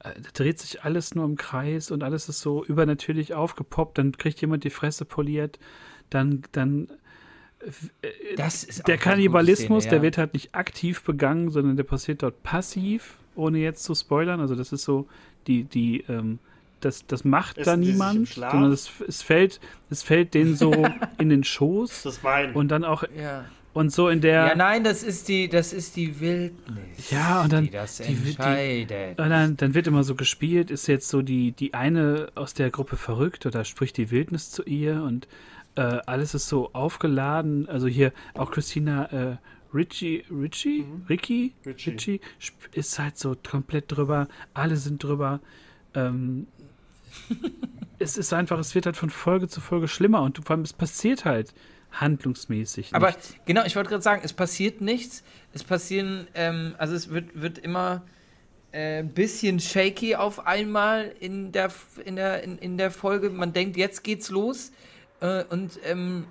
[0.00, 4.12] äh, da dreht sich alles nur im Kreis und alles ist so übernatürlich aufgepoppt, dann
[4.12, 5.58] kriegt jemand die Fresse poliert,
[6.10, 6.88] dann, dann
[8.86, 9.98] der Kannibalismus, Szene, ja.
[9.98, 14.40] der wird halt nicht aktiv begangen, sondern der passiert dort passiv, ohne jetzt zu spoilern.
[14.40, 15.06] Also das ist so,
[15.46, 16.38] die, die, ähm,
[16.80, 19.60] das, das macht ist da niemand, sondern es, es fällt,
[19.90, 20.72] es fällt denen so
[21.18, 22.02] in den Schoß.
[22.02, 22.54] Das mein.
[22.54, 23.44] Und dann auch ja.
[23.72, 24.48] und so in der.
[24.48, 27.10] Ja, nein, das ist die, das ist die Wildnis.
[27.10, 29.18] Ja, und dann die das die, entscheidet.
[29.18, 32.54] Die, und dann, dann wird immer so gespielt, ist jetzt so die, die eine aus
[32.54, 35.26] der Gruppe verrückt oder spricht die Wildnis zu ihr und
[35.76, 37.68] äh, alles ist so aufgeladen.
[37.68, 39.36] Also hier auch Christina äh,
[39.74, 41.06] Richie, Richie, mhm.
[41.08, 41.90] Ricky, Richie.
[41.90, 42.20] Richie
[42.72, 44.28] ist halt so komplett drüber.
[44.54, 45.40] Alle sind drüber.
[45.94, 46.46] Ähm,
[47.98, 50.72] es ist einfach, es wird halt von Folge zu Folge schlimmer und vor allem es
[50.72, 51.54] passiert halt
[51.92, 52.94] handlungsmäßig.
[52.94, 53.34] Aber nichts.
[53.46, 55.22] genau, ich wollte gerade sagen, es passiert nichts.
[55.52, 58.02] Es passieren, ähm, also es wird, wird immer
[58.72, 61.72] ein äh, bisschen shaky auf einmal in der,
[62.04, 63.30] in, der, in, in der Folge.
[63.30, 64.72] Man denkt, jetzt geht's los.
[65.20, 66.26] Äh, und, ähm,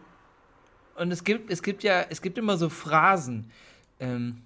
[0.95, 3.51] und es gibt, es gibt ja, es gibt immer so Phrasen.
[3.99, 4.41] Ähm,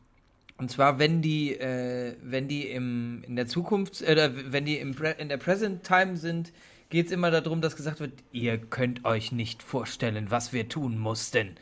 [0.57, 4.95] und zwar, wenn die, äh, wenn die im, in der Zukunft, oder wenn die im
[5.17, 6.51] in der Present Time sind,
[6.89, 10.97] geht es immer darum, dass gesagt wird, ihr könnt euch nicht vorstellen, was wir tun
[10.97, 11.55] mussten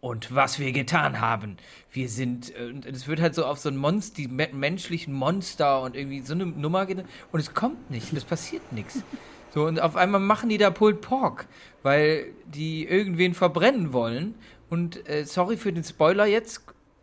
[0.00, 1.58] und was wir getan haben.
[1.92, 5.82] Wir sind, äh, und es wird halt so auf so ein Monster, die menschlichen Monster
[5.82, 9.04] und irgendwie so eine Nummer und es kommt nicht, es passiert nichts.
[9.52, 11.46] So, und auf einmal machen die da Pulled Pork,
[11.82, 14.34] weil die irgendwen verbrennen wollen.
[14.68, 16.62] Und äh, sorry für den Spoiler jetzt,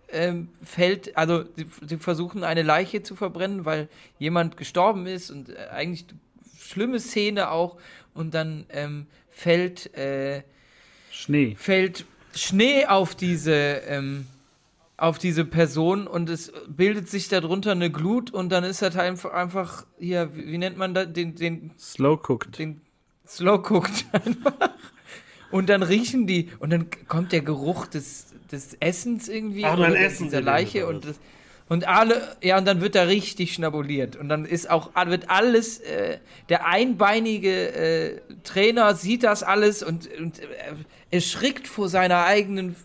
[0.10, 5.49] ähm, fällt, also sie, sie, versuchen eine Leiche zu verbrennen, weil jemand gestorben ist und
[5.49, 6.06] äh, eigentlich
[6.57, 7.78] schlimme Szene auch.
[8.14, 10.44] Und dann ähm, fällt äh,
[11.11, 11.56] Schnee.
[11.57, 14.28] Fällt Schnee auf diese ähm,
[14.98, 19.32] auf diese Person und es bildet sich darunter eine Glut und dann ist das einfach,
[19.32, 22.57] einfach hier, wie, wie nennt man das, den, den Slow Cooked.
[22.57, 22.82] Den
[23.28, 24.72] Slow Cooked einfach.
[25.52, 29.98] Und dann riechen die und dann kommt der Geruch des, des Essens irgendwie Ach, oder
[29.98, 31.19] Essen dieser Leiche und das,
[31.69, 34.15] und alle, ja, und dann wird da richtig schnabuliert.
[34.15, 40.10] Und dann ist auch, wird alles, äh, der einbeinige äh, Trainer sieht das alles und,
[40.18, 40.45] und äh,
[41.11, 42.78] erschrickt vor seiner eigenen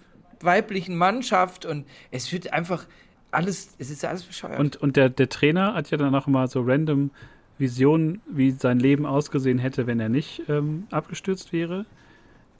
[0.44, 2.86] weiblichen Mannschaft und es wird einfach
[3.30, 4.58] alles, es ist alles bescheuert.
[4.58, 7.10] Und, und der, der Trainer hat ja dann auch immer so random
[7.58, 11.86] Visionen, wie sein Leben ausgesehen hätte, wenn er nicht ähm, abgestürzt wäre.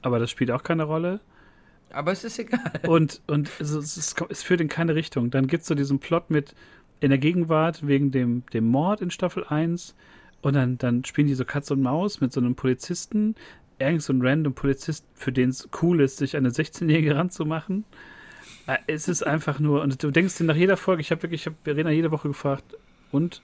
[0.01, 1.19] Aber das spielt auch keine Rolle.
[1.91, 2.71] Aber es ist egal.
[2.87, 5.29] Und, und es, es, es führt in keine Richtung.
[5.29, 6.55] Dann gibt es so diesen Plot mit
[6.99, 9.93] in der Gegenwart wegen dem, dem Mord in Staffel 1.
[10.41, 13.35] Und dann, dann spielen die so Katz und Maus mit so einem Polizisten.
[13.85, 17.85] Irgend so ein random Polizist, für den es cool ist, sich eine 16-Jährige ranzumachen.
[18.67, 21.41] Äh, es ist einfach nur, und du denkst dir nach jeder Folge, ich habe wirklich,
[21.41, 22.77] ich habe Verena jede Woche gefragt,
[23.11, 23.41] und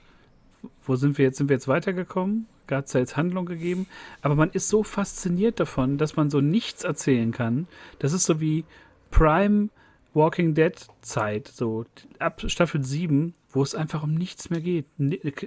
[0.84, 1.38] wo sind wir jetzt?
[1.38, 2.46] Sind wir jetzt weitergekommen?
[2.66, 3.86] Gab es da jetzt Handlung gegeben?
[4.22, 7.66] Aber man ist so fasziniert davon, dass man so nichts erzählen kann.
[7.98, 8.64] Das ist so wie
[9.10, 9.70] Prime
[10.12, 11.84] Walking Dead Zeit, so
[12.18, 14.86] ab Staffel 7, wo es einfach um nichts mehr geht.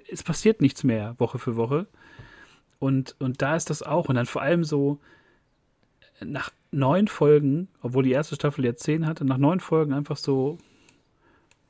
[0.09, 1.87] Es passiert nichts mehr Woche für Woche.
[2.83, 4.09] Und, und da ist das auch.
[4.09, 4.99] Und dann vor allem so
[6.19, 10.57] nach neun Folgen, obwohl die erste Staffel ja zehn hatte, nach neun Folgen einfach so,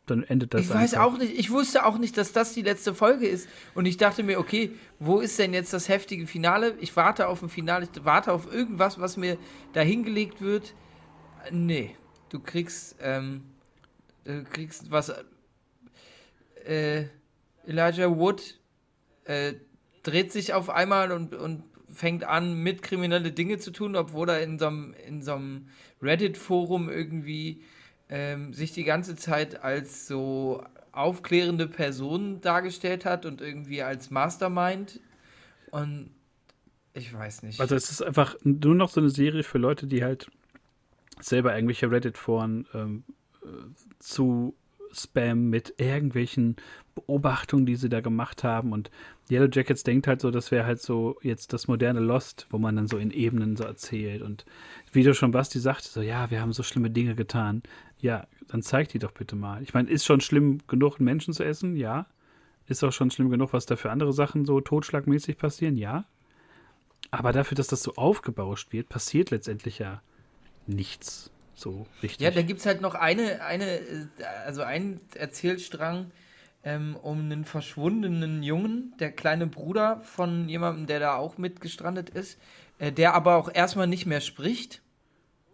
[0.07, 0.61] dann endet das.
[0.61, 3.47] Ich weiß auch nicht, ich wusste auch nicht, dass das die letzte Folge ist.
[3.75, 6.75] Und ich dachte mir, okay, wo ist denn jetzt das heftige Finale?
[6.79, 9.37] Ich warte auf ein Finale, ich warte auf irgendwas, was mir
[9.73, 10.73] da hingelegt wird.
[11.51, 11.95] Nee,
[12.29, 13.43] du kriegst, ähm,
[14.23, 15.13] du kriegst was.
[16.65, 17.03] Äh,
[17.67, 18.59] Elijah Wood
[19.25, 19.53] äh,
[20.03, 24.41] dreht sich auf einmal und, und fängt an, mit kriminelle Dinge zu tun, obwohl er
[24.41, 25.67] in so einem, in so einem
[26.01, 27.63] Reddit-Forum irgendwie
[28.09, 34.99] ähm, sich die ganze Zeit als so aufklärende Person dargestellt hat und irgendwie als Mastermind.
[35.71, 36.11] Und
[36.93, 37.59] ich weiß nicht.
[37.59, 40.29] Also es ist einfach nur noch so eine Serie für Leute, die halt
[41.19, 43.03] selber irgendwelche Reddit-Foren ähm,
[43.43, 43.47] äh,
[43.99, 44.55] zu
[44.91, 46.57] Spam mit irgendwelchen
[46.95, 48.71] Beobachtungen, die sie da gemacht haben.
[48.71, 48.91] Und
[49.29, 52.75] Yellow Jackets denkt halt so, das wäre halt so jetzt das moderne Lost, wo man
[52.75, 54.21] dann so in Ebenen so erzählt.
[54.21, 54.45] Und
[54.91, 57.63] wie du schon Basti sagte, so, ja, wir haben so schlimme Dinge getan.
[57.99, 59.61] Ja, dann zeig die doch bitte mal.
[59.63, 61.75] Ich meine, ist schon schlimm genug, Menschen zu essen?
[61.75, 62.07] Ja.
[62.67, 65.75] Ist auch schon schlimm genug, was da für andere Sachen so totschlagmäßig passieren?
[65.75, 66.05] Ja.
[67.11, 70.01] Aber dafür, dass das so aufgebauscht wird, passiert letztendlich ja
[70.65, 72.21] nichts so richtig.
[72.21, 74.09] Ja, da gibt es halt noch eine, eine,
[74.45, 76.11] also einen Erzählstrang,
[76.63, 82.39] ähm, um einen verschwundenen Jungen, der kleine Bruder von jemandem, der da auch mitgestrandet ist,
[82.79, 84.81] äh, der aber auch erstmal nicht mehr spricht.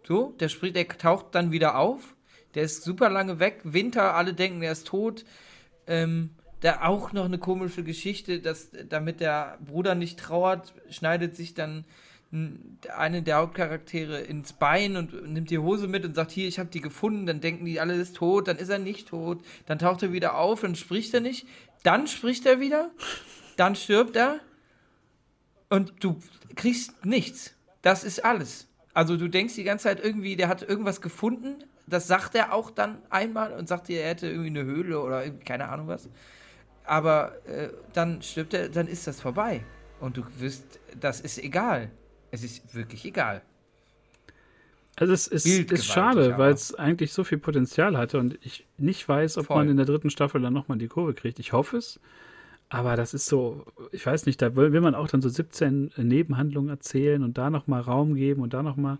[0.06, 2.14] So, der spricht, der taucht dann wieder auf.
[2.54, 3.60] Der ist super lange weg.
[3.64, 5.24] Winter, alle denken, er ist tot.
[5.86, 6.30] Ähm,
[6.60, 11.84] da auch noch eine komische Geschichte, dass damit der Bruder nicht trauert, schneidet sich dann
[12.96, 16.70] eine der Hauptcharaktere ins Bein und nimmt die Hose mit und sagt, hier, ich habe
[16.70, 20.04] die gefunden, dann denken die, alle ist tot, dann ist er nicht tot, dann taucht
[20.04, 21.46] er wieder auf, dann spricht er nicht,
[21.82, 22.90] dann spricht er wieder,
[23.56, 24.38] dann stirbt er
[25.68, 26.20] und du
[26.54, 27.54] kriegst nichts.
[27.82, 28.68] Das ist alles.
[28.94, 32.70] Also du denkst die ganze Zeit irgendwie, der hat irgendwas gefunden, das sagt er auch
[32.70, 36.08] dann einmal und sagt dir, er hätte irgendwie eine Höhle oder keine Ahnung was.
[36.84, 39.64] Aber äh, dann stirbt er, dann ist das vorbei.
[39.98, 41.90] Und du wirst, das ist egal.
[42.30, 43.42] Es ist wirklich egal.
[44.96, 49.08] Also es ist, ist schade, weil es eigentlich so viel Potenzial hatte und ich nicht
[49.08, 49.56] weiß, ob Voll.
[49.56, 51.38] man in der dritten Staffel dann nochmal die Kurve kriegt.
[51.38, 52.00] Ich hoffe es.
[52.68, 55.92] Aber das ist so, ich weiß nicht, da will, will man auch dann so 17
[55.96, 58.98] Nebenhandlungen erzählen und da nochmal Raum geben und da nochmal.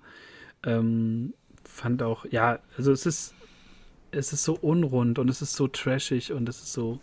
[0.64, 1.34] Ähm,
[1.64, 3.34] fand auch, ja, also es ist,
[4.10, 6.98] es ist so unrund und es ist so trashig und es ist so,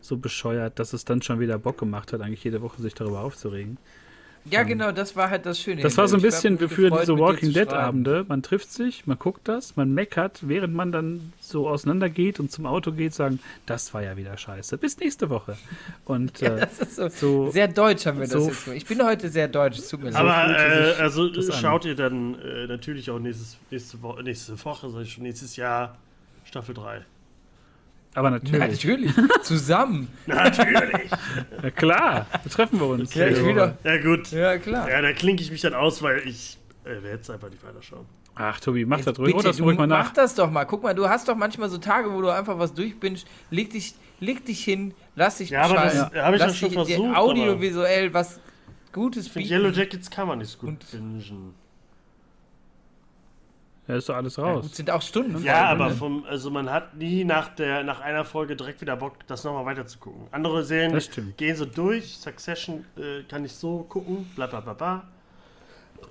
[0.00, 3.20] so bescheuert, dass es dann schon wieder Bock gemacht hat, eigentlich jede Woche sich darüber
[3.20, 3.78] aufzuregen.
[4.46, 5.82] Ja, genau, das war halt das Schöne.
[5.82, 8.24] Das war so ein bisschen für diese Walking Dead Abende.
[8.26, 12.66] Man trifft sich, man guckt das, man meckert, während man dann so auseinandergeht und zum
[12.66, 14.78] Auto geht, sagen, das war ja wieder scheiße.
[14.78, 15.58] Bis nächste Woche.
[16.04, 18.76] Und, ja, äh, das ist so, so, sehr deutsch haben wir so das jetzt.
[18.76, 20.20] Ich bin heute sehr deutsch, es tut mir leid.
[20.20, 25.02] Aber äh, also schaut ihr dann äh, natürlich auch nächstes, nächste, Woche, nächste Woche, sag
[25.02, 25.98] ich schon, nächstes Jahr
[26.44, 27.02] Staffel 3.
[28.14, 28.58] Aber natürlich.
[28.58, 29.12] Natürlich.
[29.42, 30.08] Zusammen.
[30.26, 31.10] natürlich.
[31.62, 32.26] Ja, klar.
[32.32, 33.14] Da treffen wir uns.
[33.14, 33.78] Ja, ich wieder.
[33.84, 34.30] ja, gut.
[34.32, 34.90] Ja, klar.
[34.90, 38.06] Ja, da klinke ich mich dann aus, weil ich äh, werde jetzt einfach nicht weiterschauen.
[38.34, 39.34] Ach, Tobi, mach Jetzt das ruhig.
[39.34, 40.06] Bitte, das ruhig mal nach.
[40.06, 40.64] Mach das doch mal.
[40.64, 43.26] Guck mal, du hast doch manchmal so Tage, wo du einfach was durchbingst.
[43.50, 46.10] Leg dich, leg dich hin, lass dich Ja, aber das ja.
[46.22, 47.16] habe ich ja schon versucht.
[47.16, 48.40] Audiovisuell was
[48.92, 49.48] Gutes bieten.
[49.48, 51.54] Yellow Jackets kann man nicht so gut bingen.
[53.90, 54.66] Ja, ist doch alles raus.
[54.68, 55.42] Ja, sind auch Stunden.
[55.42, 55.94] Ja, aber ne?
[55.96, 59.64] vom, also man hat nie nach, der, nach einer Folge direkt wieder Bock, das nochmal
[59.64, 60.28] weiter zu gucken.
[60.30, 60.96] Andere Serien
[61.36, 62.16] gehen so durch.
[62.16, 65.08] Succession äh, kann ich so gucken, bla bla bla bla.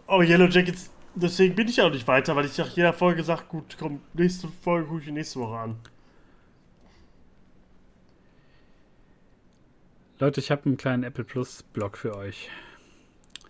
[0.08, 3.44] Aber Yellow Jackets, deswegen bin ich auch nicht weiter, weil ich nach jeder Folge sage,
[3.48, 5.76] gut, komm, nächste Folge gucke ich nächste Woche an.
[10.20, 12.50] Leute, ich habe einen kleinen Apple Plus Blog für euch.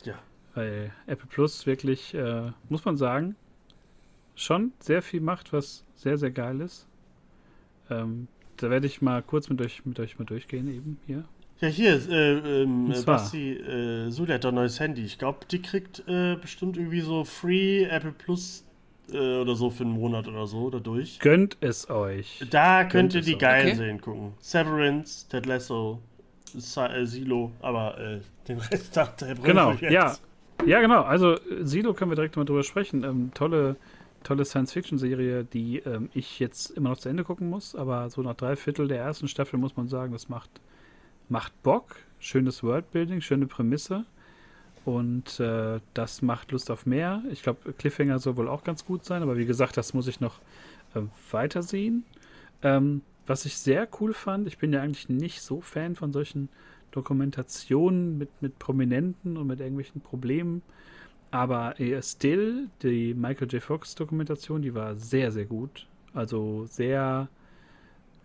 [0.03, 0.19] Ja.
[0.53, 3.35] Weil Apple Plus wirklich, äh, muss man sagen,
[4.39, 6.87] schon sehr viel macht, was sehr, sehr geil ist.
[7.89, 11.23] Ähm, da werde ich mal kurz mit euch, mit euch mal durchgehen eben hier.
[11.61, 15.03] Ja, hier, äh, ähm, Basti, äh, Suli hat doch ein neues Handy.
[15.03, 18.63] Ich glaube, die kriegt äh, bestimmt irgendwie so Free Apple Plus
[19.11, 21.19] äh, oder so für einen Monat oder so dadurch.
[21.19, 22.45] Gönnt es euch.
[22.49, 23.75] Da könnt ihr die geilen okay.
[23.75, 24.33] sehen gucken.
[24.39, 25.99] Severance, Ted Lasso,
[26.55, 30.15] äh, Silo, aber äh, den Rest dachte er Genau, ja.
[30.65, 31.03] Ja, genau.
[31.03, 33.03] Also Silo können wir direkt mal drüber sprechen.
[33.03, 33.75] Ähm, tolle
[34.23, 38.35] tolle Science-Fiction-Serie, die ähm, ich jetzt immer noch zu Ende gucken muss, aber so nach
[38.35, 40.49] drei Viertel der ersten Staffel muss man sagen, das macht
[41.29, 44.05] macht Bock, schönes Worldbuilding, schöne Prämisse.
[44.85, 47.21] Und äh, das macht Lust auf mehr.
[47.31, 50.19] Ich glaube, Cliffhanger soll wohl auch ganz gut sein, aber wie gesagt, das muss ich
[50.19, 50.39] noch
[50.95, 51.01] äh,
[51.31, 52.03] weitersehen.
[52.63, 56.49] Ähm, was ich sehr cool fand, ich bin ja eigentlich nicht so Fan von solchen
[56.91, 60.63] Dokumentationen mit, mit Prominenten und mit irgendwelchen Problemen.
[61.31, 63.61] Aber äh, Still, die Michael J.
[63.61, 65.87] Fox Dokumentation, die war sehr, sehr gut.
[66.13, 67.29] Also sehr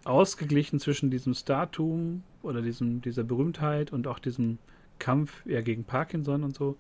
[0.05, 4.59] ausgeglichen zwischen diesem Startum oder diesem, dieser Berühmtheit und auch diesem
[4.99, 6.77] Kampf ja, gegen Parkinson und so.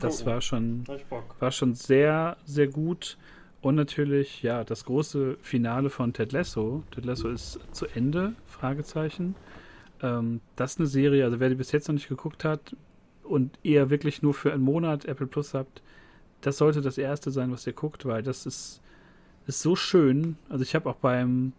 [0.00, 0.84] Das war schon,
[1.38, 3.18] war schon sehr, sehr gut.
[3.60, 6.84] Und natürlich, ja, das große Finale von Ted Lasso.
[6.92, 9.34] Ted Lasso ist zu Ende, Fragezeichen.
[10.00, 12.76] Ähm, das ist eine Serie, also wer die bis jetzt noch nicht geguckt hat
[13.28, 15.82] und eher wirklich nur für einen Monat Apple Plus habt,
[16.40, 18.80] das sollte das erste sein, was ihr guckt, weil das ist,
[19.46, 20.36] ist so schön.
[20.48, 21.52] Also ich habe auch beim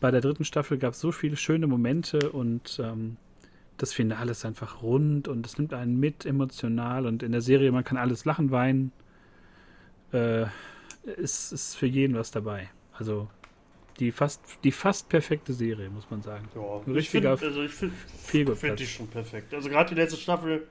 [0.00, 3.16] bei der dritten Staffel gab es so viele schöne Momente und ähm,
[3.78, 7.72] das Finale ist einfach rund und es nimmt einen mit emotional und in der Serie,
[7.72, 8.92] man kann alles lachen, weinen.
[10.12, 10.44] Äh,
[11.16, 12.68] ist, ist für jeden was dabei.
[12.92, 13.28] Also
[13.98, 16.48] die fast, die fast perfekte Serie, muss man sagen.
[16.54, 19.54] Ja, Richtiger ich find, also ich finde find die schon perfekt.
[19.54, 20.66] Also gerade die letzte Staffel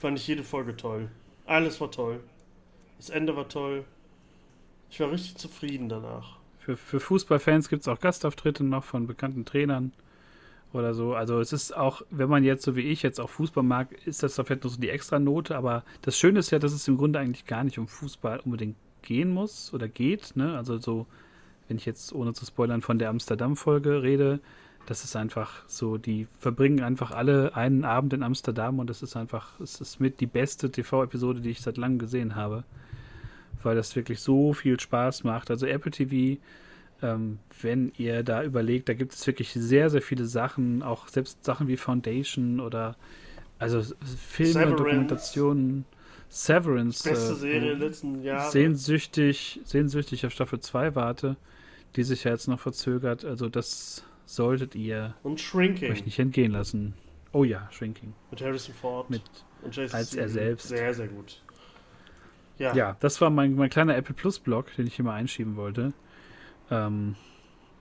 [0.00, 1.08] fand ich jede Folge toll.
[1.46, 2.20] Alles war toll.
[2.96, 3.84] Das Ende war toll.
[4.90, 6.38] Ich war richtig zufrieden danach.
[6.58, 9.92] Für, für Fußballfans gibt es auch Gastauftritte noch von bekannten Trainern
[10.72, 11.14] oder so.
[11.14, 14.22] Also es ist auch, wenn man jetzt so wie ich jetzt auch Fußball mag, ist
[14.22, 15.56] das vielleicht nur so die extra Note.
[15.56, 18.76] Aber das Schöne ist ja, dass es im Grunde eigentlich gar nicht um Fußball unbedingt
[19.02, 20.34] gehen muss oder geht.
[20.34, 20.56] Ne?
[20.56, 21.06] Also so,
[21.68, 24.40] wenn ich jetzt ohne zu spoilern von der Amsterdam-Folge rede,
[24.86, 29.16] das ist einfach so, die verbringen einfach alle einen Abend in Amsterdam und das ist
[29.16, 32.64] einfach, es ist mit die beste TV-Episode, die ich seit langem gesehen habe
[33.62, 35.50] weil das wirklich so viel Spaß macht.
[35.50, 36.40] Also Apple TV,
[37.02, 41.44] ähm, wenn ihr da überlegt, da gibt es wirklich sehr, sehr viele Sachen, auch selbst
[41.44, 42.96] Sachen wie Foundation oder
[43.58, 43.82] also
[44.28, 44.76] Filme, Severance.
[44.76, 45.84] Dokumentationen.
[46.28, 47.08] Severance.
[47.08, 48.50] Beste äh, Serie äh, letzten Jahre.
[48.50, 51.36] Sehnsüchtig, sehnsüchtig auf Staffel 2 warte,
[51.96, 53.24] die sich ja jetzt noch verzögert.
[53.24, 54.04] Also das
[54.34, 55.92] solltet ihr Und Shrinking.
[55.92, 56.94] euch nicht entgehen lassen.
[57.32, 58.14] Oh ja, Shrinking.
[58.30, 59.10] Mit Harrison Ford.
[59.10, 59.22] Mit,
[59.92, 60.68] als er selbst.
[60.68, 61.42] Sehr, sehr gut.
[62.58, 62.74] Ja.
[62.74, 65.92] ja, das war mein, mein kleiner Apple Plus Blog, den ich hier mal einschieben wollte.
[66.70, 67.16] Ähm,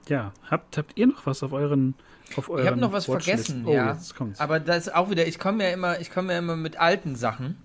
[0.07, 1.95] ja, habt, habt ihr noch was auf euren
[2.35, 3.97] auf euren Ich habe noch was vergessen, oh, ja.
[4.37, 7.15] Aber das ist auch wieder, ich komme ja immer, ich komme ja immer mit alten
[7.15, 7.57] Sachen,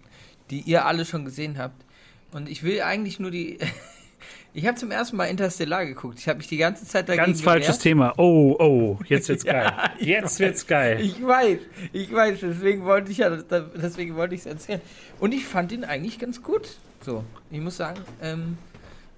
[0.51, 1.85] die ihr alle schon gesehen habt.
[2.32, 3.59] Und ich will eigentlich nur die.
[4.53, 6.21] ich habe zum ersten Mal Interstellar geguckt.
[6.21, 7.83] Ich habe mich die ganze Zeit dagegen Ganz falsches gewehrt.
[7.83, 8.15] Thema.
[8.17, 9.73] Oh, oh, jetzt wird's geil.
[9.99, 11.01] ja, jetzt wird's geil.
[11.01, 11.59] Ich weiß,
[11.93, 12.39] ich weiß.
[12.41, 14.81] Deswegen wollte ich ja, deswegen wollte ich es erzählen.
[15.19, 16.77] Und ich fand ihn eigentlich ganz gut.
[17.05, 18.57] So, ich muss sagen, ähm,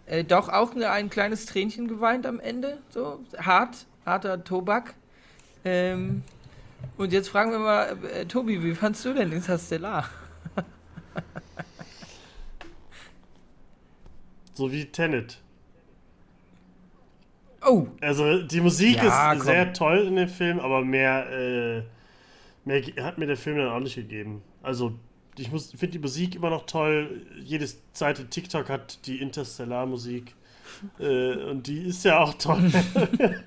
[0.07, 2.78] äh, doch auch ein kleines Tränchen geweint am Ende.
[2.91, 4.95] So, hart, harter Tobak.
[5.65, 6.23] Ähm,
[6.97, 10.09] und jetzt fragen wir mal, äh, Tobi, wie fandst du denn Interstellar?
[14.57, 15.39] so wie Tenet.
[17.65, 17.89] Oh!
[18.01, 19.47] Also die Musik ja, ist komm.
[19.47, 21.83] sehr toll in dem Film, aber mehr, äh,
[22.65, 24.43] mehr hat mir der Film dann auch nicht gegeben.
[24.62, 24.95] Also
[25.39, 27.27] ich finde die Musik immer noch toll.
[27.39, 30.35] Jede Seite TikTok hat die Interstellar-Musik.
[30.99, 32.70] äh, und die ist ja auch toll.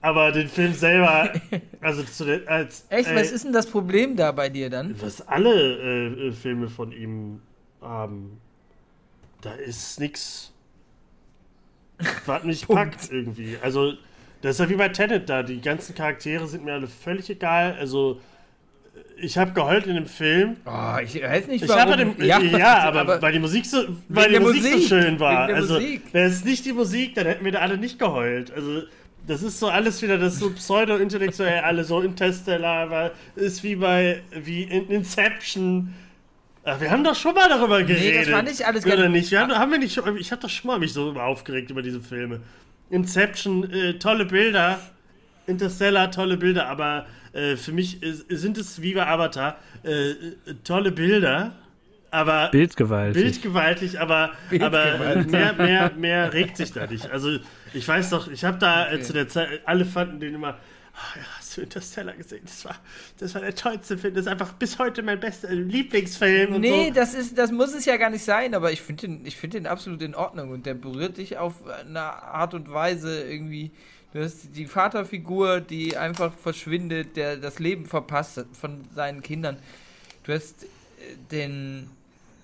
[0.00, 1.32] Aber den Film selber,
[1.80, 2.86] also zu den, als.
[2.88, 5.00] Echt, äh, was ist denn das Problem da bei dir dann?
[5.00, 7.40] Was alle äh, äh Filme von ihm
[7.80, 8.40] haben.
[9.42, 10.51] Da ist nichts.
[12.26, 13.56] Was mich packt irgendwie.
[13.62, 13.94] Also,
[14.40, 15.42] das ist ja wie bei Tenet da.
[15.42, 17.76] Die ganzen Charaktere sind mir alle völlig egal.
[17.78, 18.20] Also,
[19.16, 20.56] ich habe geheult in dem Film.
[20.66, 21.92] Oh, ich weiß nicht, warum.
[21.92, 24.88] Ich dem, ja, ja aber, aber, weil die Musik so, weil die Musik, Musik, so
[24.88, 25.46] schön war.
[25.46, 28.52] Also, wäre es nicht die Musik, dann hätten wir da alle nicht geheult.
[28.52, 28.82] Also,
[29.26, 34.22] das ist so alles wieder das so pseudo-intellektuell, alle so Interstellar, weil ist wie bei
[34.32, 35.94] wie in Inception.
[36.64, 38.14] Ach, wir haben doch schon mal darüber geredet.
[38.14, 39.30] Nee, das war nicht alles Oder nicht?
[39.30, 42.00] Wir haben, haben wir nicht, ich habe doch schon mal mich so aufgeregt über diese
[42.00, 42.40] Filme.
[42.90, 44.78] Inception, äh, tolle Bilder.
[45.46, 50.14] Interstellar, tolle Bilder, aber äh, für mich ist, sind es wie bei Avatar äh,
[50.64, 51.52] tolle Bilder,
[52.10, 53.22] aber bildgewaltig.
[53.22, 57.10] Bildgewaltig, aber, aber mehr, mehr, mehr regt sich da nicht.
[57.10, 57.38] Also
[57.72, 59.00] ich weiß doch, ich habe da okay.
[59.00, 60.58] zu der Zeit, alle fanden den immer,
[60.94, 62.42] oh, ja, hast du Interstellar gesehen?
[62.44, 62.76] Das war,
[63.18, 64.14] das war der tollste Film.
[64.14, 66.58] Das ist einfach bis heute mein bester Lieblingsfilm.
[66.60, 66.94] nee, so.
[66.94, 69.66] das, ist, das muss es ja gar nicht sein, aber ich finde den, find den
[69.66, 73.70] absolut in Ordnung und der berührt dich auf eine Art und Weise irgendwie.
[74.14, 79.56] Du hast die Vaterfigur, die einfach verschwindet, der das Leben verpasst von seinen Kindern.
[80.24, 80.66] Du hast äh,
[81.30, 81.88] den,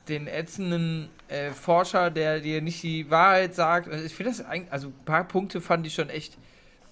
[0.08, 3.88] den ätzenden äh, Forscher, der dir nicht die Wahrheit sagt.
[3.88, 6.38] Also ich finde das eigentlich, also ein paar Punkte fand ich schon echt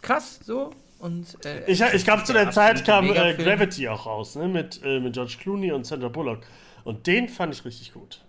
[0.03, 0.75] krass so.
[1.07, 4.49] Und, äh, ich ich glaube, zu der Zeit kam äh, Gravity auch raus, ne?
[4.49, 6.41] mit, äh, mit George Clooney und Sandra Bullock.
[6.83, 8.25] Und den fand ich richtig gut.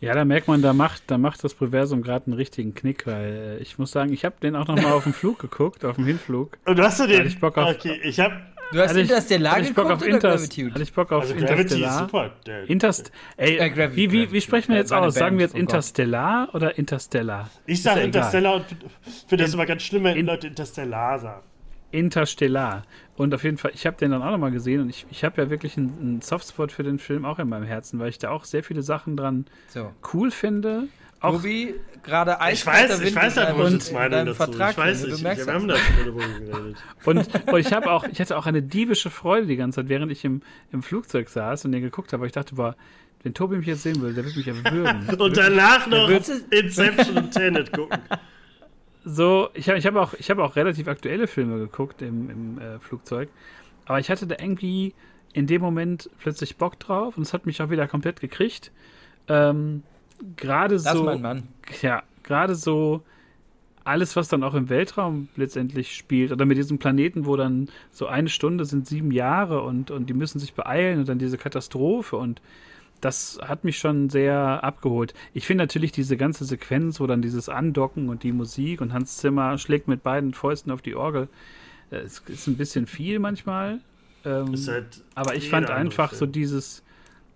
[0.00, 3.56] Ja, da merkt man, da macht, da macht das Proversum gerade einen richtigen Knick, weil
[3.58, 5.96] äh, ich muss sagen, ich habe den auch noch mal auf dem Flug geguckt, auf
[5.96, 6.58] dem Hinflug.
[6.66, 7.26] Und du hast du den?
[7.26, 8.34] Ich Bock auf, okay, ich habe
[8.72, 11.98] Du hast Interstellar ich, geguckt auf Inter Hatte ich Bock auf also Interstellar?
[12.00, 12.32] super.
[12.46, 15.14] Der, Interst ey, äh, wie, wie, wie sprechen wir jetzt aus?
[15.14, 17.50] Sagen wir jetzt oh Interstellar oh oder Interstellar?
[17.66, 18.64] Ich sage Interstellar und
[19.28, 21.42] finde das immer ganz schlimm, wenn in, Leute Interstellar sagen.
[21.94, 22.82] Interstellar.
[23.16, 25.40] Und auf jeden Fall, ich habe den dann auch nochmal gesehen und ich, ich habe
[25.40, 28.30] ja wirklich einen, einen Softspot für den Film auch in meinem Herzen, weil ich da
[28.30, 29.92] auch sehr viele Sachen dran so.
[30.12, 30.88] cool finde.
[31.24, 34.34] Auch Tobi, gerade Ich weiß, ich weiß ja Brunsens Meinung dazu.
[34.34, 36.76] Vertrag ich weiß, ich, wir haben das geredet.
[37.04, 40.12] Und, und ich habe auch, ich hatte auch eine diebische Freude die ganze Zeit, während
[40.12, 42.26] ich im, im Flugzeug saß und den geguckt habe.
[42.26, 42.76] Ich dachte, boah,
[43.22, 45.08] wenn Tobi mich jetzt sehen will, der wird mich erwürgen.
[45.18, 46.10] und danach noch
[46.50, 47.98] Inception und Tenet gucken.
[49.06, 52.78] So, ich habe ich hab auch, hab auch relativ aktuelle Filme geguckt im, im äh,
[52.78, 53.28] Flugzeug.
[53.84, 54.94] Aber ich hatte da irgendwie
[55.34, 58.72] in dem Moment plötzlich Bock drauf und es hat mich auch wieder komplett gekriegt.
[59.28, 59.82] Ähm,
[60.36, 60.88] gerade so.
[60.88, 61.42] Das mein Mann.
[61.82, 63.02] Ja, gerade so
[63.84, 68.06] alles, was dann auch im Weltraum letztendlich spielt, oder mit diesem Planeten, wo dann so
[68.06, 72.16] eine Stunde sind sieben Jahre und, und die müssen sich beeilen und dann diese Katastrophe
[72.16, 72.40] und
[73.00, 75.12] das hat mich schon sehr abgeholt.
[75.34, 79.18] Ich finde natürlich diese ganze Sequenz, wo dann dieses Andocken und die Musik und Hans
[79.18, 81.28] Zimmer schlägt mit beiden Fäusten auf die Orgel,
[81.90, 83.80] äh, es ist ein bisschen viel manchmal.
[84.24, 86.82] Ähm, halt aber ich fand einfach so dieses,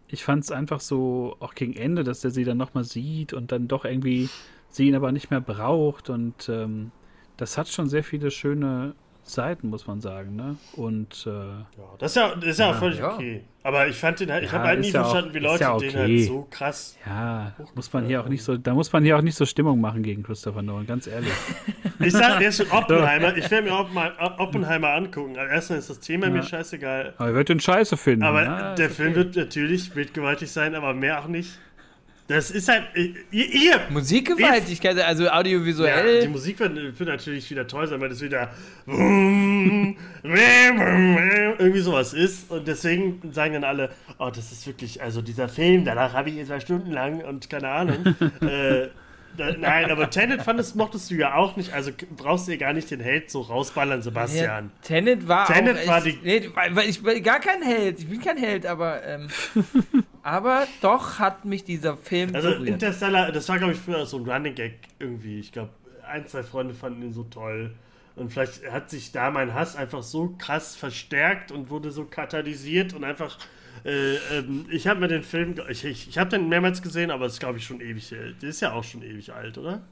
[0.09, 3.53] ich fand es einfach so, auch gegen Ende, dass er sie dann nochmal sieht und
[3.53, 4.29] dann doch irgendwie
[4.69, 6.11] sie ihn aber nicht mehr braucht.
[6.11, 6.91] Und ähm,
[7.37, 8.95] das hat schon sehr viele schöne
[9.29, 10.37] Seiten, muss man sagen.
[10.37, 10.57] Ne?
[10.75, 11.65] Und äh, ja,
[11.99, 13.15] das ist ja, das ist ja, ja völlig ja.
[13.15, 13.43] okay.
[13.63, 15.89] Aber ich fand den halt, ich ja, habe halt nie verstanden, auch, wie Leute okay.
[15.89, 16.97] den halt so krass.
[17.05, 19.81] Ja, muss man hier auch nicht so, da muss man hier auch nicht so Stimmung
[19.81, 21.33] machen gegen Christopher Nolan, ganz ehrlich.
[22.01, 23.37] ich sag, der ist schon Oppenheimer.
[23.37, 25.35] Ich werde mir auch mal Oppenheimer angucken.
[25.35, 27.15] Erstmal ist das Thema mir scheißegal.
[27.19, 28.23] Aber er wird den Scheiße finden.
[28.23, 29.19] Aber der Film okay.
[29.19, 31.59] wird natürlich bildgewaltig sein, aber mehr auch nicht.
[32.29, 32.85] Das ist halt.
[32.95, 36.17] Äh, ihr, Musikgewaltigkeit, also audiovisuell.
[36.17, 38.51] Ja, die Musik wird, wird, natürlich wieder toll sein, weil das wieder.
[41.59, 42.51] irgendwie sowas ist.
[42.51, 45.03] Und deswegen sagen dann alle: Oh, das ist wirklich.
[45.03, 48.05] Also dieser Film, danach habe ich jetzt zwei Stunden lang und keine Ahnung.
[48.43, 48.89] äh,
[49.39, 51.73] Nein, aber Tenet fandest, mochtest du ja auch nicht.
[51.73, 54.67] Also brauchst du dir gar nicht den Held so rausballern, Sebastian.
[54.67, 56.27] Ja, Tenet war Tenet auch war echt, die.
[56.27, 58.01] Nee, weil ich bin gar kein Held.
[58.01, 59.03] Ich bin kein Held, aber.
[59.05, 59.29] Ähm,
[60.29, 62.35] aber doch hat mich dieser Film.
[62.35, 62.69] Also berührt.
[62.69, 65.41] Interstellar, das war, glaube ich, früher so ein Running Gag irgendwie.
[65.41, 65.71] Ich glaube,
[66.07, 67.75] ein, zwei Freunde fanden ihn so toll.
[68.17, 72.93] Und vielleicht hat sich da mein Hass einfach so krass verstärkt und wurde so katalysiert
[72.93, 73.39] und einfach
[73.85, 77.27] äh, ähm, ich habe mir den Film, ich, ich, ich habe den mehrmals gesehen, aber
[77.27, 78.09] es ist, glaube ich, schon ewig.
[78.09, 79.83] Der ist ja auch schon ewig alt, oder?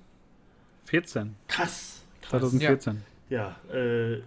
[0.86, 1.34] 14.
[1.48, 2.02] Krass.
[2.20, 2.30] krass.
[2.30, 3.02] 2014.
[3.28, 4.22] Ja, ja äh,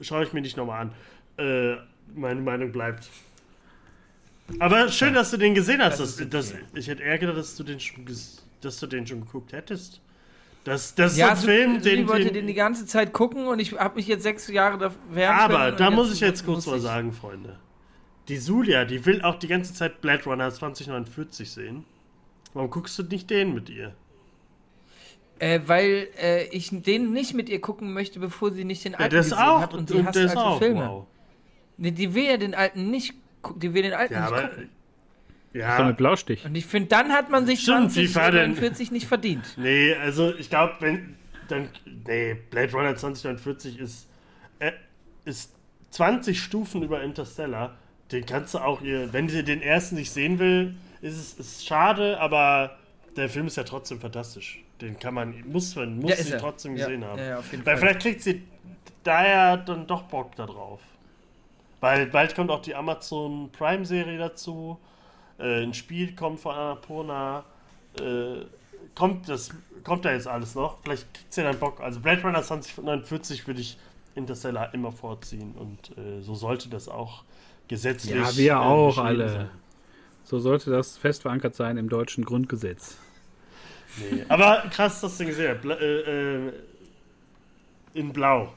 [0.00, 0.92] schaue ich mir nicht nochmal an.
[1.36, 1.76] Äh,
[2.14, 3.08] meine Meinung bleibt.
[4.58, 6.00] Aber schön, dass du den gesehen hast.
[6.00, 8.04] Das, das, das ich hätte eher gedacht, dass du den schon,
[8.60, 10.00] dass du den schon geguckt hättest.
[10.64, 12.00] Das, das ja, ist ein Film, den.
[12.00, 15.30] Ich wollte den die ganze Zeit gucken und ich habe mich jetzt sechs Jahre da
[15.30, 17.58] Aber da muss ich jetzt kurz was sagen, Freunde.
[18.28, 21.84] Die Julia, die will auch die ganze Zeit Blade Runner 2049 sehen.
[22.54, 23.94] Warum guckst du nicht den mit ihr?
[25.38, 29.14] Äh, weil äh, ich den nicht mit ihr gucken möchte, bevor sie nicht den alten
[29.14, 30.88] ja, gesehen auch, hat und die und hasst alte auch, Filme.
[30.88, 31.06] Wow.
[31.76, 33.14] Nee, die will ja den alten nicht
[33.56, 34.68] die will den alten ja, nicht aber, gucken.
[35.52, 35.76] Ja.
[35.76, 36.44] So mit Blaustich.
[36.44, 39.54] Und ich finde, dann hat man sich Stimmt, 2049 nicht verdient.
[39.56, 41.16] Nee, also ich glaube, wenn
[41.48, 41.68] dann
[42.06, 44.08] nee, Blade Runner 2049 ist
[44.58, 44.72] äh,
[45.24, 45.54] ist
[45.90, 47.76] 20 Stufen über Interstellar
[48.12, 52.20] den kannst du auch, wenn sie den ersten nicht sehen will, ist es ist schade,
[52.20, 52.78] aber
[53.16, 54.62] der Film ist ja trotzdem fantastisch.
[54.80, 56.86] Den kann man, muss man, muss ja, sie trotzdem ja.
[56.86, 57.18] gesehen haben.
[57.18, 57.76] Ja, Weil Fall.
[57.76, 58.42] vielleicht kriegt sie
[59.02, 60.80] daher dann doch Bock darauf.
[61.84, 64.78] Weil bald kommt auch die Amazon Prime-Serie dazu.
[65.38, 67.44] Äh, ein Spiel kommt von Annapurna.
[68.00, 68.46] Äh,
[68.94, 69.50] kommt, das,
[69.82, 70.78] kommt da jetzt alles noch.
[70.82, 71.80] Vielleicht kriegt sie dann Bock.
[71.80, 73.76] Also Blade Runner 2049 würde ich
[74.14, 75.52] Interstellar immer vorziehen.
[75.58, 77.22] Und äh, so sollte das auch
[77.68, 78.14] gesetzlich.
[78.14, 79.28] Ja, wir äh, auch alle.
[79.28, 79.50] Sein.
[80.22, 82.96] So sollte das fest verankert sein im deutschen Grundgesetz.
[83.98, 85.66] Nee, aber krass, dass du gesehen hast.
[85.82, 86.52] Äh, äh,
[87.92, 88.54] in Blau.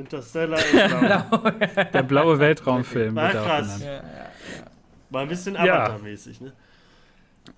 [0.00, 1.50] Interstellar in Blau.
[1.92, 3.14] Der blaue Weltraumfilm.
[3.14, 3.80] War krass.
[3.80, 4.02] Ja, ja, ja.
[5.10, 6.52] War ein bisschen Avatar-mäßig, ne?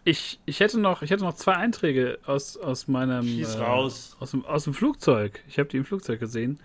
[0.04, 3.24] Ich, ich, hätte noch, ich hätte noch zwei Einträge aus, aus meinem.
[3.24, 4.16] Schieß äh, raus.
[4.20, 5.42] Aus dem, aus dem Flugzeug.
[5.48, 6.60] Ich habe die im Flugzeug gesehen.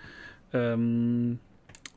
[0.53, 1.39] Ähm,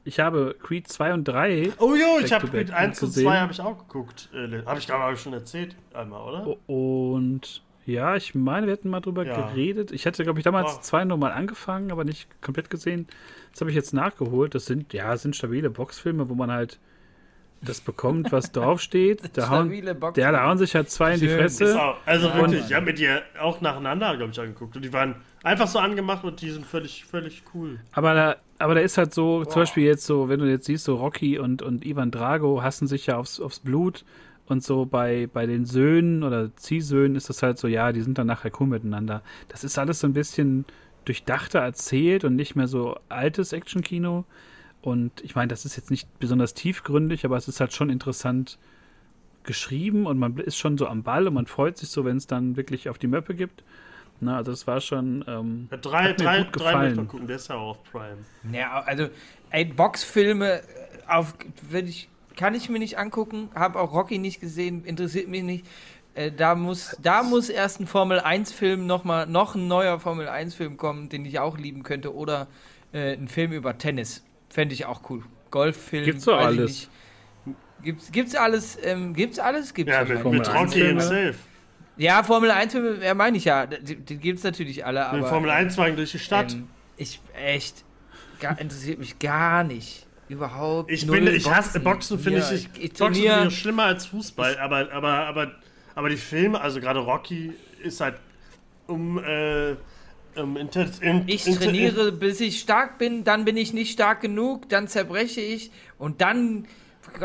[0.04, 1.72] ich habe Creed 2 und 3.
[1.78, 4.28] Oh jo, ich habe Creed 1 und 2 habe ich auch geguckt.
[4.34, 6.56] Äh, habe ich glaube ich schon erzählt einmal, oder?
[6.66, 9.48] Und ja, ich meine, wir hätten mal drüber ja.
[9.48, 9.90] geredet.
[9.92, 10.80] Ich hatte, glaube ich, damals oh.
[10.80, 13.08] zwei nochmal angefangen, aber nicht komplett gesehen.
[13.52, 14.54] Das habe ich jetzt nachgeholt.
[14.54, 16.78] Das sind, ja, sind stabile Boxfilme, wo man halt
[17.62, 19.36] das bekommt, was draufsteht.
[19.36, 21.80] Da hauen, der, da hauen sich halt zwei in die Fresse.
[21.80, 23.08] Auch, also ja, wirklich, ich habe mir die
[23.38, 24.76] auch nacheinander, glaube ich, angeguckt.
[24.76, 27.78] Und die waren einfach so angemacht und die sind völlig, völlig cool.
[27.92, 29.48] Aber da, aber da ist halt so, Boah.
[29.48, 32.86] zum Beispiel jetzt so, wenn du jetzt siehst, so Rocky und, und Ivan Drago hassen
[32.86, 34.04] sich ja aufs, aufs Blut.
[34.46, 38.18] Und so bei, bei den Söhnen oder Ziehsöhnen ist das halt so, ja, die sind
[38.18, 39.22] dann nachher cool miteinander.
[39.46, 40.64] Das ist alles so ein bisschen
[41.10, 44.24] durchdachter erzählt und nicht mehr so altes Actionkino.
[44.80, 48.58] Und ich meine, das ist jetzt nicht besonders tiefgründig, aber es ist halt schon interessant
[49.42, 52.28] geschrieben und man ist schon so am Ball und man freut sich so, wenn es
[52.28, 53.64] dann wirklich auf die Möppe gibt.
[54.20, 56.96] Na, also es war schon ähm, ja, drei, hat mir drei, gut gefallen.
[56.96, 58.18] Drei gucken, der ist ja auch auf Prime.
[58.52, 59.08] Ja, also
[59.50, 60.60] ey, Boxfilme
[61.08, 61.34] auf,
[61.72, 65.66] ich, kann ich mir nicht angucken, habe auch Rocky nicht gesehen, interessiert mich nicht.
[66.14, 70.00] Äh, da muss, da muss erst ein Formel 1 Film noch mal noch ein neuer
[70.00, 72.48] Formel 1 Film kommen, den ich auch lieben könnte oder
[72.92, 74.24] äh, ein Film über Tennis.
[74.48, 75.22] Fände ich auch cool.
[75.50, 76.04] Golffilm.
[76.04, 76.88] Gibt's so alles.
[77.82, 78.78] Gibt's, gibt's alles?
[78.82, 79.72] Ähm, gibt's alles?
[79.72, 81.38] Gibt's ja, mit, mit Rocky himself.
[81.96, 83.66] Ja, Formel 1 Filme, ja, meine ich ja.
[83.66, 85.26] Die, die gibt's natürlich alle, aber.
[85.26, 86.52] Formel 1 Wagen durch die Stadt.
[86.52, 87.84] Ähm, ich, echt,
[88.40, 90.06] gar, interessiert mich gar nicht.
[90.28, 90.90] Überhaupt.
[90.90, 91.56] Ich bin, ich Boxen.
[91.56, 95.52] hasse Boxen, finde ich, ich, ich Boxen finde ich schlimmer als Fußball, aber, aber, aber,
[95.94, 97.52] aber die Filme, also gerade Rocky,
[97.82, 98.16] ist halt
[98.86, 99.70] um, äh,
[100.36, 104.68] ähm, inter, in, ich trainiere, bis ich stark bin, dann bin ich nicht stark genug,
[104.68, 106.66] dann zerbreche ich und dann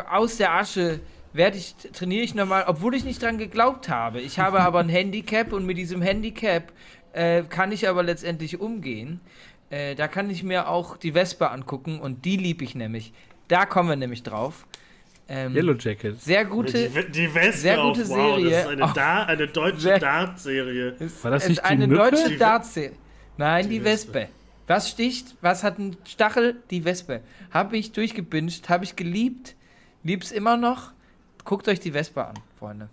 [0.09, 0.99] aus der Asche
[1.33, 4.21] werde ich, trainiere ich nochmal, obwohl ich nicht dran geglaubt habe.
[4.21, 6.71] Ich habe aber ein Handicap und mit diesem Handicap
[7.13, 9.19] äh, kann ich aber letztendlich umgehen.
[9.69, 13.13] Äh, da kann ich mir auch die Vespa angucken und die liebe ich nämlich.
[13.47, 14.65] Da kommen wir nämlich drauf.
[15.27, 16.21] Ähm, Yellow Jacket.
[16.21, 18.51] Sehr gute, die, die Wespe sehr gute auf, wow, Serie.
[18.51, 20.95] Das ist eine, da eine deutsche Dart-Serie.
[21.21, 22.97] War das nicht die eine deutsche Dart-Serie.
[23.37, 24.13] Nein, die, die Wespe.
[24.13, 24.29] Wespe.
[24.67, 25.35] Was sticht?
[25.41, 26.57] Was hat einen Stachel?
[26.69, 27.21] Die Wespe.
[27.51, 29.55] Habe ich durchgebinged, habe ich geliebt,
[30.03, 30.91] lieb's immer noch.
[31.43, 32.89] Guckt euch die Wespe an, Freunde.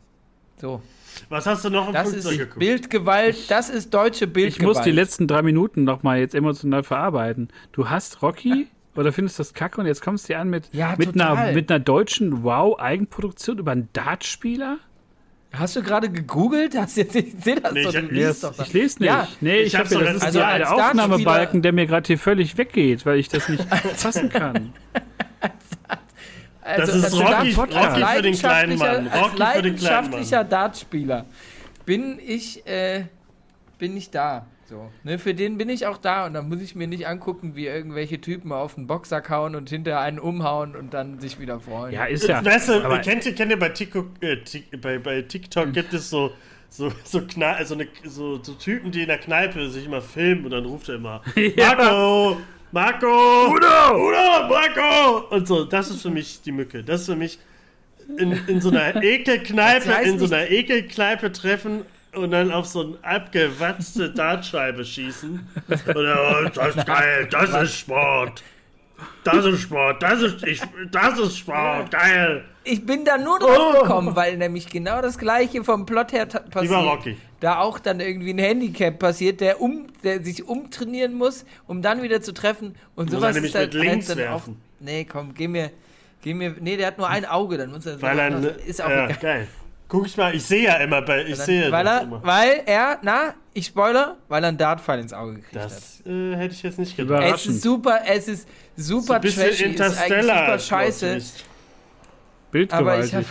[0.61, 0.83] So.
[1.29, 2.59] Was hast du noch im das Flugzeug ist geguckt?
[2.59, 4.61] Bildgewalt, das ist deutsche Bildgewalt.
[4.61, 7.49] Ich muss die letzten drei Minuten noch mal jetzt emotional verarbeiten.
[7.73, 10.95] Du hast Rocky oder findest das kacke und jetzt kommst du dir an mit, ja,
[10.99, 14.79] mit, einer, mit einer deutschen Wow-Eigenproduktion über einen Dartspieler?
[15.53, 16.77] Hast du gerade gegoogelt?
[16.77, 19.09] Hast jetzt, ich sehe das nee, doch, ich, lese doch ich lese nicht.
[19.09, 22.19] Ja, nee, ich, ich habe das ist also der, der Aufnahmebalken, der mir gerade hier
[22.19, 23.63] völlig weggeht, weil ich das nicht
[23.97, 24.73] fassen kann.
[26.63, 29.07] Also, das ist Rocky, Rocky für den kleinen Mann.
[29.09, 31.27] Rocky als leidenschaftlicher Dartspieler
[31.85, 33.05] bin ich, äh,
[33.79, 34.47] bin ich da.
[34.73, 37.55] So, ne, für den bin ich auch da und dann muss ich mir nicht angucken,
[37.55, 41.61] wie irgendwelche Typen auf den Boxsack hauen und hinter einen umhauen und dann sich wieder
[41.61, 41.93] freuen.
[41.93, 42.43] Ja, ist ja.
[42.43, 44.39] Weißt du, kennt ihr, kennt ihr bei, TikTok, äh,
[44.81, 45.73] bei, bei TikTok hm.
[45.75, 46.33] gibt es so,
[46.71, 50.47] so, so, Knall, also eine, so, so, Typen, die in der Kneipe sich immer filmen
[50.47, 51.75] und dann ruft er immer ja.
[51.75, 52.39] Marco!
[52.71, 53.53] Marco!
[53.53, 54.09] Udo!
[54.09, 54.49] Udo!
[54.49, 55.35] Marco!
[55.35, 56.83] Und so, das ist für mich die Mücke.
[56.83, 57.39] Das ist für mich
[58.17, 61.83] in, in so einer Ekelkneipe, das heißt in so einer Ekelkneipe treffen
[62.15, 65.49] und dann auf so eine abgewatzte Dartscheibe schießen.
[65.69, 68.43] Und dann, oh, das ist geil, das ist Sport.
[69.25, 72.45] Das ist Sport, das ist, ich, das ist Sport, geil.
[72.65, 73.83] Ich bin da nur drauf oh.
[73.83, 76.73] gekommen, weil nämlich genau das gleiche vom Plot her passiert.
[76.73, 77.17] Rocky.
[77.41, 82.03] Da auch dann irgendwie ein Handicap passiert, der, um, der sich umtrainieren muss, um dann
[82.03, 82.77] wieder zu treffen.
[82.95, 84.53] Und muss sowas ist halt, mit links dann werfen.
[84.53, 85.73] Auf, nee, komm, geh mir,
[86.21, 86.55] geh mir.
[86.61, 88.03] Nee, der hat nur ein Auge, dann muss er so.
[88.03, 89.49] Weil er, ist auch ja, geil.
[89.93, 91.23] Guck ich mal, ich sehe ja immer bei.
[91.27, 92.25] Ich sehe weil, er, immer.
[92.25, 96.11] weil er, na, ich spoiler, weil er einen Dartpfeil ins Auge gekriegt das, hat.
[96.11, 97.23] Äh, hätte ich jetzt nicht gedacht.
[97.35, 101.21] Es ist super, es ist super so trashy, Interstellar, ist super scheiße.
[102.71, 103.25] Aber ich hab,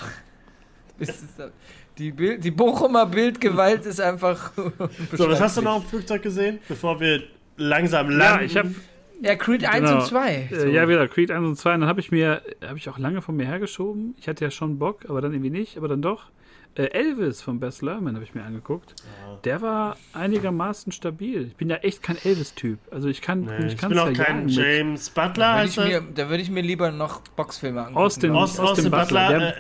[1.98, 4.52] die, Bild, die Bochumer Bildgewalt ist einfach.
[5.14, 7.24] so, was hast du noch im Flugzeug gesehen, bevor wir
[7.58, 8.42] langsam landen?
[8.42, 8.76] Ja, ich habe
[9.24, 9.96] ja, Creed 1 genau.
[10.00, 10.36] und 2.
[10.36, 10.68] Äh, so.
[10.68, 11.74] Ja, wieder Creed 1 und 2.
[11.74, 14.14] Und dann habe ich mir, habe ich auch lange von mir hergeschoben.
[14.20, 16.30] Ich hatte ja schon Bock, aber dann irgendwie nicht, aber dann doch.
[16.76, 18.96] Äh, Elvis von Bess Lerman habe ich mir angeguckt.
[19.00, 19.38] Ja.
[19.44, 21.48] Der war einigermaßen stabil.
[21.48, 22.80] Ich bin ja echt kein Elvis-Typ.
[22.92, 25.34] Also ich kann nee, ich bin auch kein James Butler.
[25.36, 25.78] Da würde ich,
[26.16, 27.98] mir, würd ich mir lieber noch Boxfilme angucken.
[27.98, 29.28] Austin, Austin, Austin Butler.
[29.28, 29.56] Butler der,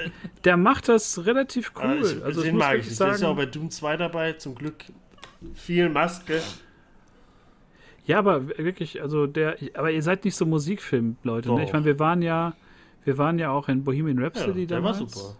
[0.45, 2.01] der, macht das relativ cool.
[2.01, 2.95] Ich, also den mag ich.
[2.95, 4.33] Sagen, der ist ja auch bei Doom 2 dabei.
[4.33, 4.85] Zum Glück
[5.53, 6.41] viel Maske.
[8.05, 11.65] Ja, aber wirklich, also der, aber ihr seid nicht so Musikfilm-Leute, ne?
[11.65, 12.53] Ich meine, wir waren ja,
[13.03, 15.01] wir waren ja auch in Bohemian Rhapsody ja, der damals.
[15.01, 15.37] war super.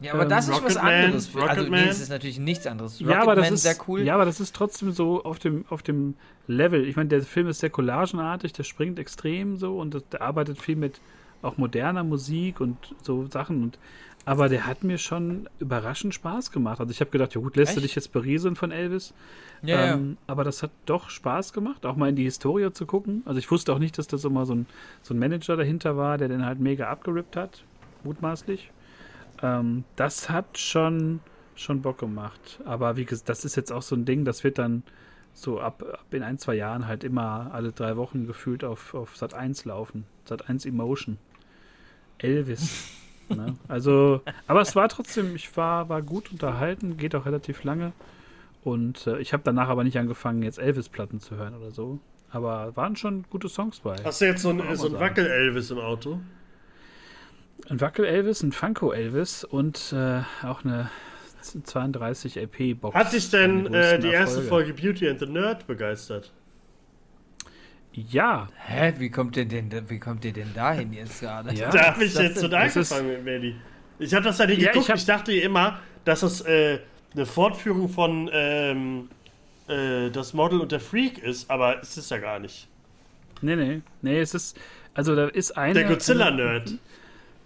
[0.00, 1.34] Ja, aber das ähm, ist was anderes.
[1.34, 3.00] Man, also, nee, es ist natürlich nichts anderes.
[3.00, 4.02] Rocket ja, aber das ist sehr cool.
[4.02, 6.14] Ja, aber das ist trotzdem so auf dem, auf dem
[6.46, 6.86] Level.
[6.86, 10.76] Ich meine, der Film ist sehr collagenartig, der springt extrem so und der arbeitet viel
[10.76, 11.00] mit
[11.42, 13.62] auch moderner Musik und so Sachen.
[13.62, 13.78] Und,
[14.24, 16.80] aber der hat mir schon überraschend Spaß gemacht.
[16.80, 17.78] Also ich habe gedacht, ja gut, lässt Echt?
[17.78, 19.14] du dich jetzt berieseln von Elvis?
[19.62, 20.16] Ja, ähm, ja.
[20.28, 23.22] Aber das hat doch Spaß gemacht, auch mal in die Historie zu gucken.
[23.24, 24.66] Also ich wusste auch nicht, dass das immer so ein,
[25.02, 27.64] so ein Manager dahinter war, der den halt mega abgerippt hat,
[28.04, 28.70] mutmaßlich.
[29.42, 31.20] Ähm, das hat schon,
[31.54, 32.60] schon Bock gemacht.
[32.64, 34.82] Aber wie gesagt, das ist jetzt auch so ein Ding, das wird dann
[35.32, 39.16] so ab, ab in ein, zwei Jahren halt immer alle drei Wochen gefühlt auf, auf
[39.16, 40.04] Sat 1 laufen.
[40.24, 41.18] Sat 1 Emotion.
[42.18, 42.90] Elvis.
[43.28, 43.56] ne?
[43.68, 47.92] Also, aber es war trotzdem, ich war, war gut unterhalten, geht auch relativ lange.
[48.64, 52.00] Und äh, ich habe danach aber nicht angefangen, jetzt Elvis-Platten zu hören oder so.
[52.30, 53.96] Aber waren schon gute Songs bei.
[54.04, 56.20] Hast du jetzt so ein, so ein Wackel-Elvis im Auto?
[57.68, 60.90] Ein Wackel-Elvis, ein Funko-Elvis und äh, auch eine
[61.42, 62.94] 32 LP-Box.
[62.94, 66.32] Hat dich denn äh, die erste Folge Beauty and the Nerd begeistert?
[67.92, 68.48] Ja.
[68.54, 68.94] Hä?
[68.98, 71.52] Wie kommt ihr denn, wie kommt ihr denn dahin jetzt gerade?
[71.54, 71.70] Ja.
[71.70, 73.56] Da habe ich jetzt so angefangen mit Melly.
[73.98, 74.88] Ich habe das ja nicht ja, geguckt.
[74.88, 76.78] Ich, ich, dachte immer, dass es äh,
[77.14, 79.08] eine Fortführung von ähm,
[79.66, 82.68] äh, das Model und der Freak ist, aber es ist ja gar nicht.
[83.40, 83.80] Nee, nee.
[84.02, 84.56] Nee, es ist.
[84.94, 85.74] Also da ist eine.
[85.74, 86.74] Der Godzilla-Nerd.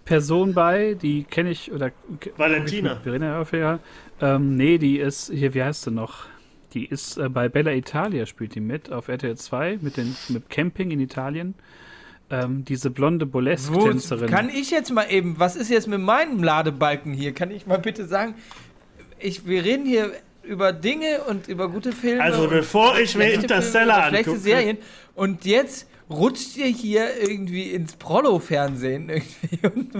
[0.05, 1.91] Person bei, die kenne ich oder
[2.37, 2.99] Valentina.
[3.03, 3.79] Verena Öffer.
[4.21, 6.25] Ähm, nee, die ist hier, wie heißt sie noch?
[6.73, 10.49] Die ist äh, bei Bella Italia spielt die mit auf RTL 2 mit den mit
[10.49, 11.55] Camping in Italien.
[12.29, 14.27] Ähm, diese blonde Burlesque-Tänzerin.
[14.27, 17.33] Kann ich jetzt mal eben, was ist jetzt mit meinem Ladebalken hier?
[17.33, 18.35] Kann ich mal bitte sagen,
[19.19, 20.11] ich, wir reden hier
[20.41, 22.21] über Dinge und über gute Filme.
[22.21, 24.23] Also bevor ich mir Interstellar angucke.
[24.23, 24.77] Schlechte Serien.
[25.15, 29.09] Und jetzt rutscht ihr hier irgendwie ins Prollo-Fernsehen
[29.63, 29.91] und,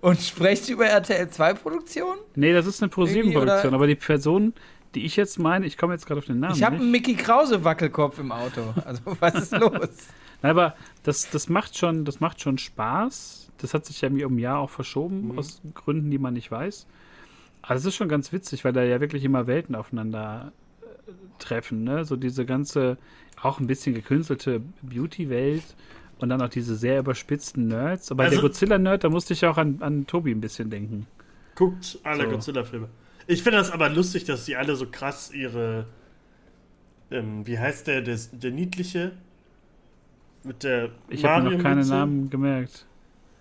[0.00, 2.16] und sprecht über RTL 2-Produktion?
[2.34, 4.54] Nee, das ist eine Pro-7-Produktion, aber die Person,
[4.94, 6.54] die ich jetzt meine, ich komme jetzt gerade auf den Namen.
[6.54, 8.74] Ich habe einen Mickey Krause-Wackelkopf im Auto.
[8.84, 9.88] Also, was ist los?
[10.42, 13.50] Nein, aber das, das, macht schon, das macht schon Spaß.
[13.58, 15.38] Das hat sich ja irgendwie um ein Jahr auch verschoben, mhm.
[15.38, 16.86] aus Gründen, die man nicht weiß.
[17.62, 20.52] Aber es ist schon ganz witzig, weil da ja wirklich immer Welten aufeinander
[21.38, 22.04] treffen, ne?
[22.04, 22.98] So diese ganze
[23.42, 25.64] auch ein bisschen gekünstelte Beauty-Welt
[26.18, 28.10] und dann auch diese sehr überspitzten Nerds.
[28.12, 31.06] Aber also, der Godzilla-Nerd, da musste ich auch an, an Tobi ein bisschen denken.
[31.56, 32.30] Guckt alle so.
[32.30, 32.88] Godzilla-Filme.
[33.26, 35.86] Ich finde das aber lustig, dass die alle so krass ihre.
[37.10, 39.12] Ähm, wie heißt der, der, der niedliche?
[40.44, 40.90] Mit der.
[41.08, 42.86] Ich habe noch keine Namen gemerkt.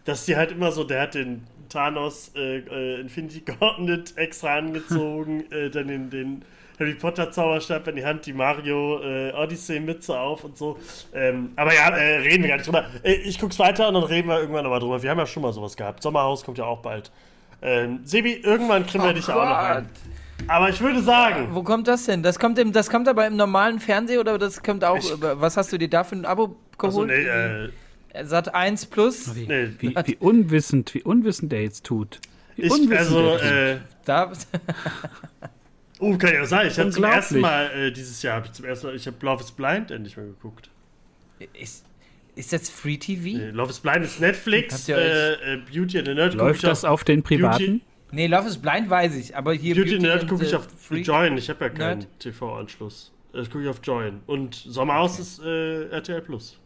[0.05, 5.43] Dass die halt immer so, der hat den Thanos äh, äh, Infinity Gauntlet extra angezogen,
[5.51, 6.45] äh, dann den, den
[6.81, 10.79] Harry Potter Zauberstab in die Hand, die Mario äh, Odyssey Mütze auf und so.
[11.13, 12.85] Ähm, aber ja, äh, reden wir gar nicht drüber.
[13.03, 15.01] Äh, ich guck's weiter und dann reden wir irgendwann nochmal drüber.
[15.01, 16.01] Wir haben ja schon mal sowas gehabt.
[16.01, 17.11] Sommerhaus kommt ja auch bald.
[17.61, 19.35] Ähm, Sebi, irgendwann kriegen wir oh dich Gott.
[19.35, 19.89] auch noch rein.
[20.47, 21.49] Aber ich würde sagen.
[21.51, 22.23] Wo kommt das denn?
[22.23, 24.97] Das kommt, im, das kommt aber im normalen Fernsehen oder das kommt auch.
[24.97, 27.11] Ich, was hast du dir da für ein Abo geholt?
[27.11, 27.69] Also, nee,
[28.19, 29.35] äh, Sat 1 Plus?
[29.35, 29.69] Wie, nee.
[29.77, 32.19] wie, wie, unwissend, wie unwissend der jetzt tut.
[32.55, 34.31] Wie ich, unwissend also, äh, da,
[36.01, 36.67] Oh, kann ich auch sagen.
[36.67, 39.17] Ich habe zum ersten Mal äh, dieses Jahr, hab ich zum ersten Mal, ich habe
[39.21, 40.71] Love is Blind endlich mal geguckt.
[41.53, 41.85] Ist,
[42.35, 43.37] ist das Free TV?
[43.37, 46.91] Nee, Love is Blind ist Netflix, äh, äh, Beauty and the Nerd Läuft das auf,
[46.91, 47.57] auf den privaten?
[47.57, 47.81] Beauty,
[48.13, 50.55] nee, Love is Blind weiß ich, aber hier Beauty, Beauty and the Nerd gucke ich
[50.55, 53.11] auf Free Join, ich habe ja keinen TV-Anschluss.
[53.31, 54.21] Das gucke ich auf Join.
[54.25, 55.21] Und Sommerhaus okay.
[55.21, 56.59] ist äh, RTL Plus.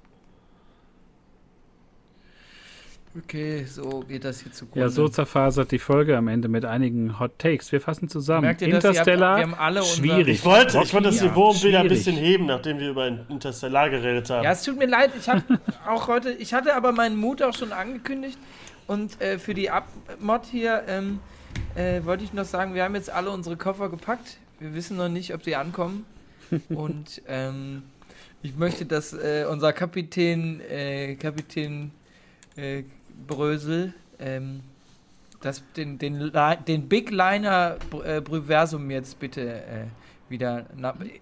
[3.18, 4.82] Okay, so geht das jetzt zugrunde.
[4.82, 7.72] Ja, so zerfasert die Folge am Ende mit einigen Hot Takes.
[7.72, 8.42] Wir fassen zusammen.
[8.42, 9.48] Merkt ihr Interstellar, das?
[9.48, 10.40] Wir haben, haben schwierig.
[10.40, 13.90] Ich wollte, ich wollte das Niveau ja, wieder ein bisschen heben, nachdem wir über Interstellar
[13.90, 14.44] geredet haben.
[14.44, 15.12] Ja, es tut mir leid.
[15.18, 15.44] Ich habe
[15.88, 18.38] auch heute, ich hatte aber meinen Mut auch schon angekündigt.
[18.86, 21.20] Und äh, für die Abmod hier ähm,
[21.76, 24.38] äh, wollte ich noch sagen, wir haben jetzt alle unsere Koffer gepackt.
[24.60, 26.06] Wir wissen noch nicht, ob sie ankommen.
[26.70, 27.84] Und ähm,
[28.44, 31.92] ich möchte, dass äh, unser Kapitän, äh, Kapitän
[32.58, 32.84] äh,
[33.28, 34.62] Brösel ähm,
[35.42, 36.32] das, den, den,
[36.68, 39.86] den Big Liner äh, Brüversum jetzt bitte äh,
[40.28, 40.66] wieder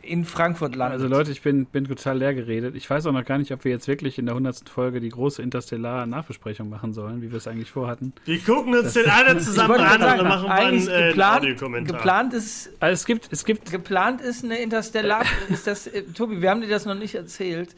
[0.01, 1.01] in Frankfurt landet.
[1.01, 2.73] Also Leute, ich bin, bin total leer geredet.
[2.75, 4.69] Ich weiß auch noch gar nicht, ob wir jetzt wirklich in der 100.
[4.69, 8.13] Folge die große Interstellar-Nachbesprechung machen sollen, wie wir es eigentlich vorhatten.
[8.23, 11.97] Wir gucken uns das den einen zusammen an und machen eigentlich einen, äh, geplant, Audiokommentar.
[11.97, 16.41] Geplant ist, also es gibt, es gibt geplant ist eine Interstellar, ist das, äh, Tobi,
[16.41, 17.75] wir haben dir das noch nicht erzählt.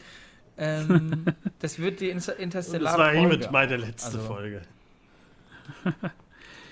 [0.58, 1.26] Ähm,
[1.60, 2.92] das wird die Interstellar.
[2.92, 4.28] Das war hiermit meine letzte also.
[4.28, 4.62] Folge.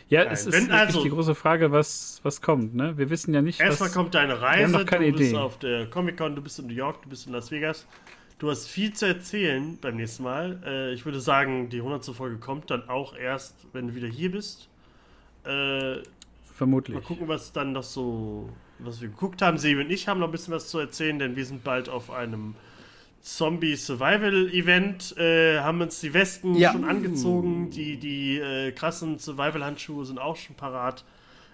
[0.10, 2.76] Ja, Nein, es ist also, die große Frage, was, was kommt.
[2.76, 2.96] Ne?
[2.98, 3.60] Wir wissen ja nicht.
[3.60, 4.86] Erstmal was, kommt deine Reise.
[4.86, 5.38] Du bist Idee.
[5.38, 7.88] auf der Comic-Con, du bist in New York, du bist in Las Vegas.
[8.38, 10.62] Du hast viel zu erzählen beim nächsten Mal.
[10.66, 12.06] Äh, ich würde sagen, die 100.
[12.16, 14.68] Folge kommt dann auch erst, wenn du wieder hier bist.
[15.46, 16.04] Äh,
[16.54, 16.96] Vermutlich.
[16.96, 18.50] Mal gucken, was dann noch so,
[18.80, 19.58] was wir geguckt haben.
[19.58, 22.12] Sebi und ich haben noch ein bisschen was zu erzählen, denn wir sind bald auf
[22.12, 22.54] einem
[23.24, 26.74] Zombie-Survival-Event, äh, haben uns die Westen ja.
[26.74, 31.06] schon angezogen, die, die äh, krassen Survival-Handschuhe sind auch schon parat.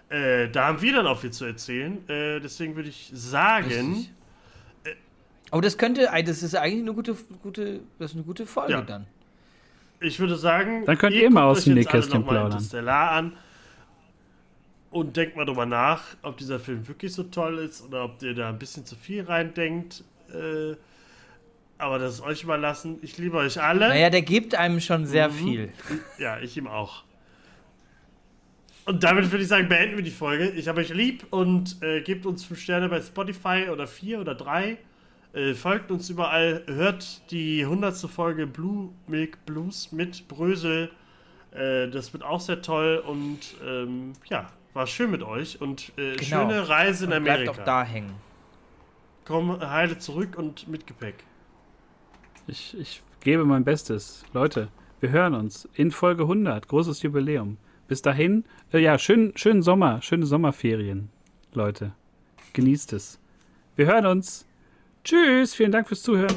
[0.09, 1.97] Äh, da haben wir dann auch viel zu erzählen.
[2.09, 4.07] Äh, deswegen würde ich sagen.
[4.83, 4.95] Äh,
[5.51, 8.81] oh, das könnte, das ist eigentlich eine gute, gute, das ist eine gute Folge ja.
[8.81, 9.05] dann.
[10.01, 12.87] Ich würde sagen, dann könnt ihr, ihr mal aus dem Nähkästchen plaudern.
[12.87, 13.33] an
[14.89, 18.33] und denkt mal drüber nach, ob dieser Film wirklich so toll ist oder ob ihr
[18.33, 20.03] da ein bisschen zu viel reindenkt.
[20.29, 20.75] Äh,
[21.79, 22.99] aber das ist euch überlassen.
[23.01, 23.89] Ich liebe euch alle.
[23.89, 25.33] Naja, der gibt einem schon sehr mhm.
[25.33, 25.73] viel.
[26.17, 27.03] Ja, ich ihm auch.
[28.85, 30.49] Und damit würde ich sagen, beenden wir die Folge.
[30.49, 34.35] Ich habe euch lieb und äh, gebt uns 5 Sterne bei Spotify oder 4 oder
[34.35, 34.77] 3.
[35.31, 37.95] Äh, folgt uns überall, hört die 100.
[38.09, 40.89] Folge Blue Milk Blues mit Brösel.
[41.51, 46.15] Äh, das wird auch sehr toll und ähm, ja, war schön mit euch und äh,
[46.15, 46.23] genau.
[46.23, 47.51] schöne Reise in und Amerika.
[47.51, 48.15] Bleibt auch da hängen.
[49.25, 51.23] Komm heile zurück und mit Gepäck.
[52.49, 54.23] Ich, ich gebe mein Bestes.
[54.33, 54.69] Leute,
[54.99, 56.67] wir hören uns in Folge 100.
[56.67, 57.57] Großes Jubiläum.
[57.87, 58.43] Bis dahin,
[58.73, 61.09] äh, ja, schönen, schönen Sommer, schöne Sommerferien,
[61.53, 61.91] Leute.
[62.53, 63.19] Genießt es.
[63.75, 64.47] Wir hören uns.
[65.03, 66.35] Tschüss, vielen Dank fürs Zuhören.